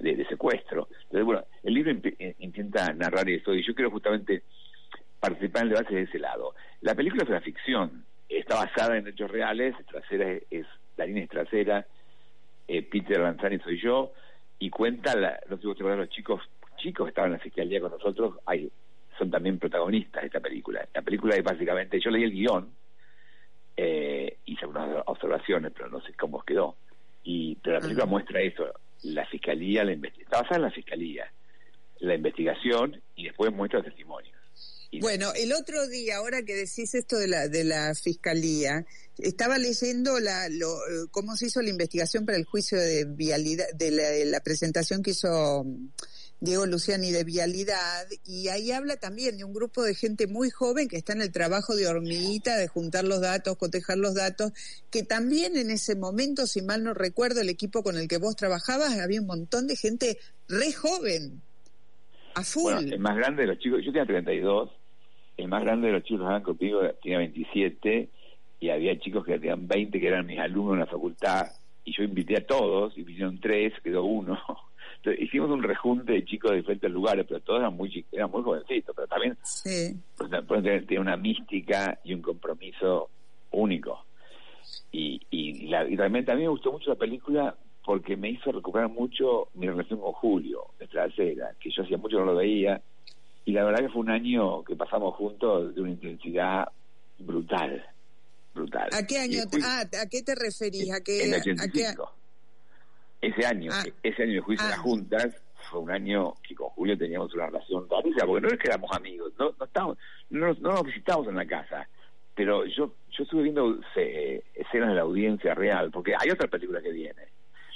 de, 0.00 0.26
secuestro. 0.26 0.88
Entonces, 1.04 1.24
bueno, 1.24 1.44
el 1.62 1.74
libro 1.74 1.92
eh, 1.92 2.34
intenta 2.38 2.92
narrar 2.92 3.28
eso 3.28 3.54
y 3.54 3.64
yo 3.66 3.74
quiero 3.74 3.90
justamente 3.90 4.42
participar 5.18 5.62
en 5.62 5.68
el 5.68 5.74
debate 5.74 5.94
de 5.94 6.02
ese 6.02 6.18
lado. 6.18 6.54
La 6.80 6.94
película 6.94 7.22
es 7.22 7.28
una 7.28 7.40
ficción, 7.40 8.04
está 8.28 8.56
basada 8.56 8.96
en 8.96 9.06
hechos 9.06 9.30
reales, 9.30 9.74
trasera 9.86 10.30
es, 10.30 10.42
es 10.50 10.66
la 10.96 11.06
línea 11.06 11.24
es 11.24 11.30
trasera, 11.30 11.86
eh, 12.72 12.82
Peter 12.82 13.18
Lanzani 13.18 13.58
soy 13.58 13.80
yo, 13.80 14.12
y 14.58 14.70
cuenta, 14.70 15.16
la, 15.16 15.40
no 15.48 15.56
sé 15.56 15.62
si 15.62 15.66
vos 15.66 15.76
te 15.76 15.82
acordás, 15.82 15.98
los 15.98 16.10
chicos 16.10 16.40
chicos 16.76 17.06
que 17.06 17.08
estaban 17.10 17.30
en 17.30 17.38
la 17.38 17.42
fiscalía 17.42 17.80
con 17.80 17.90
nosotros, 17.90 18.36
hay, 18.46 18.70
son 19.18 19.30
también 19.30 19.58
protagonistas 19.58 20.22
de 20.22 20.26
esta 20.28 20.40
película. 20.40 20.86
La 20.94 21.02
película 21.02 21.34
es 21.36 21.42
básicamente, 21.42 22.00
yo 22.00 22.10
leí 22.10 22.24
el 22.24 22.32
guion, 22.32 22.70
eh, 23.76 24.38
hice 24.46 24.64
algunas 24.64 25.02
observaciones, 25.06 25.72
pero 25.74 25.88
no 25.90 26.00
sé 26.00 26.14
cómo 26.14 26.42
quedó. 26.42 26.76
Y, 27.22 27.56
pero 27.56 27.76
la 27.76 27.80
película 27.80 28.06
muestra 28.06 28.40
eso, 28.40 28.64
la 29.02 29.26
fiscalía, 29.26 29.84
la 29.84 29.92
investi- 29.92 30.22
está 30.22 30.40
basada 30.42 30.56
en 30.56 30.62
la 30.62 30.70
fiscalía, 30.70 31.30
la 31.98 32.14
investigación 32.14 33.00
y 33.14 33.24
después 33.24 33.52
muestra 33.52 33.80
los 33.80 33.88
testimonios. 33.88 34.36
Bueno, 34.98 35.32
el 35.36 35.52
otro 35.52 35.86
día, 35.86 36.16
ahora 36.16 36.42
que 36.42 36.54
decís 36.54 36.94
esto 36.94 37.16
de 37.16 37.28
la, 37.28 37.46
de 37.46 37.62
la 37.62 37.94
fiscalía, 37.94 38.84
estaba 39.18 39.56
leyendo 39.56 40.18
la, 40.18 40.48
lo, 40.48 40.74
eh, 40.78 41.06
cómo 41.12 41.36
se 41.36 41.46
hizo 41.46 41.62
la 41.62 41.70
investigación 41.70 42.26
para 42.26 42.36
el 42.36 42.44
juicio 42.44 42.78
de 42.78 43.04
vialidad, 43.04 43.66
de 43.74 43.92
la, 43.92 44.08
de 44.08 44.24
la 44.24 44.40
presentación 44.40 45.02
que 45.02 45.12
hizo 45.12 45.62
mm, 45.64 45.90
Diego 46.40 46.66
Luciani 46.66 47.12
de 47.12 47.22
vialidad, 47.22 48.06
y 48.24 48.48
ahí 48.48 48.72
habla 48.72 48.96
también 48.96 49.36
de 49.36 49.44
un 49.44 49.52
grupo 49.52 49.84
de 49.84 49.94
gente 49.94 50.26
muy 50.26 50.50
joven 50.50 50.88
que 50.88 50.96
está 50.96 51.12
en 51.12 51.20
el 51.20 51.30
trabajo 51.30 51.76
de 51.76 51.86
hormiguita, 51.86 52.56
de 52.56 52.66
juntar 52.66 53.04
los 53.04 53.20
datos, 53.20 53.56
cotejar 53.58 53.98
los 53.98 54.14
datos, 54.14 54.52
que 54.90 55.04
también 55.04 55.56
en 55.56 55.70
ese 55.70 55.94
momento, 55.94 56.46
si 56.46 56.62
mal 56.62 56.82
no 56.82 56.94
recuerdo, 56.94 57.42
el 57.42 57.48
equipo 57.48 57.84
con 57.84 57.96
el 57.96 58.08
que 58.08 58.18
vos 58.18 58.34
trabajabas, 58.34 58.98
había 58.98 59.20
un 59.20 59.26
montón 59.26 59.68
de 59.68 59.76
gente 59.76 60.18
re 60.48 60.72
joven, 60.72 61.42
a 62.34 62.42
full. 62.42 62.72
Bueno, 62.72 62.94
el 62.94 63.00
más 63.00 63.16
grande 63.16 63.42
de 63.42 63.48
los 63.48 63.58
chicos, 63.58 63.80
yo 63.84 63.92
tenía 63.92 64.06
32, 64.06 64.79
el 65.42 65.48
más 65.48 65.62
grande 65.62 65.88
de 65.88 65.94
los 65.94 66.02
chicos 66.02 66.20
que 66.20 66.24
estaban 66.24 66.42
conmigo 66.42 66.80
tenía 67.02 67.18
27 67.18 68.08
y 68.60 68.68
había 68.70 68.98
chicos 68.98 69.24
que 69.24 69.38
tenían 69.38 69.66
20 69.66 70.00
que 70.00 70.06
eran 70.06 70.26
mis 70.26 70.38
alumnos 70.38 70.74
en 70.74 70.80
la 70.80 70.86
facultad 70.86 71.46
y 71.84 71.92
yo 71.96 72.02
invité 72.02 72.36
a 72.38 72.46
todos 72.46 72.96
y 72.96 73.02
vinieron 73.02 73.40
tres, 73.40 73.72
quedó 73.82 74.04
uno. 74.04 74.38
Entonces, 74.96 75.22
hicimos 75.22 75.48
un 75.50 75.62
rejunte 75.62 76.12
de 76.12 76.24
chicos 76.26 76.50
de 76.50 76.58
diferentes 76.58 76.90
lugares, 76.90 77.24
pero 77.26 77.40
todos 77.40 77.60
eran 77.60 77.74
muy 77.74 78.04
eran 78.12 78.30
muy 78.30 78.42
jovencitos, 78.42 78.94
pero 78.94 79.08
también 79.08 79.38
sí. 79.42 79.96
pues, 80.16 80.30
pues, 80.46 80.62
tiene 80.86 81.00
una 81.00 81.16
mística 81.16 81.98
y 82.04 82.12
un 82.12 82.20
compromiso 82.20 83.08
único. 83.50 84.04
Y, 84.92 85.20
y, 85.30 85.68
la- 85.68 85.88
y 85.88 85.96
realmente 85.96 86.32
a 86.32 86.34
mí 86.34 86.42
me 86.42 86.48
gustó 86.48 86.70
mucho 86.72 86.90
la 86.90 86.96
película 86.96 87.56
porque 87.82 88.16
me 88.16 88.28
hizo 88.30 88.52
recuperar 88.52 88.90
mucho 88.90 89.48
mi 89.54 89.66
relación 89.66 90.00
con 90.00 90.12
Julio, 90.12 90.66
de 90.78 90.86
Trasera, 90.86 91.54
que 91.58 91.70
yo 91.70 91.82
hacía 91.82 91.96
mucho 91.96 92.18
no 92.18 92.26
lo 92.26 92.36
veía, 92.36 92.82
y 93.50 93.52
la 93.52 93.64
verdad 93.64 93.80
que 93.80 93.88
fue 93.88 94.02
un 94.02 94.10
año 94.10 94.62
que 94.62 94.76
pasamos 94.76 95.14
juntos 95.16 95.74
de 95.74 95.80
una 95.80 95.90
intensidad 95.90 96.68
brutal, 97.18 97.84
brutal. 98.54 98.88
¿A 98.92 99.04
qué 99.04 99.18
año? 99.18 99.40
juicio- 99.50 99.68
Ah, 99.68 99.82
¿a 100.02 100.06
qué 100.08 100.22
te 100.22 100.36
referís? 100.36 100.92
¿A 100.92 101.00
qué? 101.02 101.24
en 101.24 101.34
el 101.34 101.40
a 101.40 101.42
qué- 101.42 101.50
85. 101.50 102.12
Ese 103.20 103.44
año, 103.44 103.70
Ah. 103.74 103.84
ese 104.04 104.22
año 104.22 104.32
de 104.34 104.40
juicio 104.40 104.66
Ah. 104.66 104.70
las 104.70 104.78
juntas, 104.78 105.34
fue 105.68 105.80
un 105.80 105.90
año 105.90 106.34
que 106.46 106.54
con 106.54 106.68
Julio 106.70 106.96
teníamos 106.96 107.34
una 107.34 107.46
relación 107.46 107.86
rarísima, 107.90 108.24
porque 108.26 108.40
no 108.40 108.48
es 108.48 108.58
que 108.58 108.68
éramos 108.68 108.90
amigos, 108.96 109.32
no, 109.38 109.54
no, 109.58 109.64
estábamos, 109.64 109.98
no, 110.30 110.46
nos- 110.46 110.60
no 110.60 110.70
nos 110.72 110.82
visitábamos 110.84 111.28
en 111.28 111.36
la 111.36 111.46
casa, 111.46 111.88
pero 112.36 112.64
yo 112.66 112.94
yo 113.10 113.24
estuve 113.24 113.42
viendo 113.42 113.78
eh, 113.96 114.42
escenas 114.54 114.90
de 114.90 114.94
la 114.94 115.02
audiencia 115.02 115.52
real, 115.54 115.90
porque 115.90 116.14
hay 116.16 116.30
otra 116.30 116.46
película 116.46 116.80
que 116.80 116.92
viene. 116.92 117.22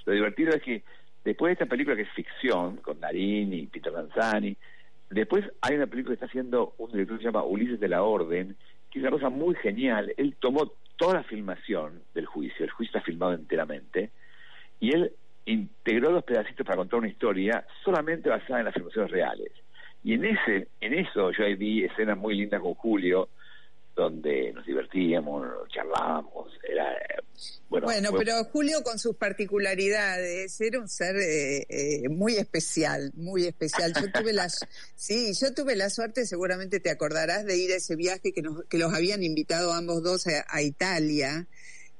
Lo 0.06 0.12
divertido 0.12 0.54
es 0.54 0.62
que 0.62 0.82
después 1.24 1.48
de 1.50 1.52
esta 1.54 1.66
película 1.66 1.96
que 1.96 2.02
es 2.02 2.10
ficción, 2.12 2.76
con 2.76 3.00
Darín 3.00 3.52
y 3.52 3.66
Peter 3.66 3.92
Lanzani, 3.92 4.56
después 5.14 5.44
hay 5.60 5.76
una 5.76 5.86
película 5.86 6.12
que 6.12 6.24
está 6.24 6.26
haciendo 6.26 6.74
un 6.78 6.92
director 6.92 7.16
que 7.16 7.22
se 7.22 7.28
llama 7.28 7.44
Ulises 7.44 7.80
de 7.80 7.88
la 7.88 8.02
Orden, 8.02 8.56
que 8.90 8.98
es 8.98 9.02
una 9.02 9.10
cosa 9.10 9.30
muy 9.30 9.54
genial. 9.56 10.12
Él 10.16 10.36
tomó 10.38 10.72
toda 10.96 11.14
la 11.14 11.22
filmación 11.24 12.02
del 12.14 12.26
juicio, 12.26 12.64
el 12.64 12.70
juicio 12.70 12.96
está 12.96 13.04
filmado 13.04 13.32
enteramente, 13.34 14.10
y 14.80 14.92
él 14.92 15.12
integró 15.46 16.10
dos 16.10 16.24
pedacitos 16.24 16.64
para 16.64 16.76
contar 16.76 16.98
una 16.98 17.08
historia 17.08 17.66
solamente 17.84 18.28
basada 18.28 18.60
en 18.60 18.66
las 18.66 18.74
filmaciones 18.74 19.10
reales. 19.10 19.50
Y 20.02 20.14
en 20.14 20.24
ese, 20.24 20.68
en 20.80 20.94
eso 20.94 21.30
yo 21.32 21.44
ahí 21.44 21.54
vi 21.54 21.84
escenas 21.84 22.18
muy 22.18 22.36
lindas 22.36 22.60
con 22.60 22.74
Julio, 22.74 23.28
donde 23.94 24.52
nos 24.52 24.66
divertíamos, 24.66 25.46
charlábamos, 25.68 26.50
era 26.68 26.84
bueno. 27.68 27.86
Bueno, 27.86 28.10
pero 28.16 28.44
Julio 28.44 28.82
con 28.82 28.98
sus 28.98 29.16
particularidades 29.16 30.60
era 30.60 30.80
un 30.80 30.88
ser 30.88 31.16
eh, 31.16 31.66
eh, 31.68 32.08
muy 32.08 32.36
especial, 32.36 33.12
muy 33.14 33.46
especial. 33.46 33.92
Yo 33.94 34.10
tuve 34.12 34.32
la, 34.32 34.48
sí, 34.96 35.32
yo 35.40 35.52
tuve 35.54 35.74
la 35.76 35.90
suerte, 35.90 36.26
seguramente 36.26 36.80
te 36.80 36.90
acordarás 36.90 37.44
de 37.44 37.56
ir 37.56 37.72
a 37.72 37.76
ese 37.76 37.96
viaje 37.96 38.32
que 38.32 38.42
nos, 38.42 38.64
que 38.66 38.78
los 38.78 38.92
habían 38.94 39.22
invitado 39.22 39.72
ambos 39.72 40.02
dos 40.02 40.26
a, 40.26 40.62
Italia 40.62 41.48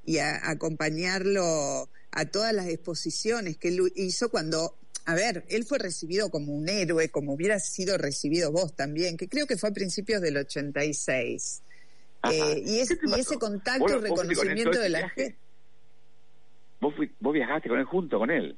y 0.04 0.18
a, 0.18 0.48
acompañarlo 0.48 1.88
a 2.12 2.24
todas 2.26 2.52
las 2.52 2.68
exposiciones 2.68 3.56
que 3.56 3.68
él 3.68 3.80
hizo 3.96 4.30
cuando 4.30 4.76
a 5.06 5.14
ver, 5.14 5.44
él 5.48 5.64
fue 5.64 5.78
recibido 5.78 6.30
como 6.30 6.54
un 6.54 6.68
héroe, 6.68 7.10
como 7.10 7.34
hubiera 7.34 7.60
sido 7.60 7.98
recibido 7.98 8.50
vos 8.50 8.74
también, 8.74 9.18
que 9.18 9.28
creo 9.28 9.46
que 9.46 9.58
fue 9.58 9.68
a 9.68 9.72
principios 9.72 10.22
del 10.22 10.38
86. 10.38 11.62
Eh, 12.30 12.62
y, 12.64 12.76
y 12.76 12.80
ese 12.80 13.38
contacto 13.38 13.98
y 13.98 14.00
reconocimiento 14.00 14.78
de 14.78 14.88
la 14.88 15.08
gente. 15.08 15.38
Vos, 16.80 16.94
vos 17.20 17.32
viajaste 17.32 17.68
con 17.68 17.78
él 17.78 17.84
junto 17.84 18.18
con 18.18 18.30
él. 18.30 18.56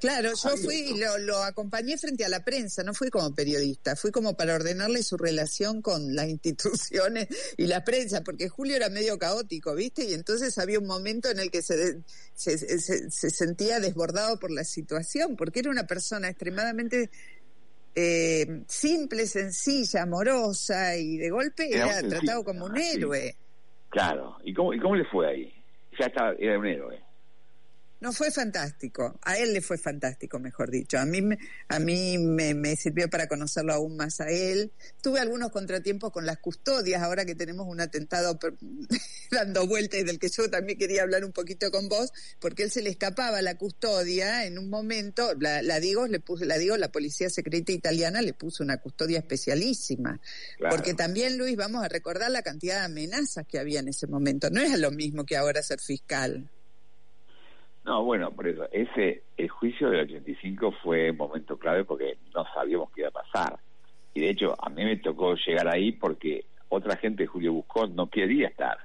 Claro, 0.00 0.30
yo 0.34 0.56
fui 0.56 0.76
y 0.76 0.98
lo, 0.98 1.18
lo, 1.18 1.42
acompañé 1.42 1.98
frente 1.98 2.24
a 2.24 2.28
la 2.28 2.44
prensa, 2.44 2.82
no 2.82 2.94
fui 2.94 3.10
como 3.10 3.34
periodista, 3.34 3.96
fui 3.96 4.10
como 4.10 4.36
para 4.36 4.54
ordenarle 4.54 5.02
su 5.02 5.16
relación 5.16 5.82
con 5.82 6.14
las 6.14 6.28
instituciones 6.28 7.28
y 7.56 7.66
la 7.66 7.84
prensa, 7.84 8.22
porque 8.22 8.48
Julio 8.48 8.76
era 8.76 8.88
medio 8.88 9.18
caótico, 9.18 9.74
¿viste? 9.74 10.04
Y 10.04 10.14
entonces 10.14 10.58
había 10.58 10.78
un 10.78 10.86
momento 10.86 11.30
en 11.30 11.40
el 11.40 11.50
que 11.50 11.62
se, 11.62 12.02
se, 12.34 12.58
se, 12.58 13.30
sentía 13.30 13.80
desbordado 13.80 14.38
por 14.38 14.50
la 14.50 14.64
situación, 14.64 15.36
porque 15.36 15.60
era 15.60 15.70
una 15.70 15.86
persona 15.86 16.28
extremadamente 16.28 17.10
eh, 17.94 18.62
simple, 18.66 19.26
sencilla, 19.26 20.02
amorosa 20.02 20.96
y 20.96 21.16
de 21.16 21.30
golpe 21.30 21.74
era, 21.74 22.00
tratado 22.00 22.44
como 22.44 22.66
un 22.66 22.76
héroe. 22.76 23.34
Claro, 23.90 24.36
¿y 24.44 24.52
cómo, 24.52 24.74
¿y 24.74 24.80
cómo 24.80 24.96
le 24.96 25.04
fue 25.06 25.28
ahí? 25.28 25.54
Ya 25.98 26.06
estaba, 26.06 26.34
era 26.38 26.58
un 26.58 26.66
héroe. 26.66 27.07
No 28.00 28.12
fue 28.12 28.30
fantástico, 28.30 29.18
a 29.22 29.38
él 29.38 29.52
le 29.52 29.60
fue 29.60 29.76
fantástico, 29.76 30.38
mejor 30.38 30.70
dicho. 30.70 30.98
A 30.98 31.04
mí, 31.04 31.20
a 31.66 31.78
mí 31.80 32.16
me, 32.16 32.76
sirvió 32.76 33.10
para 33.10 33.26
conocerlo 33.26 33.72
aún 33.72 33.96
más 33.96 34.20
a 34.20 34.30
él. 34.30 34.70
Tuve 35.02 35.18
algunos 35.18 35.50
contratiempos 35.50 36.12
con 36.12 36.24
las 36.24 36.38
custodias, 36.38 37.02
ahora 37.02 37.24
que 37.24 37.34
tenemos 37.34 37.66
un 37.66 37.80
atentado 37.80 38.38
dando 39.32 39.66
vueltas 39.66 40.04
del 40.04 40.20
que 40.20 40.28
yo 40.28 40.48
también 40.48 40.78
quería 40.78 41.02
hablar 41.02 41.24
un 41.24 41.32
poquito 41.32 41.72
con 41.72 41.88
vos, 41.88 42.12
porque 42.38 42.62
él 42.62 42.70
se 42.70 42.82
le 42.82 42.90
escapaba 42.90 43.38
a 43.38 43.42
la 43.42 43.56
custodia 43.56 44.46
en 44.46 44.58
un 44.58 44.70
momento, 44.70 45.34
la, 45.34 45.80
digo, 45.80 46.06
le 46.06 46.20
puse, 46.20 46.46
la 46.46 46.56
digo, 46.56 46.76
la 46.76 46.92
policía 46.92 47.28
secreta 47.30 47.72
italiana 47.72 48.22
le 48.22 48.32
puso 48.32 48.62
una 48.62 48.76
custodia 48.76 49.18
especialísima. 49.18 50.20
Porque 50.70 50.94
también, 50.94 51.36
Luis, 51.36 51.56
vamos 51.56 51.84
a 51.84 51.88
recordar 51.88 52.30
la 52.30 52.42
cantidad 52.42 52.78
de 52.78 52.84
amenazas 52.84 53.44
que 53.44 53.58
había 53.58 53.80
en 53.80 53.88
ese 53.88 54.06
momento. 54.06 54.50
No 54.50 54.60
es 54.60 54.78
lo 54.78 54.92
mismo 54.92 55.26
que 55.26 55.36
ahora 55.36 55.62
ser 55.62 55.80
fiscal. 55.80 56.48
No, 57.88 58.04
bueno, 58.04 58.30
por 58.32 58.46
eso, 58.46 58.68
ese, 58.70 59.22
el 59.38 59.48
juicio 59.48 59.88
del 59.88 60.00
85 60.00 60.72
fue 60.82 61.10
un 61.10 61.16
momento 61.16 61.56
clave 61.56 61.86
porque 61.86 62.18
no 62.34 62.44
sabíamos 62.52 62.90
qué 62.90 63.00
iba 63.00 63.08
a 63.08 63.12
pasar. 63.12 63.58
Y 64.12 64.20
de 64.20 64.28
hecho, 64.28 64.54
a 64.62 64.68
mí 64.68 64.84
me 64.84 64.98
tocó 64.98 65.34
llegar 65.36 65.66
ahí 65.68 65.92
porque 65.92 66.44
otra 66.68 66.98
gente 66.98 67.26
Julio 67.26 67.54
Buscó 67.54 67.86
no 67.86 68.10
quería 68.10 68.48
estar. 68.48 68.76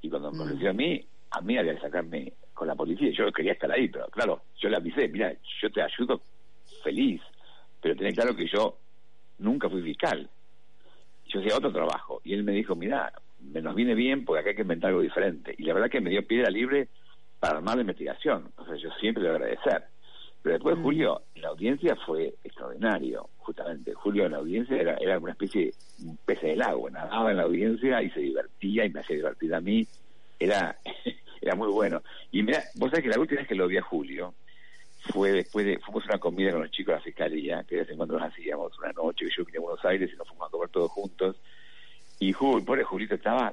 Y 0.00 0.10
cuando 0.10 0.32
me 0.32 0.38
mm. 0.38 0.40
conoció 0.40 0.70
a 0.70 0.72
mí, 0.72 1.06
a 1.30 1.40
mí 1.40 1.56
había 1.56 1.76
que 1.76 1.82
sacarme 1.82 2.32
con 2.52 2.66
la 2.66 2.74
policía. 2.74 3.12
Yo 3.16 3.30
quería 3.30 3.52
estar 3.52 3.70
ahí, 3.70 3.86
pero 3.88 4.08
claro, 4.08 4.42
yo 4.58 4.68
le 4.68 4.76
avisé, 4.76 5.06
mira, 5.06 5.32
yo 5.60 5.70
te 5.70 5.80
ayudo 5.80 6.20
feliz, 6.82 7.22
pero 7.80 7.94
tenés 7.94 8.14
claro 8.14 8.34
que 8.34 8.48
yo 8.48 8.76
nunca 9.38 9.70
fui 9.70 9.82
fiscal. 9.82 10.28
Yo 11.26 11.38
hacía 11.38 11.56
otro 11.56 11.72
trabajo. 11.72 12.20
Y 12.24 12.34
él 12.34 12.42
me 12.42 12.50
dijo, 12.50 12.74
mira, 12.74 13.12
me 13.38 13.62
nos 13.62 13.76
viene 13.76 13.94
bien 13.94 14.24
porque 14.24 14.40
acá 14.40 14.50
hay 14.50 14.56
que 14.56 14.62
inventar 14.62 14.88
algo 14.88 15.00
diferente. 15.00 15.54
Y 15.56 15.62
la 15.62 15.74
verdad 15.74 15.90
que 15.90 16.00
me 16.00 16.10
dio 16.10 16.26
piedra 16.26 16.50
libre 16.50 16.88
para 17.42 17.56
armar 17.56 17.74
la 17.74 17.80
investigación. 17.80 18.52
O 18.56 18.64
sea, 18.64 18.76
yo 18.76 18.88
siempre 19.00 19.24
le 19.24 19.30
voy 19.30 19.34
a 19.34 19.40
agradecer. 19.40 19.82
Pero 20.42 20.54
después 20.54 20.78
mm. 20.78 20.82
Julio, 20.84 21.22
en 21.34 21.42
la 21.42 21.48
audiencia 21.48 21.96
fue 22.06 22.34
extraordinario, 22.44 23.30
justamente. 23.38 23.94
Julio 23.94 24.26
en 24.26 24.32
la 24.32 24.38
audiencia 24.38 24.76
era, 24.76 24.96
era 24.98 25.18
una 25.18 25.32
especie 25.32 25.74
de 25.98 26.06
un 26.06 26.16
pez 26.18 26.40
del 26.40 26.62
agua, 26.62 26.92
nadaba 26.92 27.32
en 27.32 27.38
la 27.38 27.42
audiencia 27.42 28.00
y 28.00 28.10
se 28.10 28.20
divertía 28.20 28.84
y 28.84 28.90
me 28.90 29.00
hacía 29.00 29.16
divertir 29.16 29.52
a 29.56 29.60
mí. 29.60 29.84
Era, 30.38 30.76
era 31.40 31.56
muy 31.56 31.66
bueno. 31.66 32.00
Y 32.30 32.44
mira, 32.44 32.62
vos 32.76 32.90
sabés 32.90 33.02
que 33.02 33.10
la 33.10 33.18
última 33.18 33.40
vez 33.40 33.48
que 33.48 33.56
lo 33.56 33.66
vi 33.66 33.78
a 33.78 33.82
Julio 33.82 34.34
fue 35.12 35.32
después 35.32 35.66
de, 35.66 35.80
fuimos 35.80 36.04
a 36.04 36.12
una 36.12 36.18
comida 36.20 36.52
con 36.52 36.60
los 36.60 36.70
chicos 36.70 36.92
de 36.92 36.98
la 36.98 37.04
fiscalía, 37.04 37.64
que 37.64 37.74
de 37.74 37.80
vez 37.80 37.90
en 37.90 37.96
cuando 37.96 38.20
nos 38.20 38.28
hacíamos 38.28 38.78
una 38.78 38.92
noche, 38.92 39.24
que 39.24 39.32
yo 39.36 39.44
vine 39.44 39.58
a 39.58 39.62
Buenos 39.62 39.84
Aires 39.84 40.08
y 40.14 40.16
nos 40.16 40.28
fuimos 40.28 40.46
a 40.46 40.50
comer 40.52 40.68
todos 40.68 40.92
juntos. 40.92 41.34
Y 42.20 42.32
Julio, 42.32 42.64
pobre 42.64 42.84
Julito 42.84 43.16
estaba 43.16 43.52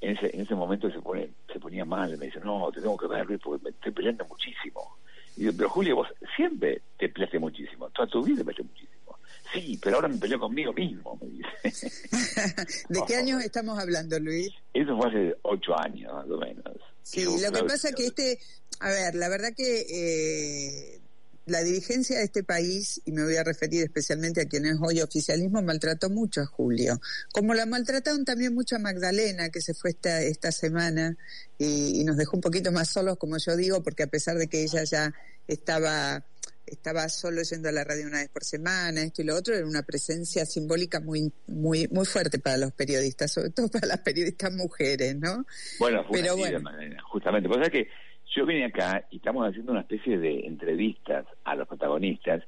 en 0.00 0.16
ese, 0.16 0.34
en 0.34 0.42
ese 0.42 0.54
momento 0.54 0.90
se 0.90 1.00
pone 1.00 1.30
se 1.52 1.58
ponía 1.58 1.84
mal, 1.84 2.16
me 2.18 2.26
dice, 2.26 2.40
no, 2.40 2.70
te 2.72 2.80
tengo 2.80 2.96
que 2.96 3.06
ver 3.06 3.26
porque 3.42 3.64
me 3.64 3.70
estoy 3.70 3.92
peleando 3.92 4.24
muchísimo. 4.26 4.98
Y 5.36 5.44
yo, 5.44 5.56
pero 5.56 5.68
Julio, 5.68 5.96
vos 5.96 6.08
siempre 6.36 6.82
te 6.98 7.08
peleaste 7.08 7.38
muchísimo, 7.38 7.88
toda 7.90 8.08
tu 8.08 8.22
vida 8.22 8.38
te 8.38 8.44
peleaste 8.44 8.62
muchísimo. 8.62 9.18
Sí, 9.52 9.78
pero 9.82 9.96
ahora 9.96 10.08
me 10.08 10.18
peleó 10.18 10.38
conmigo 10.38 10.72
mismo, 10.72 11.18
me 11.20 11.28
dice. 11.28 11.46
¿De 12.88 13.00
qué 13.06 13.16
años 13.16 13.42
estamos 13.42 13.78
hablando, 13.78 14.18
Luis? 14.18 14.50
Eso 14.74 14.96
fue 14.96 15.08
hace 15.08 15.36
ocho 15.42 15.78
años, 15.78 16.12
más 16.12 16.28
o 16.28 16.38
menos. 16.38 16.64
Sí, 17.02 17.24
lo 17.24 17.52
que 17.52 17.62
pasa 17.62 17.88
es 17.90 17.94
que 17.94 18.06
este, 18.06 18.38
a 18.80 18.88
ver, 18.88 19.14
la 19.14 19.28
verdad 19.28 19.50
que 19.56 19.80
eh, 19.80 21.00
la 21.46 21.62
dirigencia 21.62 22.18
de 22.18 22.24
este 22.24 22.42
país, 22.42 23.00
y 23.04 23.12
me 23.12 23.22
voy 23.22 23.36
a 23.36 23.44
referir 23.44 23.84
especialmente 23.84 24.40
a 24.40 24.46
quien 24.46 24.66
es 24.66 24.76
hoy 24.80 25.00
oficialismo, 25.00 25.62
maltrató 25.62 26.10
mucho 26.10 26.40
a 26.40 26.46
Julio. 26.46 27.00
Como 27.32 27.54
la 27.54 27.66
maltrataron 27.66 28.24
también 28.24 28.52
mucho 28.52 28.74
a 28.76 28.78
Magdalena, 28.80 29.48
que 29.50 29.60
se 29.60 29.72
fue 29.72 29.90
esta, 29.90 30.20
esta 30.22 30.50
semana 30.50 31.16
y, 31.56 32.02
nos 32.04 32.16
dejó 32.16 32.36
un 32.36 32.40
poquito 32.40 32.72
más 32.72 32.88
solos, 32.88 33.16
como 33.16 33.36
yo 33.38 33.56
digo, 33.56 33.82
porque 33.82 34.02
a 34.02 34.06
pesar 34.08 34.36
de 34.36 34.48
que 34.48 34.62
ella 34.62 34.84
ya 34.84 35.14
estaba 35.48 36.24
estaba 36.66 37.08
solo 37.08 37.42
yendo 37.42 37.68
a 37.68 37.72
la 37.72 37.84
radio 37.84 38.08
una 38.08 38.18
vez 38.18 38.28
por 38.28 38.42
semana, 38.42 39.00
esto 39.02 39.22
y 39.22 39.24
lo 39.24 39.36
otro, 39.36 39.54
era 39.54 39.64
una 39.64 39.84
presencia 39.84 40.44
simbólica 40.44 40.98
muy 40.98 41.32
muy 41.46 41.86
muy 41.92 42.04
fuerte 42.06 42.40
para 42.40 42.56
los 42.56 42.72
periodistas, 42.72 43.32
sobre 43.32 43.50
todo 43.50 43.68
para 43.68 43.86
las 43.86 44.00
periodistas 44.00 44.52
mujeres, 44.52 45.14
¿no? 45.14 45.46
Bueno, 45.78 46.04
Pero 46.10 46.36
bueno. 46.36 46.60
justamente. 47.08 47.48
Pues 47.48 47.70
que 47.70 47.88
yo 48.36 48.44
vine 48.44 48.66
acá 48.66 49.02
y 49.10 49.16
estamos 49.16 49.48
haciendo 49.48 49.72
una 49.72 49.80
especie 49.80 50.18
de 50.18 50.40
entrevistas 50.40 51.24
a 51.44 51.54
los 51.54 51.66
protagonistas 51.66 52.42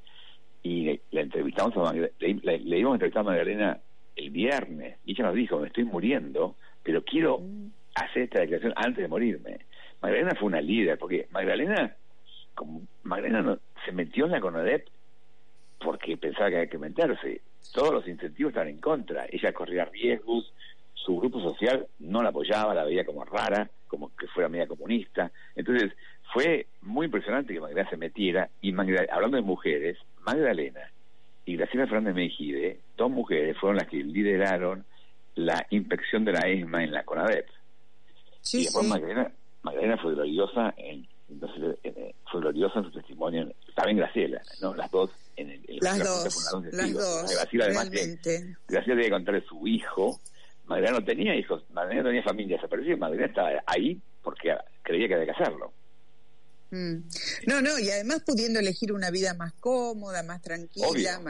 y 0.63 0.85
le, 0.85 1.01
entrevistamos 1.13 1.75
a 1.89 1.95
le, 1.95 2.11
le, 2.19 2.79
íbamos 2.79 2.93
a 2.93 2.97
entrevistar 2.97 3.21
a 3.21 3.31
Magdalena 3.31 3.81
el 4.15 4.31
viernes 4.31 4.99
y 5.07 5.13
ella 5.13 5.25
nos 5.25 5.35
dijo, 5.35 5.59
me 5.59 5.69
estoy 5.69 5.85
muriendo, 5.85 6.57
pero 6.83 7.03
quiero 7.03 7.39
mm. 7.39 7.71
hacer 7.95 8.25
esta 8.25 8.41
declaración 8.41 8.75
antes 8.77 9.03
de 9.03 9.09
morirme. 9.09 9.61
Magdalena 10.03 10.35
fue 10.39 10.49
una 10.49 10.61
líder, 10.61 10.99
porque 10.99 11.27
Magdalena, 11.31 11.97
como 12.55 12.83
Magdalena 13.05 13.41
no, 13.41 13.59
se 13.87 13.93
metió 13.93 14.27
en 14.27 14.33
la 14.33 14.41
CONADEP 14.41 14.89
porque 15.81 16.19
pensaba 16.19 16.51
que 16.51 16.57
había 16.57 16.71
que 16.71 16.79
meterse. 16.79 17.41
Todos 17.73 17.95
los 17.95 18.09
incentivos 18.09 18.51
estaban 18.51 18.69
en 18.69 18.81
contra. 18.81 19.27
Ella 19.31 19.53
corría 19.53 19.87
riesgos, 19.87 20.53
su 20.93 21.17
grupo 21.17 21.41
social 21.41 21.87
no 21.99 22.23
la 22.23 22.29
apoyaba, 22.29 22.75
la 22.75 22.85
veía 22.85 23.07
como 23.07 23.25
rara, 23.25 23.71
fuera 24.39 24.49
media 24.49 24.69
comunista. 24.69 25.33
Entonces, 25.57 25.93
fue 26.33 26.67
muy 26.83 27.07
impresionante 27.07 27.53
que 27.53 27.61
Magdalena 27.61 27.91
se 27.91 27.97
metiera, 27.97 28.49
y 28.63 28.73
hablando 29.11 29.37
de 29.37 29.43
mujeres, 29.43 29.99
Magdalena 30.21 30.93
y 31.45 31.57
Graciela 31.57 31.89
Fernández 31.89 32.15
Mejide, 32.15 32.79
dos 32.97 33.11
mujeres, 33.11 33.57
fueron 33.59 33.79
las 33.79 33.89
que 33.89 33.97
lideraron 33.97 34.85
la 35.35 35.67
inspección 35.71 36.25
de 36.25 36.33
la 36.33 36.49
ESMA 36.49 36.85
en 36.85 36.93
la 36.93 37.03
CONADEP. 37.03 37.47
y 38.53 38.65
después 38.65 38.87
Magdalena, 38.87 39.33
Magdalena 39.63 39.97
fue 39.97 40.15
gloriosa 40.15 40.73
en, 40.77 41.09
eh, 41.83 42.15
fue 42.31 42.41
gloriosa 42.41 42.79
en 42.79 42.85
su 42.85 42.93
testimonio, 42.93 43.53
en 43.87 43.97
Graciela, 43.97 44.41
¿no? 44.63 44.75
Las 44.75 44.91
dos 44.93 45.11
en 45.35 45.51
el, 45.51 45.63
las, 45.81 45.99
dos, 45.99 46.53
las 46.73 46.93
dos, 46.93 47.33
Graciela 47.33 47.65
además 47.65 47.91
Graciela 48.69 48.97
debe 48.97 49.11
contarle 49.11 49.41
su 49.43 49.67
hijo 49.67 50.21
Magdalena 50.69 50.99
no 50.99 51.05
tenía 51.05 51.35
hijos, 51.35 51.63
Magdalena 51.73 52.05
tenía 52.05 52.23
familia 52.23 52.57
desaparecida, 52.57 52.97
Magdalena 52.97 53.27
estaba 53.27 53.51
ahí 53.67 54.01
porque 54.23 54.55
creía 54.83 55.09
que 55.09 55.15
había 55.15 55.27
que 55.27 55.43
hacerlo. 55.43 55.73
Mm. 56.71 56.97
No, 57.47 57.63
no, 57.63 57.79
y 57.79 57.91
además 57.91 58.23
pudiendo 58.27 58.61
elegir 58.61 58.93
una 58.93 59.11
vida 59.11 59.35
más 59.35 59.55
cómoda, 59.55 60.23
más 60.23 60.43
tranquila. 60.43 61.21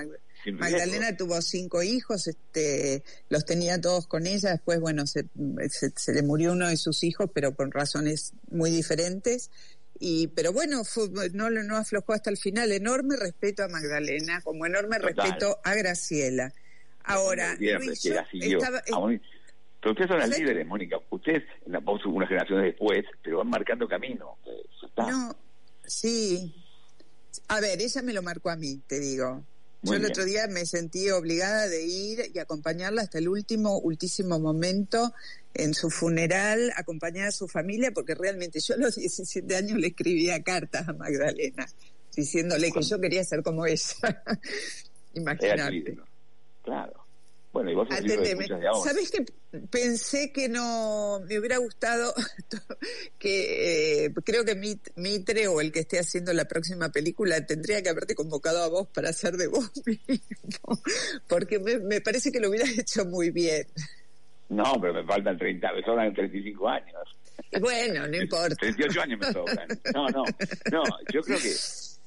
Magdalena 0.53 1.16
tuvo 1.16 1.41
cinco 1.43 1.82
hijos, 1.82 2.26
este, 2.26 3.03
los 3.28 3.45
tenía 3.45 3.80
todos 3.80 4.07
con 4.07 4.26
ella, 4.26 4.53
después, 4.53 4.80
bueno, 4.80 5.07
se, 5.07 5.26
se, 5.68 6.12
le 6.12 6.22
murió 6.22 6.53
uno 6.53 6.68
de 6.68 6.76
sus 6.76 7.03
hijos, 7.05 7.30
pero 7.32 7.53
por 7.53 7.72
razones 7.72 8.32
muy 8.51 8.70
diferentes. 8.70 9.51
Y, 10.01 10.28
pero 10.28 10.53
bueno, 10.53 10.82
no, 11.32 11.51
no 11.51 11.76
aflojó 11.76 12.12
hasta 12.12 12.30
el 12.30 12.36
final. 12.36 12.70
Enorme 12.70 13.16
respeto 13.16 13.64
a 13.64 13.68
Magdalena, 13.68 14.41
como 14.43 14.64
enorme 14.64 14.99
respeto 14.99 15.59
a 15.64 15.74
Graciela. 15.74 16.53
Ahora, 17.03 17.57
Luis, 17.59 18.05
estaba, 18.32 18.82
pero 19.89 20.05
ustedes 20.05 20.20
son 20.20 20.30
las 20.30 20.39
líderes, 20.39 20.66
Mónica. 20.66 20.99
Ustedes, 21.09 21.45
unas 21.66 22.28
generaciones 22.28 22.64
después, 22.66 23.05
pero 23.22 23.39
van 23.39 23.49
marcando 23.49 23.89
camino. 23.89 24.36
No, 24.97 25.34
sí. 25.86 26.55
A 27.49 27.61
ver, 27.61 27.80
ella 27.80 28.03
me 28.03 28.12
lo 28.12 28.22
marcó 28.22 28.51
a 28.51 28.57
mí, 28.57 28.82
te 28.86 29.01
digo. 29.01 29.45
Yo 29.82 29.95
el 29.95 30.05
otro 30.05 30.24
día 30.24 30.47
me 30.49 30.66
sentí 30.66 31.09
obligada 31.09 31.68
de 31.68 31.86
ir 31.86 32.32
y 32.34 32.39
acompañarla 32.39 33.03
hasta 33.03 33.18
el 33.18 33.28
último, 33.28 33.78
último 33.78 34.39
momento 34.39 35.14
en 35.55 35.72
su 35.72 35.89
funeral, 35.89 36.72
acompañar 36.76 37.28
a 37.28 37.32
su 37.32 37.49
familia, 37.49 37.93
porque 37.93 38.14
realmente 38.14 38.61
yo 38.61 38.74
a 38.74 38.78
los 38.78 38.97
17 38.97 39.57
años 39.57 39.78
le 39.78 39.86
escribía 39.86 40.43
cartas 40.43 40.86
a 40.86 40.93
Magdalena, 40.93 41.66
diciéndole 42.14 42.72
que 42.72 42.82
yo 42.82 43.01
quería 43.01 43.24
ser 43.24 43.43
como 43.43 43.64
ella. 43.64 44.22
Imagínate. 45.14 45.97
Claro. 46.62 47.07
Bueno, 47.53 47.70
y 47.70 47.74
vos 47.74 47.88
¿Sabés 48.84 49.11
que 49.11 49.24
pensé 49.70 50.32
que 50.32 50.49
no 50.49 51.20
me 51.26 51.38
hubiera 51.38 51.57
gustado 51.57 52.12
que 53.18 54.05
eh, 54.05 54.14
creo 54.24 54.44
que 54.44 54.55
Mitre 54.96 55.49
o 55.49 55.61
el 55.61 55.72
que 55.72 55.80
esté 55.80 55.99
haciendo 55.99 56.32
la 56.34 56.44
próxima 56.44 56.90
película 56.90 57.44
tendría 57.46 57.82
que 57.82 57.88
haberte 57.88 58.14
convocado 58.14 58.62
a 58.62 58.68
vos 58.68 58.88
para 58.88 59.09
hacer 59.09 59.36
de 59.36 59.46
vos 59.46 59.70
mismo, 59.86 60.82
porque 61.26 61.59
me, 61.59 62.01
parece 62.03 62.30
que 62.30 62.40
lo 62.40 62.51
hubieras 62.51 62.76
hecho 62.78 63.07
muy 63.07 63.30
bien. 63.30 63.66
No, 64.51 64.78
pero 64.80 64.94
me 64.94 65.05
faltan 65.05 65.38
30, 65.38 65.72
me 65.72 65.82
sobran 65.82 66.12
35 66.12 66.68
años. 66.68 67.18
Bueno, 67.61 68.07
no 68.07 68.16
importa. 68.22 68.57
38 68.57 69.01
años 69.01 69.20
me 69.20 69.32
sobran. 69.32 69.68
No, 69.94 70.09
no, 70.11 70.24
no, 70.70 70.82
yo 71.12 71.22
creo 71.22 71.38
que, 71.38 71.53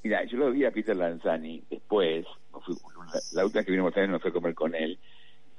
mira, 0.04 0.24
yo 0.26 0.38
lo 0.38 0.52
vi 0.52 0.66
a 0.66 0.72
Peter 0.72 0.96
Lanzani 0.96 1.64
después, 1.70 2.26
la 3.34 3.44
última 3.44 3.64
que 3.64 3.72
vino 3.72 3.88
a 3.88 4.08
no 4.08 4.20
fue 4.20 4.30
a 4.30 4.34
comer 4.34 4.54
con 4.54 4.76
él, 4.76 5.00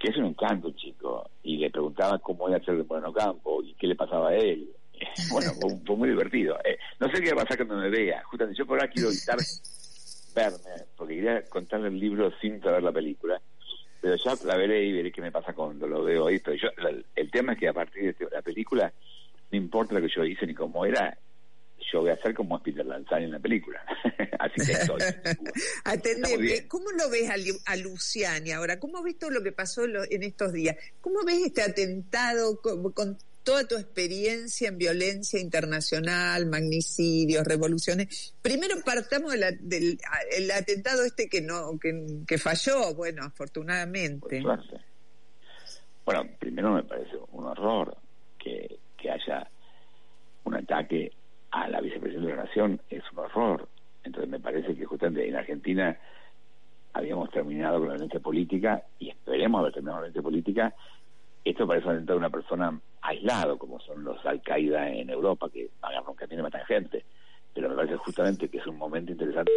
que 0.03 0.09
es 0.09 0.17
un 0.17 0.25
encanto, 0.25 0.73
chico, 0.73 1.31
y 1.45 1.59
le 1.59 1.71
preguntaba 1.71 2.19
cómo 2.19 2.49
era 2.49 2.63
ser 2.65 2.77
de 2.77 2.83
Bueno 2.83 3.13
Campo 3.13 3.63
y 3.63 3.73
qué 3.75 3.87
le 3.87 3.95
pasaba 3.95 4.31
a 4.31 4.35
él. 4.35 4.69
bueno, 5.31 5.53
fue, 5.87 5.97
muy 5.97 6.09
divertido. 6.09 6.59
Eh, 6.65 6.77
no 6.99 7.09
sé 7.09 7.23
qué 7.23 7.33
va 7.33 7.43
a 7.43 7.45
pasar 7.45 7.59
cuando 7.59 7.77
me 7.77 7.89
vea. 7.89 8.21
Justamente 8.25 8.59
yo 8.59 8.67
por 8.67 8.81
ahora 8.81 8.91
quiero 8.91 9.11
evitar 9.11 9.39
verme, 10.35 10.87
porque 10.97 11.15
quería 11.15 11.45
contarle 11.45 11.87
el 11.87 12.01
libro 12.01 12.33
sin 12.41 12.61
saber 12.61 12.83
la 12.83 12.91
película. 12.91 13.41
Pero 14.01 14.17
ya 14.17 14.35
la 14.45 14.57
veré 14.57 14.85
y 14.85 14.93
veré 14.93 15.13
qué 15.13 15.21
me 15.21 15.31
pasa 15.31 15.53
cuando 15.53 15.87
lo 15.87 16.03
veo 16.03 16.27
ahí. 16.27 16.43
Yo, 16.45 16.69
el 17.15 17.31
tema 17.31 17.53
es 17.53 17.61
que 17.61 17.69
a 17.69 17.73
partir 17.73 18.03
de 18.03 18.11
este, 18.11 18.27
la 18.29 18.43
película, 18.43 18.93
no 19.53 19.57
importa 19.57 19.95
lo 19.95 20.01
que 20.01 20.13
yo 20.13 20.25
hice 20.25 20.49
ni 20.49 20.55
cómo 20.55 20.85
era, 20.85 21.17
yo 21.93 22.01
voy 22.01 22.11
a 22.11 22.17
ser 22.17 22.35
como 22.35 22.63
Peter 22.63 22.85
Lanzani 22.85 23.25
en 23.25 23.33
la 23.33 23.39
película. 23.39 23.85
Así 24.39 24.67
que 24.67 24.73
estoy. 24.73 25.01
Atendeme, 25.85 26.67
¿cómo 26.69 26.91
lo 26.91 27.09
ves 27.11 27.31
a, 27.67 27.77
Luciani 27.77 28.53
ahora? 28.53 28.79
¿Cómo 28.79 28.99
has 28.99 29.05
visto 29.05 29.31
lo 29.31 29.43
que 29.43 29.53
pasó 29.53 29.85
en 29.85 30.23
estos 30.23 30.53
días? 30.53 30.77
¿Cómo 31.01 31.25
ves 31.25 31.41
este 31.47 31.63
atentado 31.63 32.61
con, 32.61 33.19
toda 33.45 33.67
tu 33.67 33.77
experiencia 33.77 34.69
en 34.69 34.79
violencia 34.79 35.41
internacional, 35.41 36.47
magnicidios, 36.47 37.45
revoluciones? 37.45 38.35
Primero 38.43 38.77
partamos 38.85 39.33
del 39.33 39.99
el 40.31 40.51
atentado 40.51 41.05
este 41.05 41.29
que 41.29 41.41
no 41.41 41.79
que, 41.79 42.39
falló, 42.39 42.95
bueno, 42.95 43.25
afortunadamente. 43.25 44.43
Bueno, 46.05 46.29
primero 46.39 46.73
me 46.73 46.83
parece 46.83 47.17
un 47.31 47.45
horror 47.45 47.97
que, 48.39 48.79
que 48.97 49.11
haya 49.11 49.49
un 50.45 50.55
ataque 50.55 51.13
a 51.53 51.69
la 51.69 51.81
vicepresidenta 51.81 52.31
de 52.31 52.37
la 52.37 52.45
Nación 52.45 52.81
es 52.91 53.03
un 53.13 53.19
horror. 53.21 53.69
Entonces 54.03 54.29
me 54.29 54.41
parece 54.41 54.75
que 54.75 54.85
justamente 54.85 55.29
en 55.29 55.37
Argentina 55.37 55.97
habíamos 56.95 57.31
terminado 57.31 57.79
con 57.79 57.89
la 57.89 57.95
violencia 57.95 58.21
política 58.21 58.83
y 58.99 59.11
esperemos 59.11 59.61
haber 59.61 59.73
terminado 59.73 59.99
con 59.99 60.03
la 60.03 60.09
violencia 60.09 60.23
política. 60.23 60.75
Esto 61.45 61.67
parece 61.67 61.89
atentar 61.89 62.15
a 62.15 62.19
una 62.19 62.31
persona 62.31 62.81
aislado, 63.03 63.59
como 63.59 63.81
son 63.81 64.05
los 64.05 64.25
Al-Qaeda 64.25 64.91
en 64.91 65.11
Europa, 65.11 65.49
que 65.53 65.71
agarran 65.83 66.11
un 66.11 66.17
camino 66.17 66.41
y 66.41 66.45
matan 66.45 66.65
gente. 66.67 67.05
Pero 67.53 67.69
me 67.69 67.77
parece 67.77 67.97
justamente 67.97 68.49
que 68.49 68.59
es 68.59 68.67
un 68.67 68.79
momento 68.79 69.13
interesante. 69.13 69.53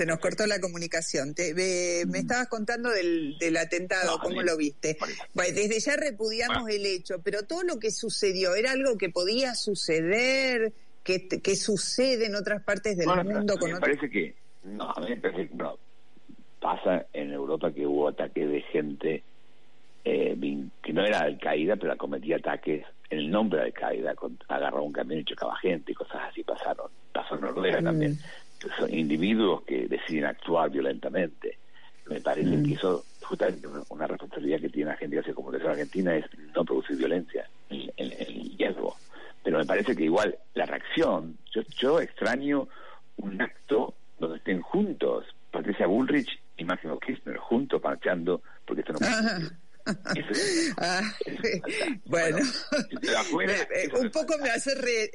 Se 0.00 0.06
nos 0.06 0.18
cortó 0.18 0.46
la 0.46 0.62
comunicación. 0.62 1.34
Te, 1.34 1.52
me 1.52 2.10
mm. 2.10 2.14
estabas 2.14 2.48
contando 2.48 2.88
del, 2.88 3.36
atentado, 3.58 4.18
¿cómo 4.18 4.40
lo 4.40 4.56
viste? 4.56 4.96
Bueno, 5.34 5.54
desde 5.54 5.78
ya 5.78 5.94
repudiamos 5.94 6.70
el 6.70 6.86
hecho, 6.86 7.20
pero 7.22 7.42
todo 7.42 7.64
lo 7.64 7.78
que 7.78 7.90
sucedió, 7.90 8.54
¿era 8.54 8.72
algo 8.72 8.96
que 8.96 9.10
podía 9.10 9.54
suceder, 9.54 10.72
que, 11.04 11.28
que 11.28 11.54
sucede 11.54 12.24
en 12.24 12.34
otras 12.34 12.62
partes 12.62 12.96
del 12.96 13.08
mundo? 13.08 13.58
me 13.60 13.78
parece 13.78 14.08
que, 14.08 14.34
no, 14.64 14.90
a 14.90 15.00
mí 15.02 15.10
me 15.10 15.16
parece 15.18 15.50
que 15.50 15.64
pasa 16.60 17.04
en 17.12 17.32
Europa 17.32 17.70
que 17.70 17.86
hubo 17.86 18.08
ataques 18.08 18.50
de 18.50 18.62
gente 18.72 19.22
eh, 20.06 20.34
que 20.82 20.92
no 20.94 21.04
era 21.04 21.20
Al-Qaeda, 21.20 21.76
pero 21.76 21.94
cometía 21.98 22.36
ataques 22.36 22.86
en 23.10 23.18
el 23.18 23.30
nombre 23.30 23.58
de 23.58 23.66
Al-Qaeda, 23.66 24.14
agarraba 24.48 24.80
un 24.80 24.92
camión 24.92 25.20
y 25.20 25.24
chocaba 25.24 25.56
gente 25.56 25.92
y 25.92 25.94
cosas 25.94 26.22
así 26.30 26.42
pasaron. 26.42 26.90
Pasó 27.12 27.34
en 27.34 27.42
Noruega 27.42 27.80
mm. 27.82 27.84
también. 27.84 28.18
Son 28.78 28.92
individuos 28.92 29.62
que 29.62 29.86
deciden 29.88 30.26
actuar 30.26 30.70
violentamente. 30.70 31.58
Me 32.06 32.20
parece 32.20 32.56
mm. 32.56 32.64
que 32.64 32.74
eso, 32.74 33.04
justamente 33.22 33.68
una 33.88 34.06
responsabilidad 34.06 34.60
que 34.60 34.68
tiene 34.68 34.90
la 34.90 34.96
gente 34.96 35.22
que 35.22 35.34
como 35.34 35.52
la 35.52 35.70
Argentina 35.70 36.14
es 36.16 36.26
no 36.54 36.64
producir 36.64 36.96
violencia 36.96 37.48
en, 37.68 37.90
el 37.96 38.56
hierro. 38.56 38.96
Pero 39.42 39.58
me 39.58 39.64
parece 39.64 39.96
que 39.96 40.04
igual 40.04 40.36
la 40.54 40.66
reacción, 40.66 41.38
yo, 41.52 41.62
yo 41.78 42.00
extraño 42.00 42.68
un 43.16 43.40
acto 43.40 43.94
donde 44.18 44.38
estén 44.38 44.60
juntos 44.60 45.24
Patricia 45.50 45.86
Bullrich 45.86 46.40
y 46.56 46.64
Máximo 46.64 46.98
Kirchner 46.98 47.38
juntos 47.38 47.82
marchando, 47.82 48.42
porque 48.66 48.80
esto 48.82 48.92
no 48.92 48.98
puede 48.98 49.50
Ah, 50.76 51.14
bueno, 52.06 52.38
eh, 52.38 53.88
un 54.00 54.10
poco 54.10 54.38
me 54.38 54.50
hace, 54.50 54.74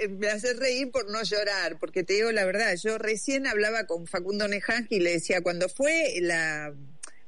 me 0.09 0.27
hace 0.27 0.53
reír 0.53 0.91
por 0.91 1.09
no 1.09 1.23
llorar, 1.23 1.77
porque 1.79 2.03
te 2.03 2.13
digo 2.13 2.31
la 2.31 2.45
verdad, 2.45 2.75
yo 2.81 2.97
recién 2.97 3.47
hablaba 3.47 3.85
con 3.85 4.05
Facundo 4.05 4.47
Nejanji 4.47 4.95
y 4.95 4.99
le 4.99 5.13
decía, 5.13 5.41
cuando 5.41 5.69
fue 5.69 6.13
la 6.21 6.73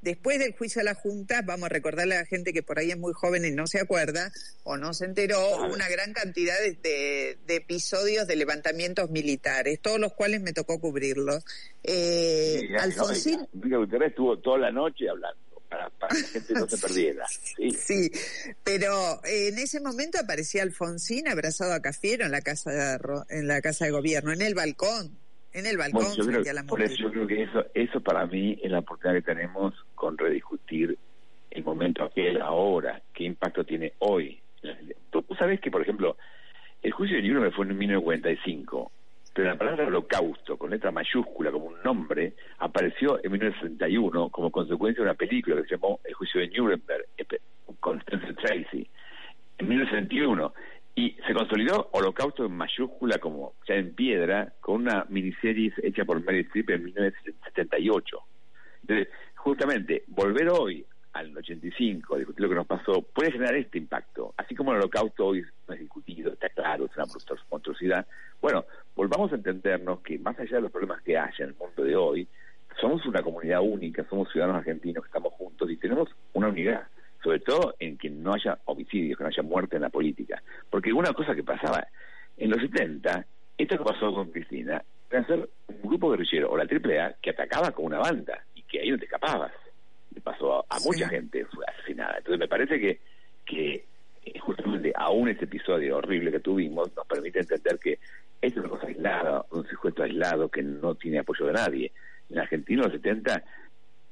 después 0.01 0.39
del 0.39 0.53
juicio 0.53 0.81
a 0.81 0.83
la 0.83 0.93
Junta, 0.93 1.41
vamos 1.41 1.65
a 1.65 1.69
recordarle 1.69 2.15
a 2.15 2.19
la 2.19 2.25
gente 2.25 2.53
que 2.53 2.63
por 2.63 2.79
ahí 2.79 2.91
es 2.91 2.97
muy 2.97 3.13
joven 3.13 3.45
y 3.45 3.51
no 3.51 3.67
se 3.67 3.79
acuerda 3.79 4.31
o 4.63 4.77
no 4.77 4.93
se 4.93 5.05
enteró, 5.05 5.65
una 5.65 5.89
gran 5.89 6.13
cantidad 6.13 6.55
de, 6.59 7.37
episodios 7.47 8.27
de 8.27 8.35
levantamientos 8.35 9.09
militares, 9.09 9.79
todos 9.81 9.99
los 9.99 10.13
cuales 10.13 10.41
me 10.41 10.53
tocó 10.53 10.79
cubrirlos. 10.79 11.43
Eh, 11.83 12.69
Alfonsín... 12.79 13.47
estuvo 14.05 14.37
toda 14.37 14.59
la 14.59 14.71
noche 14.71 15.09
hablando 15.09 15.46
para, 15.69 15.89
que 15.89 16.21
la 16.21 16.27
gente 16.27 16.53
no 16.53 16.67
se 16.67 16.77
perdiera. 16.77 17.25
¿sí? 17.27 18.11
pero 18.63 19.19
en 19.23 19.57
ese 19.57 19.79
momento 19.79 20.19
aparecía 20.19 20.63
Alfonsín 20.63 21.27
abrazado 21.27 21.73
a 21.73 21.81
Cafiero 21.81 22.25
en 22.25 22.31
la 22.31 22.41
casa 22.41 22.71
de, 22.71 22.99
en 23.29 23.47
la 23.47 23.61
casa 23.61 23.85
de 23.85 23.91
gobierno, 23.91 24.31
en 24.31 24.41
el 24.41 24.55
balcón, 24.55 25.17
en 25.53 25.65
el 25.65 25.77
balcón 25.77 26.13
frente 26.15 26.49
a 26.49 26.53
la 26.53 26.63
Por 26.63 26.81
eso 26.81 26.95
yo 26.95 27.11
creo 27.11 27.27
que 27.27 27.43
eso, 27.43 27.65
eso 27.73 28.01
para 28.01 28.25
mí 28.25 28.59
es 28.61 28.71
la 28.71 28.79
oportunidad 28.79 29.19
que 29.19 29.33
tenemos 29.33 29.73
con 29.95 30.17
rediscutir 30.17 30.97
el 31.51 31.63
momento 31.63 32.03
aquel 32.03 32.41
ahora, 32.41 33.01
qué 33.13 33.23
impacto 33.23 33.63
tiene 33.63 33.93
hoy. 33.99 34.39
Tú 35.09 35.25
sabes 35.37 35.59
que, 35.59 35.71
por 35.71 35.81
ejemplo, 35.81 36.17
el 36.81 36.91
juicio 36.91 37.17
de 37.17 37.23
Nuremberg 37.23 37.55
fue 37.55 37.65
en 37.65 37.77
1945 37.77 38.91
pero 39.37 39.49
la 39.49 39.55
palabra 39.55 39.85
holocausto, 39.85 40.57
con 40.57 40.71
letra 40.71 40.89
mayúscula 40.89 41.51
como 41.51 41.65
un 41.65 41.79
nombre, 41.83 42.33
apareció 42.57 43.23
en 43.23 43.31
1961 43.33 44.29
como 44.29 44.49
consecuencia 44.49 45.03
de 45.03 45.11
una 45.11 45.15
película 45.15 45.57
que 45.57 45.61
se 45.65 45.75
llamó 45.75 45.99
El 46.03 46.15
juicio 46.15 46.41
de 46.41 46.47
Nuremberg, 46.47 47.05
con 47.79 47.99
Spencer 47.99 48.35
Tracy, 48.35 48.89
en 49.59 49.67
1961. 49.67 50.53
Y 50.95 51.15
se 51.27 51.35
consolidó 51.35 51.87
Holocausto 51.91 52.47
en 52.47 52.53
mayúscula, 52.53 53.19
como 53.19 53.53
ya 53.67 53.75
en 53.75 53.93
piedra, 53.93 54.53
con 54.59 54.81
una 54.81 55.05
miniserie 55.07 55.71
hecha 55.83 56.03
por 56.03 56.25
Mary 56.25 56.39
Streep 56.39 56.71
en 56.71 56.85
1978. 56.85 58.17
Entonces, 58.81 59.07
justamente, 59.35 60.03
volver 60.07 60.49
hoy 60.49 60.83
al 61.17 61.35
85 61.35 62.15
a 62.15 62.17
discutir 62.19 62.43
lo 62.43 62.49
que 62.49 62.55
nos 62.55 62.67
pasó 62.67 63.01
puede 63.01 63.31
generar 63.31 63.55
este 63.55 63.77
impacto. 63.79 64.33
Así 64.37 64.55
como 64.55 64.71
el 64.71 64.77
holocausto 64.77 65.27
hoy 65.27 65.43
no 65.67 65.73
es 65.73 65.79
discutido, 65.79 66.31
está 66.31 66.49
claro, 66.49 66.85
es 66.85 66.95
una 66.95 67.05
monstruosidad. 67.49 68.05
Bueno, 68.39 68.65
volvamos 68.95 69.31
a 69.31 69.35
entendernos 69.35 70.01
que 70.01 70.19
más 70.19 70.37
allá 70.39 70.57
de 70.57 70.61
los 70.61 70.71
problemas 70.71 71.01
que 71.01 71.17
haya 71.17 71.35
en 71.39 71.49
el 71.49 71.55
mundo 71.55 71.83
de 71.83 71.95
hoy, 71.95 72.27
somos 72.79 73.03
una 73.07 73.23
comunidad 73.23 73.61
única, 73.61 74.05
somos 74.07 74.31
ciudadanos 74.31 74.59
argentinos 74.59 75.03
que 75.03 75.07
estamos 75.07 75.33
juntos 75.33 75.69
y 75.71 75.77
tenemos 75.77 76.09
una 76.33 76.49
unidad, 76.49 76.87
sobre 77.23 77.39
todo 77.39 77.75
en 77.79 77.97
que 77.97 78.11
no 78.11 78.33
haya 78.33 78.59
homicidios, 78.65 79.17
que 79.17 79.23
no 79.23 79.29
haya 79.29 79.41
muerte 79.41 79.77
en 79.77 79.81
la 79.81 79.89
política. 79.89 80.43
Porque 80.69 80.93
una 80.93 81.13
cosa 81.13 81.33
que 81.33 81.43
pasaba 81.43 81.87
en 82.37 82.51
los 82.51 82.61
70, 82.61 83.25
esto 83.57 83.77
que 83.77 83.83
pasó 83.83 84.13
con 84.13 84.29
Cristina, 84.29 84.83
era 85.09 85.25
ser 85.25 85.49
un 85.67 85.89
grupo 85.89 86.11
guerrillero 86.11 86.51
o 86.51 86.57
la 86.57 86.65
AAA 86.65 87.15
que 87.21 87.31
atacaba 87.31 87.71
con 87.71 87.85
una 87.85 87.97
banda 87.97 88.45
y 88.53 88.61
que 88.61 88.81
ahí 88.81 88.91
no 88.91 88.99
te 88.99 89.05
escapabas. 89.05 89.51
Pasó 90.27 90.65
a, 90.69 90.79
mucha 90.79 91.07
gente 91.07 91.45
fue 91.45 91.63
asesinada. 91.65 92.17
Entonces 92.17 92.37
me 92.37 92.49
parece 92.49 92.77
que, 92.81 92.99
que 93.45 93.85
eh, 94.25 94.39
justamente 94.39 94.91
aún 94.93 95.29
ese 95.29 95.45
episodio 95.45 95.95
horrible 95.95 96.33
que 96.33 96.41
tuvimos 96.41 96.93
nos 96.97 97.07
permite 97.07 97.39
entender 97.39 97.79
que 97.79 97.93
esto 98.41 98.59
es 98.59 98.65
una 98.65 98.69
cosa 98.69 98.87
aislada, 98.87 99.45
un 99.51 99.65
sujeto 99.67 100.03
aislado 100.03 100.49
que 100.49 100.61
no 100.61 100.95
tiene 100.95 101.19
apoyo 101.19 101.45
de 101.45 101.53
nadie. 101.53 101.93
En 102.29 102.39
Argentina, 102.39 102.83
en 102.83 102.89
los 102.89 102.97
70, 102.97 103.41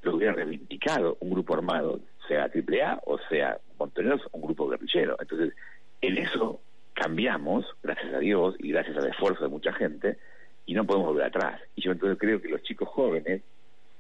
lo 0.04 0.16
hubiera 0.16 0.32
reivindicado 0.32 1.18
un 1.20 1.32
grupo 1.32 1.54
armado, 1.54 2.00
sea 2.30 2.44
AAA 2.46 3.02
o 3.06 3.20
sea 3.28 3.60
Montoneros, 3.78 4.22
un 4.32 4.42
grupo 4.42 4.70
guerrillero. 4.70 5.18
Entonces, 5.20 5.54
en 6.00 6.18
eso 6.18 6.62
cambiamos, 6.94 7.66
gracias 7.84 8.14
a 8.14 8.20
Dios 8.20 8.56
y 8.60 8.72
gracias 8.72 8.96
al 8.96 9.08
esfuerzo 9.08 9.44
de 9.44 9.50
mucha 9.50 9.74
gente, 9.74 10.18
y 10.66 10.76
no 10.76 10.86
podemos 10.86 11.10
volver 11.10 11.26
atrás. 11.26 11.60
Y 11.76 11.82
yo 11.82 11.92
entonces 11.92 12.18
creo 12.18 12.42
que 12.42 12.48
los 12.48 12.64
chicos 12.64 12.88
jóvenes 12.88 13.44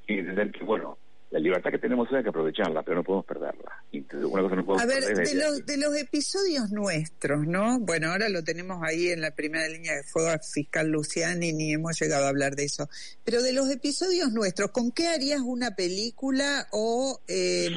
tienen 0.05 0.26
que 0.26 0.32
entender 0.32 0.51
que, 0.57 0.63
bueno, 0.63 0.97
la 1.36 1.41
libertad 1.41 1.69
que 1.69 1.79
tenemos 1.79 2.07
hay 2.13 2.23
que 2.23 2.29
aprovecharla, 2.29 2.81
pero 2.81 2.95
no 2.95 3.03
podemos 3.03 3.25
perderla. 3.25 3.83
a 4.79 4.86
ver, 4.86 5.03
de 5.03 5.36
los, 5.36 5.65
de 5.65 5.75
los 5.75 5.93
episodios 5.97 6.71
nuestros, 6.71 7.45
¿no? 7.45 7.77
Bueno, 7.81 8.11
ahora 8.11 8.29
lo 8.29 8.41
tenemos 8.41 8.81
ahí 8.81 9.09
en 9.09 9.19
la 9.19 9.31
primera 9.31 9.67
línea 9.67 9.93
de 9.97 10.03
fuego 10.03 10.29
al 10.29 10.39
fiscal 10.39 10.88
Luciani, 10.88 11.51
ni 11.51 11.73
hemos 11.73 11.99
llegado 11.99 12.25
a 12.25 12.29
hablar 12.29 12.55
de 12.55 12.63
eso. 12.63 12.88
Pero 13.25 13.43
de 13.43 13.51
los 13.51 13.69
episodios 13.69 14.31
nuestros, 14.31 14.71
¿con 14.71 14.93
qué 14.93 15.09
harías 15.09 15.41
una 15.41 15.75
película 15.75 16.67
o, 16.71 17.19
eh, 17.27 17.69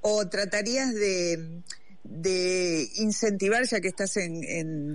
o 0.00 0.28
tratarías 0.28 0.94
de 0.94 1.62
de 2.04 2.88
incentivar, 2.96 3.64
ya 3.64 3.82
que 3.82 3.88
estás 3.88 4.16
en, 4.16 4.42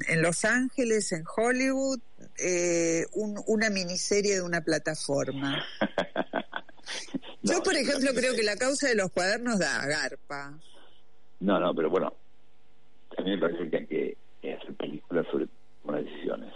en, 0.07 0.21
Los 0.23 0.45
Ángeles, 0.45 1.11
en 1.11 1.23
Hollywood, 1.35 1.99
eh, 2.39 3.05
una 3.13 3.69
miniserie 3.69 4.33
de 4.33 4.41
una 4.41 4.61
plataforma. 4.61 5.63
Yo, 7.41 7.61
por 7.63 7.75
ejemplo, 7.75 8.11
creo 8.15 8.33
que 8.35 8.43
la 8.43 8.55
causa 8.55 8.87
de 8.87 8.95
los 8.95 9.11
cuadernos 9.11 9.59
da 9.59 9.85
garpa. 9.85 10.57
No, 11.39 11.59
no, 11.59 11.73
pero 11.75 11.89
bueno, 11.89 12.13
a 13.17 13.21
mí 13.21 13.31
me 13.31 13.37
parece 13.37 13.69
que 13.69 13.77
hay 13.77 13.85
que 13.85 14.53
hacer 14.53 14.73
películas 14.75 15.25
sobre 15.31 15.47
buenas 15.83 16.05
decisiones. 16.05 16.53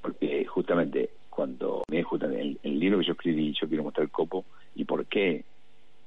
Porque 0.00 0.44
justamente 0.46 1.10
cuando 1.38 1.84
me 1.88 2.02
justamente 2.02 2.58
el, 2.62 2.80
libro 2.80 2.98
que 2.98 3.06
yo 3.06 3.12
escribí, 3.12 3.54
yo 3.60 3.68
quiero 3.68 3.84
mostrar 3.84 4.04
el 4.04 4.10
copo 4.10 4.44
y 4.74 4.84
por 4.84 5.06
qué 5.06 5.44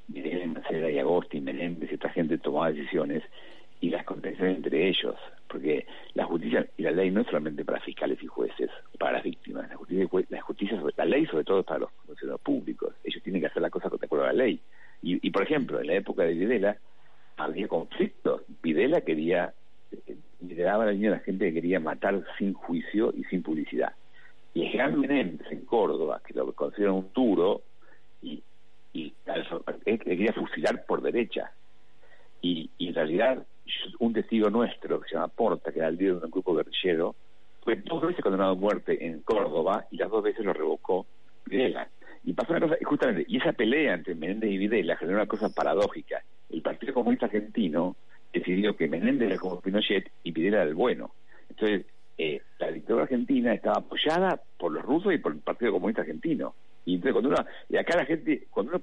Miguel 0.10 0.50
Macera 0.50 0.92
y 0.92 1.00
Agosti, 1.00 1.40
Menéndez 1.40 1.90
y 1.90 1.94
esta 1.94 2.10
gente 2.10 2.38
tomaba 2.38 2.72
decisiones 2.72 3.24
y 3.80 3.90
las 3.90 4.06
contenciones 4.06 4.58
entre 4.58 4.90
ellos, 4.90 5.16
porque 5.52 5.86
la 6.14 6.26
justicia 6.26 6.66
y 6.78 6.84
la 6.84 6.92
ley 6.92 7.12
no 7.12 7.22
es 7.22 7.28
solamente 7.28 7.66
para 7.66 7.82
fiscales 7.82 8.18
y 8.24 8.28
jueces, 8.28 8.70
para 8.98 9.14
las 9.14 9.24
víctimas, 9.24 9.70
la 9.70 9.76
justicia, 9.76 10.08
la, 10.30 10.42
justicia 10.42 10.82
la 10.96 11.06
ley 11.06 11.26
sobre 11.26 11.44
todo 11.44 11.60
es 11.60 11.66
para 11.66 11.82
los 11.82 11.92
funcionarios 12.06 12.42
públicos, 12.42 12.96
ellos 13.04 13.22
tienen 13.22 13.42
que 13.42 13.48
hacer 13.48 13.62
la 13.62 13.70
cosa 13.70 13.90
de 13.90 13.98
acuerdo 14.06 14.26
a 14.26 14.28
la 14.28 14.44
ley. 14.46 14.62
Y, 15.02 15.28
y 15.28 15.32
por 15.32 15.44
ejemplo, 15.44 15.82
en 15.82 15.88
la 15.88 15.96
época 15.96 16.24
de 16.24 16.34
Videla 16.34 16.78
había 17.36 17.68
conflictos, 17.68 18.44
Videla 18.64 19.02
quería, 19.02 19.54
eh, 19.92 20.16
lideraba 20.40 20.86
la 20.86 20.92
línea 20.94 21.12
de 21.12 21.18
la 21.18 21.24
gente 21.24 21.46
que 21.46 21.54
quería 21.56 21.80
matar 21.80 22.24
sin 22.38 22.54
juicio 22.54 23.14
y 23.16 23.26
sin 23.26 23.44
publicidad. 23.44 23.94
Y 24.54 24.72
Jean 24.72 25.00
Menéndez 25.00 25.52
en 25.52 25.66
Córdoba, 25.66 26.22
que 26.26 26.34
lo 26.34 26.52
consideran 26.54 26.96
un 26.96 27.10
duro, 27.14 27.62
y, 28.22 28.42
y 28.94 29.14
quería 29.84 30.34
fusilar 30.34 30.86
por 30.86 31.02
derecha. 31.02 31.52
Y 32.42 32.70
en 32.80 32.94
realidad 32.94 33.46
un 34.00 34.14
testigo 34.14 34.50
nuestro 34.50 35.00
que 35.00 35.10
se 35.10 35.16
llama 35.16 35.28
Porta, 35.28 35.72
que 35.72 35.80
era 35.80 35.88
el 35.88 35.98
líder 35.98 36.20
de 36.20 36.26
un 36.26 36.32
grupo 36.32 36.56
guerrillero, 36.56 37.16
fue 37.64 37.76
dos 37.76 38.02
veces 38.02 38.24
condenado 38.24 38.52
a 38.52 38.56
muerte 38.56 39.06
en 39.06 39.22
Córdoba 39.22 39.86
y 39.92 39.98
las 39.98 40.10
dos 40.10 40.24
veces 40.24 40.44
lo 40.46 40.54
revocó 40.54 41.06
Videla. 41.46 41.88
Y 42.24 42.34
pasó 42.34 42.54
una 42.54 42.62
cosa, 42.62 42.78
justamente, 42.84 43.26
y 43.28 43.38
esa 43.38 43.54
pelea 43.54 43.96
entre 43.96 44.16
Menéndez 44.16 44.52
y 44.52 44.58
Videla 44.58 44.96
generó 44.96 45.18
una 45.18 45.28
cosa 45.28 45.50
paradójica. 45.50 46.24
El 46.50 46.62
Partido 46.62 46.94
Comunista 46.94 47.26
Argentino 47.26 47.96
decidió 48.32 48.76
que 48.76 48.88
Menéndez 48.88 49.32
era 49.32 49.40
como 49.40 49.62
Pinochet 49.62 50.12
y 50.24 50.32
Videla 50.32 50.62
era 50.62 50.70
el 50.70 50.76
bueno. 50.76 51.12
Entonces, 51.50 51.86
eh, 52.18 52.42
la 52.60 52.72
dictadura 52.72 53.04
argentina 53.04 53.54
estaba 53.54 53.78
apoyada 53.78 54.40
por 54.58 54.72
los 54.72 54.84
rusos 54.84 55.14
y 55.14 55.18
por 55.18 55.32
el 55.32 55.40
Partido 55.40 55.72
Comunista 55.72 56.02
Argentino. 56.02 56.54
Y 56.86 56.96
entonces, 56.96 57.14
cuando 57.14 57.30
uno, 57.30 57.46
y 57.70 57.78
acá 57.78 57.98
la 57.98 58.06
gente, 58.06 58.48
cuando 58.50 58.74
uno 58.74 58.82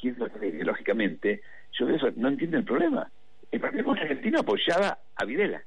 quiere 0.00 0.48
ideológicamente, 0.48 1.42
yo 1.72 1.86
de 1.86 1.96
eso 1.96 2.08
no 2.16 2.28
entiendo 2.28 2.56
el 2.56 2.64
problema 2.64 3.10
el 3.50 3.60
Partido 3.60 3.92
Argentino 3.92 4.40
apoyaba 4.40 4.98
a 5.14 5.24
Videla. 5.24 5.62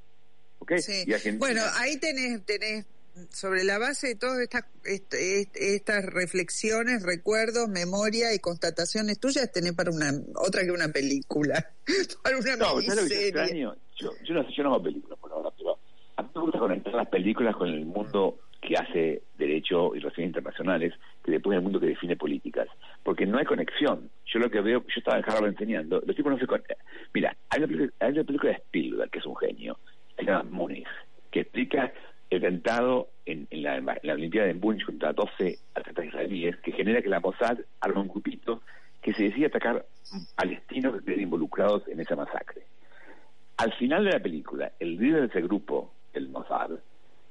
bueno, 1.37 1.61
ahí 1.77 1.97
tenés, 1.99 2.45
tenés 2.45 2.85
sobre 3.29 3.63
la 3.63 3.77
base 3.77 4.07
de 4.07 4.15
todas 4.15 4.39
estas, 4.39 4.63
estas 4.83 6.05
reflexiones, 6.05 7.03
recuerdos, 7.03 7.67
memoria 7.67 8.33
y 8.33 8.39
constataciones 8.39 9.19
tuyas, 9.19 9.51
tenés 9.51 9.73
para 9.73 9.91
una 9.91 10.11
otra 10.35 10.63
que 10.63 10.71
una 10.71 10.87
película, 10.89 11.65
para 12.23 12.37
una 12.37 12.55
no, 12.55 12.81
Yo, 12.81 14.11
yo, 14.23 14.33
no 14.33 14.43
sé, 14.43 14.53
yo 14.55 14.63
no 14.63 14.73
hago 14.73 14.83
películas 14.83 15.19
por 15.19 15.31
ahora, 15.31 15.49
pero 15.57 15.77
a 16.15 16.23
mí 16.23 16.29
me 16.33 16.41
gusta 16.41 16.59
conectar 16.59 16.93
las 16.93 17.09
películas 17.09 17.55
con 17.55 17.67
el 17.67 17.85
mundo 17.85 18.39
que 18.61 18.75
hace 18.75 19.23
derecho 19.37 19.95
y 19.95 19.99
relaciones 19.99 20.29
internacionales, 20.29 20.93
que 21.23 21.31
después 21.31 21.55
el 21.55 21.63
mundo 21.63 21.79
que 21.79 21.87
define 21.87 22.15
políticas, 22.15 22.67
porque 23.03 23.25
no 23.25 23.37
hay 23.37 23.45
conexión. 23.45 24.09
Yo 24.25 24.39
lo 24.39 24.49
que 24.49 24.61
veo, 24.61 24.81
yo 24.81 24.93
estaba 24.97 25.17
en 25.17 25.25
Harvard 25.25 25.51
enseñando, 25.51 26.01
los 26.05 26.15
tipos 26.15 26.31
no 26.31 26.39
se 26.39 26.47
conectan. 26.47 26.77
Mira, 27.13 27.35
hay 27.49 27.59
una, 27.59 27.67
película, 27.67 27.91
hay 27.99 28.11
una 28.13 28.23
película 28.23 28.51
de 28.51 28.57
Spielberg, 28.57 29.11
que 29.11 29.19
es 29.19 29.25
un 29.25 29.35
genio, 29.35 29.77
se 30.15 30.25
llama 30.25 30.43
Munich, 30.49 30.87
que 31.29 31.41
explica 31.41 31.93
el 32.29 32.45
atentado 32.45 33.09
en, 33.25 33.47
la, 33.51 33.77
en 33.77 33.85
la 33.85 34.13
Olimpiada 34.13 34.47
de 34.47 34.53
Múnich 34.53 34.85
contra 34.85 35.13
12 35.13 35.59
atletas 35.75 36.05
israelíes, 36.05 36.57
que 36.57 36.71
genera 36.71 37.01
que 37.01 37.09
la 37.09 37.19
Mossad 37.19 37.59
arma 37.81 38.01
un 38.01 38.07
grupito 38.07 38.61
que 39.01 39.13
se 39.13 39.23
decide 39.23 39.47
atacar 39.47 39.85
palestinos 40.35 40.93
que 40.93 40.99
estén 40.99 41.21
involucrados 41.21 41.87
en 41.87 41.99
esa 41.99 42.15
masacre. 42.15 42.63
Al 43.57 43.73
final 43.73 44.05
de 44.05 44.11
la 44.11 44.19
película, 44.19 44.71
el 44.79 44.97
líder 44.97 45.21
de 45.21 45.27
ese 45.27 45.41
grupo, 45.41 45.93
el 46.13 46.29
Mossad, 46.29 46.71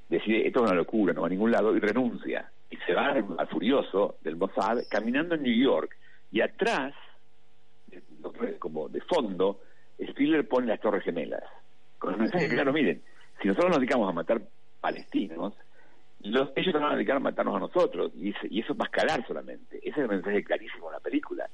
decide 0.08 0.46
esto 0.46 0.64
es 0.64 0.70
una 0.70 0.78
locura, 0.78 1.12
no 1.12 1.22
va 1.22 1.28
a 1.28 1.30
ningún 1.30 1.50
lado, 1.50 1.74
y 1.74 1.80
renuncia. 1.80 2.50
Y 2.70 2.76
se 2.86 2.94
va 2.94 3.08
al 3.08 3.48
furioso 3.48 4.16
del 4.22 4.36
Mossad 4.36 4.78
caminando 4.88 5.34
en 5.34 5.42
New 5.42 5.54
York. 5.54 5.96
Y 6.30 6.40
atrás, 6.40 6.94
como 8.58 8.88
de 8.88 9.00
fondo, 9.02 9.60
Spiller 10.10 10.46
pone 10.46 10.68
las 10.68 10.80
Torres 10.80 11.02
Gemelas. 11.02 11.42
Con 11.98 12.14
el 12.14 12.20
mensaje 12.20 12.48
claro, 12.48 12.72
miren, 12.72 13.02
si 13.42 13.48
nosotros 13.48 13.70
nos 13.70 13.80
dedicamos 13.80 14.08
a 14.08 14.12
matar 14.12 14.40
palestinos, 14.80 15.54
los, 16.20 16.50
ellos 16.54 16.72
se 16.72 16.78
van 16.78 16.92
a 16.92 16.94
dedicar 16.94 17.16
a 17.16 17.20
matarnos 17.20 17.56
a 17.56 17.60
nosotros. 17.60 18.12
Y, 18.14 18.34
y 18.50 18.60
eso 18.60 18.74
va 18.76 18.84
a 18.84 18.88
escalar 18.88 19.26
solamente. 19.26 19.78
Ese 19.78 19.90
es 19.90 19.98
el 19.98 20.08
mensaje 20.08 20.44
clarísimo 20.44 20.86
de 20.88 20.92
la 20.92 21.00
película. 21.00 21.48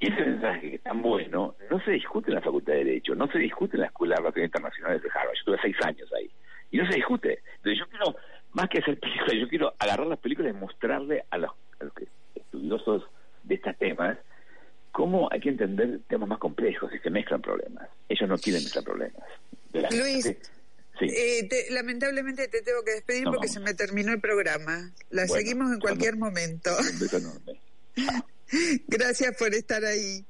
Y 0.00 0.12
ese 0.12 0.24
mensaje 0.24 0.70
que 0.70 0.76
es 0.76 0.82
tan 0.82 1.02
bueno 1.02 1.56
no 1.70 1.80
se 1.80 1.92
discute 1.92 2.30
en 2.30 2.36
la 2.36 2.40
Facultad 2.40 2.74
de 2.74 2.84
Derecho, 2.84 3.14
no 3.14 3.26
se 3.28 3.38
discute 3.38 3.76
en 3.76 3.80
la 3.80 3.86
Escuela 3.88 4.14
de 4.14 4.20
Relaciones 4.20 4.48
Internacionales 4.48 5.02
de 5.02 5.08
Harvard. 5.12 5.34
Yo 5.34 5.44
tuve 5.44 5.58
seis 5.60 5.76
años 5.84 6.12
ahí 6.12 6.30
y 6.70 6.76
no 6.78 6.86
se 6.88 6.94
discute. 6.94 7.40
Entonces 7.56 7.78
yo 7.78 7.86
quiero, 7.88 8.16
más 8.52 8.68
que 8.68 8.78
hacer 8.78 8.98
películas, 8.98 9.34
yo 9.38 9.48
quiero 9.48 9.74
agarrar 9.78 10.06
las 10.06 10.18
películas 10.18 10.54
y 10.54 10.58
mostrarle 10.58 11.24
a 11.30 11.38
los, 11.38 11.52
estudiosos 12.34 13.04
de 13.44 13.54
estos 13.54 13.76
temas 13.78 14.18
cómo 14.92 15.28
hay 15.30 15.40
que 15.40 15.50
entender 15.50 16.00
temas 16.08 16.28
más 16.28 16.38
complejos 16.38 16.90
y 16.92 16.98
se 16.98 17.10
mezclan 17.10 17.40
problemas. 17.40 17.88
Ellos 18.08 18.28
no 18.28 18.36
quieren 18.36 18.62
mezclar 18.62 18.84
problemas. 18.84 19.22
Luis, 19.72 20.34
eh, 21.00 21.48
lamentablemente 21.70 22.48
te 22.48 22.62
tengo 22.62 22.82
que 22.82 22.92
despedir 22.92 23.24
porque 23.24 23.48
se 23.48 23.60
me 23.60 23.74
terminó 23.74 24.12
el 24.12 24.20
programa. 24.20 24.92
La 25.10 25.26
seguimos 25.26 25.72
en 25.72 25.80
cualquier 25.80 26.16
momento. 26.16 26.70
Un 26.78 26.98
beso 26.98 27.18
enorme. 27.18 27.60
Gracias 28.88 29.36
por 29.36 29.54
estar 29.54 29.84
ahí. 29.84 30.24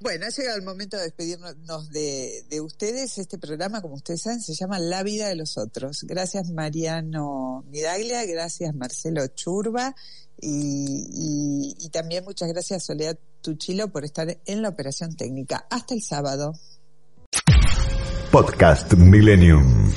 Bueno, 0.00 0.26
ha 0.26 0.28
llegado 0.28 0.56
el 0.56 0.64
momento 0.64 0.96
de 0.96 1.04
despedirnos 1.04 1.90
de, 1.90 2.44
de, 2.48 2.60
ustedes. 2.60 3.18
Este 3.18 3.36
programa, 3.36 3.82
como 3.82 3.94
ustedes 3.94 4.22
saben, 4.22 4.40
se 4.40 4.54
llama 4.54 4.78
La 4.78 5.02
vida 5.02 5.28
de 5.28 5.34
los 5.34 5.58
otros. 5.58 6.04
Gracias 6.04 6.50
Mariano 6.50 7.64
Midaglia, 7.68 8.24
gracias 8.24 8.74
Marcelo 8.74 9.26
Churba 9.28 9.96
y, 10.40 11.74
y 11.80 11.88
también 11.90 12.24
muchas 12.24 12.48
gracias 12.48 12.84
Soledad 12.84 13.18
Tuchilo 13.40 13.88
por 13.88 14.04
estar 14.04 14.38
en 14.44 14.62
la 14.62 14.68
operación 14.68 15.16
técnica. 15.16 15.66
Hasta 15.68 15.94
el 15.94 16.02
sábado. 16.02 16.52
Podcast 18.30 18.92
Millennium. 18.94 19.92